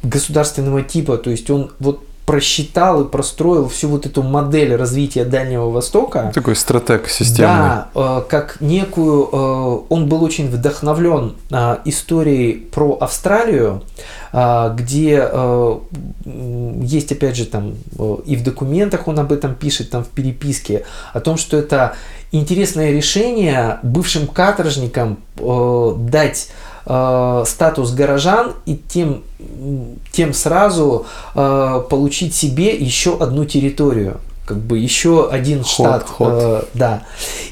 государственного 0.02 0.82
типа, 0.82 1.18
то 1.18 1.30
есть 1.30 1.50
он 1.50 1.70
вот 1.78 2.02
просчитал 2.26 3.02
и 3.02 3.08
простроил 3.08 3.68
всю 3.68 3.88
вот 3.88 4.06
эту 4.06 4.22
модель 4.22 4.74
развития 4.76 5.24
Дальнего 5.24 5.70
Востока. 5.70 6.30
Такой 6.32 6.54
стратег 6.54 7.08
системный. 7.08 7.46
Да, 7.46 7.88
э, 7.94 8.22
как 8.28 8.60
некую... 8.60 9.28
Э, 9.32 9.78
он 9.88 10.08
был 10.08 10.22
очень 10.22 10.48
вдохновлен 10.48 11.34
э, 11.50 11.78
историей 11.84 12.54
про 12.54 12.96
Австралию, 13.00 13.82
где 14.32 15.28
есть, 16.24 17.12
опять 17.12 17.36
же, 17.36 17.44
там 17.44 17.74
и 18.24 18.36
в 18.36 18.42
документах 18.42 19.06
он 19.06 19.18
об 19.18 19.30
этом 19.30 19.54
пишет, 19.54 19.90
там 19.90 20.04
в 20.04 20.08
переписке, 20.08 20.86
о 21.12 21.20
том, 21.20 21.36
что 21.36 21.58
это 21.58 21.96
интересное 22.32 22.90
решение 22.90 23.78
бывшим 23.82 24.26
каторжникам 24.26 25.18
дать 25.36 26.48
э, 26.86 27.44
статус 27.46 27.92
горожан 27.92 28.54
и 28.66 28.76
тем, 28.76 29.22
тем 30.10 30.32
сразу 30.32 31.06
э, 31.34 31.82
получить 31.88 32.34
себе 32.34 32.74
еще 32.76 33.16
одну 33.18 33.44
территорию 33.44 34.20
как 34.44 34.58
бы 34.58 34.78
еще 34.78 35.30
один 35.30 35.62
ход, 35.62 35.70
штат, 35.70 36.08
ход. 36.08 36.32
Э, 36.32 36.62
да. 36.74 37.04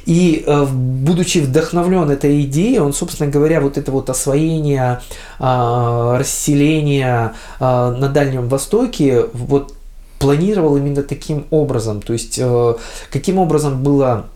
И 0.06 0.42
э, 0.44 0.66
будучи 0.66 1.38
вдохновлен 1.38 2.10
этой 2.10 2.42
идеей, 2.42 2.80
он, 2.80 2.92
собственно 2.92 3.30
говоря, 3.30 3.60
вот 3.60 3.78
это 3.78 3.92
вот 3.92 4.10
освоение, 4.10 5.00
э, 5.38 6.16
расселение 6.18 7.34
э, 7.60 7.64
на 7.64 8.08
Дальнем 8.08 8.48
Востоке, 8.48 9.26
вот 9.32 9.72
планировал 10.18 10.76
именно 10.76 11.02
таким 11.02 11.46
образом. 11.50 12.02
То 12.02 12.12
есть, 12.12 12.38
э, 12.38 12.74
каким 13.10 13.38
образом 13.38 13.82
было 13.82 14.26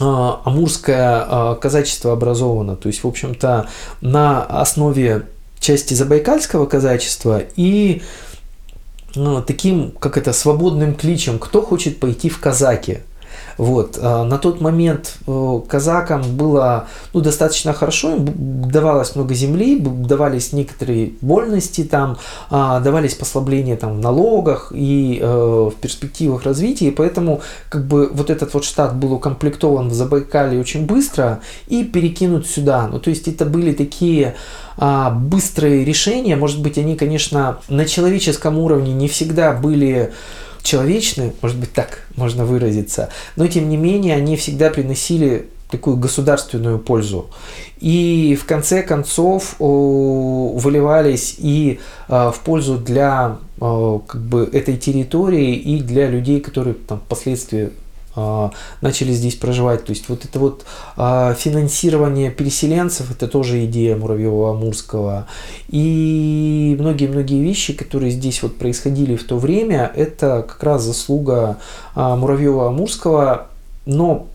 амурское 0.00 1.26
а, 1.28 1.54
казачество 1.54 2.12
образовано. 2.12 2.76
То 2.76 2.88
есть, 2.88 3.04
в 3.04 3.08
общем-то, 3.08 3.68
на 4.00 4.42
основе 4.42 5.26
части 5.58 5.94
забайкальского 5.94 6.66
казачества 6.66 7.42
и 7.56 8.02
ну, 9.14 9.42
таким, 9.42 9.92
как 9.92 10.18
это, 10.18 10.32
свободным 10.32 10.94
кличем, 10.94 11.38
кто 11.38 11.62
хочет 11.62 11.98
пойти 12.00 12.28
в 12.28 12.38
казаки– 12.40 12.98
вот. 13.58 13.98
А, 14.00 14.24
на 14.24 14.38
тот 14.38 14.60
момент 14.60 15.16
э, 15.26 15.60
казакам 15.68 16.22
было 16.36 16.86
ну, 17.12 17.20
достаточно 17.20 17.72
хорошо, 17.72 18.16
им 18.16 18.26
давалось 18.70 19.14
много 19.14 19.34
земли, 19.34 19.78
давались 19.78 20.52
некоторые 20.52 21.12
вольности, 21.20 21.84
там, 21.84 22.18
а, 22.50 22.80
давались 22.80 23.14
послабления 23.14 23.76
там, 23.76 23.96
в 23.96 24.00
налогах 24.00 24.72
и 24.74 25.18
э, 25.22 25.26
в 25.26 25.74
перспективах 25.80 26.44
развития, 26.44 26.88
и 26.88 26.90
поэтому 26.90 27.40
как 27.68 27.86
бы, 27.86 28.08
вот 28.12 28.30
этот 28.30 28.52
вот 28.54 28.64
штат 28.64 28.94
был 28.96 29.14
укомплектован 29.14 29.88
в 29.88 29.94
Забайкале 29.94 30.60
очень 30.60 30.86
быстро 30.86 31.40
и 31.68 31.84
перекинут 31.84 32.46
сюда. 32.46 32.88
Ну, 32.90 32.98
то 32.98 33.10
есть 33.10 33.28
это 33.28 33.44
были 33.44 33.72
такие 33.72 34.34
а, 34.78 35.10
быстрые 35.10 35.84
решения, 35.84 36.36
может 36.36 36.60
быть, 36.60 36.76
они, 36.76 36.96
конечно, 36.96 37.58
на 37.68 37.86
человеческом 37.86 38.58
уровне 38.58 38.92
не 38.92 39.08
всегда 39.08 39.52
были 39.52 40.12
человечны, 40.66 41.32
может 41.42 41.58
быть, 41.58 41.72
так 41.72 42.06
можно 42.16 42.44
выразиться, 42.44 43.08
но 43.36 43.46
тем 43.46 43.68
не 43.68 43.76
менее 43.76 44.16
они 44.16 44.36
всегда 44.36 44.68
приносили 44.70 45.48
такую 45.70 45.96
государственную 45.96 46.78
пользу. 46.78 47.26
И 47.80 48.38
в 48.40 48.46
конце 48.46 48.82
концов 48.82 49.56
выливались 49.58 51.36
и 51.38 51.80
а, 52.08 52.30
в 52.30 52.40
пользу 52.40 52.78
для 52.78 53.38
а, 53.60 53.98
как 54.06 54.20
бы, 54.20 54.48
этой 54.52 54.76
территории 54.76 55.54
и 55.54 55.80
для 55.80 56.08
людей, 56.08 56.40
которые 56.40 56.74
там, 56.74 57.00
впоследствии 57.00 57.70
начали 58.80 59.12
здесь 59.12 59.34
проживать. 59.34 59.84
То 59.84 59.90
есть 59.90 60.08
вот 60.08 60.24
это 60.24 60.38
вот 60.38 60.64
а, 60.96 61.34
финансирование 61.34 62.30
переселенцев, 62.30 63.10
это 63.10 63.28
тоже 63.28 63.64
идея 63.66 63.96
Муравьева-Амурского. 63.96 65.24
И 65.68 66.76
многие-многие 66.78 67.42
вещи, 67.42 67.72
которые 67.74 68.10
здесь 68.10 68.42
вот 68.42 68.56
происходили 68.56 69.16
в 69.16 69.24
то 69.24 69.36
время, 69.36 69.90
это 69.94 70.44
как 70.48 70.62
раз 70.62 70.82
заслуга 70.82 71.58
а, 71.94 72.16
Муравьева-Амурского. 72.16 73.46
Но 73.84 74.28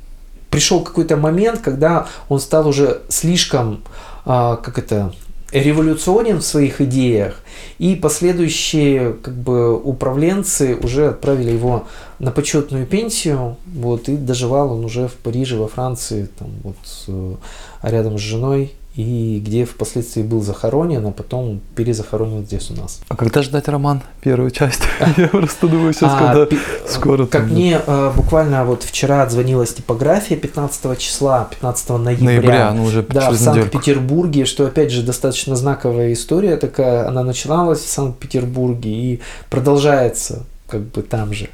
пришел 0.49 0.81
какой-то 0.81 1.17
момент, 1.17 1.61
когда 1.61 2.07
он 2.29 2.39
стал 2.39 2.67
уже 2.67 3.01
слишком, 3.09 3.83
как 4.23 4.77
это, 4.77 5.13
революционен 5.51 6.37
в 6.37 6.45
своих 6.45 6.81
идеях, 6.81 7.41
и 7.77 7.95
последующие 7.95 9.13
как 9.13 9.35
бы 9.35 9.77
управленцы 9.77 10.77
уже 10.81 11.09
отправили 11.09 11.51
его 11.51 11.87
на 12.19 12.31
почетную 12.31 12.85
пенсию, 12.85 13.57
вот, 13.65 14.09
и 14.09 14.15
доживал 14.15 14.73
он 14.73 14.85
уже 14.85 15.07
в 15.07 15.13
Париже, 15.13 15.57
во 15.57 15.67
Франции, 15.67 16.29
там, 16.37 16.49
вот, 16.63 16.75
э, 17.07 17.35
рядом 17.83 18.17
с 18.17 18.21
женой, 18.21 18.73
и 18.95 19.41
где 19.45 19.63
впоследствии 19.65 20.21
был 20.21 20.41
захоронен, 20.41 21.05
а 21.05 21.11
потом 21.11 21.61
перезахоронен 21.75 22.45
здесь 22.45 22.69
у 22.71 22.73
нас. 22.73 22.99
А 23.07 23.15
когда 23.15 23.41
ждать 23.41 23.69
роман, 23.69 24.01
первую 24.19 24.51
часть? 24.51 24.81
Я 25.17 25.29
просто 25.29 25.67
думаю 25.67 25.93
сейчас, 25.93 26.13
когда 26.13 26.47
скоро. 26.87 27.25
Как 27.25 27.45
мне 27.45 27.79
э, 27.85 28.11
буквально 28.15 28.65
вот 28.65 28.83
вчера 28.83 29.23
отзвонилась 29.23 29.73
типография 29.73 30.35
15 30.35 30.99
числа, 30.99 31.47
15 31.49 31.89
ноября. 31.89 32.73
Ну 32.73 32.83
уже 32.83 33.03
Да, 33.03 33.31
в 33.31 33.37
Санкт-Петербурге, 33.37 34.43
что 34.45 34.65
опять 34.65 34.91
же 34.91 35.03
достаточно 35.03 35.55
знаковая 35.55 36.11
история 36.11 36.57
такая. 36.57 37.07
Она 37.07 37.23
начиналась 37.23 37.79
в 37.79 37.87
Санкт-Петербурге 37.87 38.89
и 38.89 39.21
продолжается 39.49 40.43
как 40.67 40.81
бы 40.81 41.01
там 41.01 41.33
же. 41.33 41.49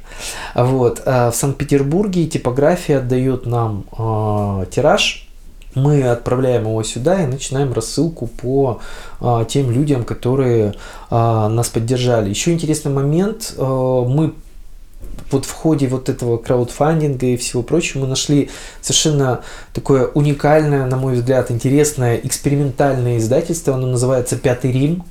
Вот. 0.56 1.02
А 1.04 1.30
в 1.30 1.36
Санкт-Петербурге 1.36 2.26
типография 2.26 2.98
отдает 2.98 3.46
нам 3.46 3.84
тираж 4.70 5.27
мы 5.78 6.02
отправляем 6.04 6.62
его 6.62 6.82
сюда 6.82 7.22
и 7.22 7.26
начинаем 7.26 7.72
рассылку 7.72 8.26
по 8.26 8.80
а, 9.20 9.44
тем 9.44 9.70
людям, 9.70 10.04
которые 10.04 10.74
а, 11.10 11.48
нас 11.48 11.68
поддержали. 11.68 12.30
Еще 12.30 12.52
интересный 12.52 12.92
момент, 12.92 13.54
а, 13.56 14.04
мы 14.04 14.34
вот 15.30 15.44
в 15.44 15.52
ходе 15.52 15.88
вот 15.88 16.08
этого 16.08 16.38
краудфандинга 16.38 17.26
и 17.26 17.36
всего 17.36 17.62
прочего 17.62 18.02
мы 18.02 18.06
нашли 18.06 18.50
совершенно 18.80 19.40
такое 19.72 20.06
уникальное, 20.06 20.86
на 20.86 20.96
мой 20.96 21.14
взгляд, 21.14 21.50
интересное 21.50 22.16
экспериментальное 22.16 23.18
издательство, 23.18 23.74
оно 23.74 23.86
называется 23.86 24.36
«Пятый 24.36 24.72
Рим». 24.72 25.04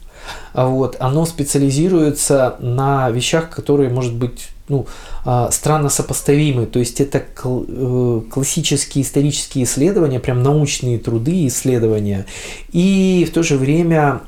Вот, 0.53 0.95
оно 0.99 1.25
специализируется 1.25 2.55
на 2.59 3.09
вещах, 3.09 3.49
которые, 3.49 3.89
может 3.89 4.13
быть, 4.13 4.49
ну, 4.69 4.85
а, 5.23 5.49
странно 5.51 5.89
сопоставимы. 5.89 6.65
То 6.65 6.79
есть 6.79 6.99
это 6.99 7.19
э, 7.43 8.21
классические 8.29 9.03
исторические 9.03 9.63
исследования, 9.63 10.19
прям 10.19 10.43
научные 10.43 10.99
труды 10.99 11.47
исследования. 11.47 12.25
И 12.71 13.25
в 13.29 13.33
то 13.33 13.43
же 13.43 13.57
время 13.57 14.21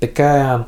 такая 0.00 0.66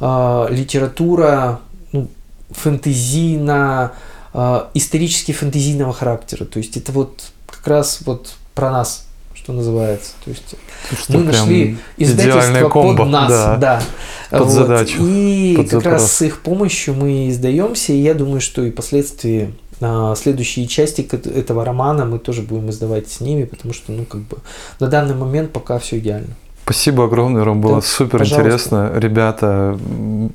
а, 0.00 0.46
литература 0.50 1.60
ну, 1.92 2.08
фэнтезийно, 2.50 3.92
а, 4.32 4.70
исторически 4.74 5.32
фэнтезийного 5.32 5.92
характера. 5.92 6.44
То 6.44 6.58
есть 6.58 6.76
это 6.76 6.92
вот 6.92 7.32
как 7.46 7.66
раз 7.66 8.00
вот 8.04 8.34
про 8.54 8.70
нас 8.70 9.07
что 9.48 9.54
называется. 9.54 10.12
То 10.24 10.30
есть 10.30 10.54
что 11.00 11.12
мы 11.16 11.24
нашли 11.24 11.78
издательство 11.96 12.68
комбо, 12.68 12.96
под 12.98 13.08
нас, 13.08 13.30
да, 13.30 13.56
да. 13.56 13.82
под 14.30 14.40
вот. 14.40 14.50
задачу. 14.50 14.98
И 15.00 15.54
под 15.56 15.70
как 15.70 15.82
запрос. 15.82 15.92
раз 15.92 16.12
с 16.12 16.22
их 16.22 16.42
помощью 16.42 16.94
мы 16.94 17.30
издаемся, 17.30 17.94
и 17.94 17.96
я 17.96 18.12
думаю, 18.12 18.42
что 18.42 18.62
и 18.62 18.70
последствия 18.70 19.52
а, 19.80 20.14
следующие 20.16 20.66
части 20.66 21.00
этого 21.00 21.64
романа 21.64 22.04
мы 22.04 22.18
тоже 22.18 22.42
будем 22.42 22.68
издавать 22.68 23.08
с 23.08 23.20
ними, 23.20 23.44
потому 23.44 23.72
что, 23.72 23.90
ну, 23.90 24.04
как 24.04 24.20
бы 24.20 24.36
на 24.80 24.88
данный 24.88 25.14
момент 25.14 25.50
пока 25.50 25.78
все 25.78 25.96
идеально. 25.98 26.34
Спасибо 26.64 27.04
огромное, 27.04 27.44
Ром, 27.44 27.62
было 27.62 27.76
да, 27.76 27.80
супер 27.80 28.18
пожалуйста. 28.18 28.42
интересно. 28.42 28.92
Ребята, 28.94 29.78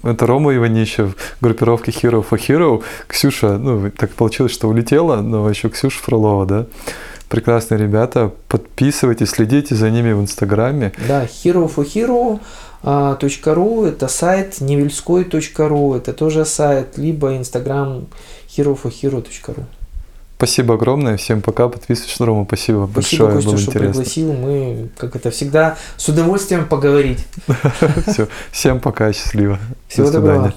это 0.01 0.25
Рома 0.25 0.55
Иванищев, 0.55 1.15
группировки 1.39 1.91
Hero 1.91 2.25
for 2.27 2.39
Hero. 2.39 2.83
Ксюша, 3.05 3.59
ну, 3.59 3.91
так 3.91 4.09
получилось, 4.13 4.51
что 4.51 4.67
улетела, 4.67 5.17
но 5.17 5.47
еще 5.47 5.69
Ксюша 5.69 5.99
Фролова, 5.99 6.47
да? 6.47 6.65
Прекрасные 7.33 7.79
ребята. 7.79 8.31
Подписывайтесь, 8.47 9.31
следите 9.31 9.73
за 9.73 9.89
ними 9.89 10.11
в 10.13 10.21
Инстаграме. 10.21 10.91
Да, 11.07 11.23
hero 11.23 11.67
for 11.73 11.83
hero 11.83 12.39
.ru 12.83 13.87
это 13.87 14.07
сайт, 14.07 14.61
невельской.ру 14.61 15.95
это 15.95 16.13
тоже 16.13 16.45
сайт, 16.45 16.97
либо 16.97 17.35
инстаграм 17.35 18.05
hero 18.55 18.77
for 18.79 18.93
hero.ru 18.93 19.63
Спасибо 20.37 20.75
огромное, 20.75 21.17
всем 21.17 21.41
пока, 21.41 21.69
подписывайтесь 21.69 22.19
на 22.19 22.25
Рому, 22.27 22.45
спасибо, 22.45 22.87
Спасибо, 22.91 23.25
большое, 23.25 23.31
Костя, 23.31 23.49
было 23.49 23.57
что 23.57 23.71
интересно. 23.71 23.93
пригласил. 23.93 24.33
Мы, 24.33 24.89
как 24.97 25.15
это 25.15 25.31
всегда, 25.31 25.77
с 25.97 26.09
удовольствием 26.09 26.67
поговорить. 26.67 27.25
Все, 28.07 28.27
всем 28.51 28.79
пока, 28.79 29.11
счастливо. 29.13 29.57
Всего 29.87 30.11
доброго. 30.11 30.53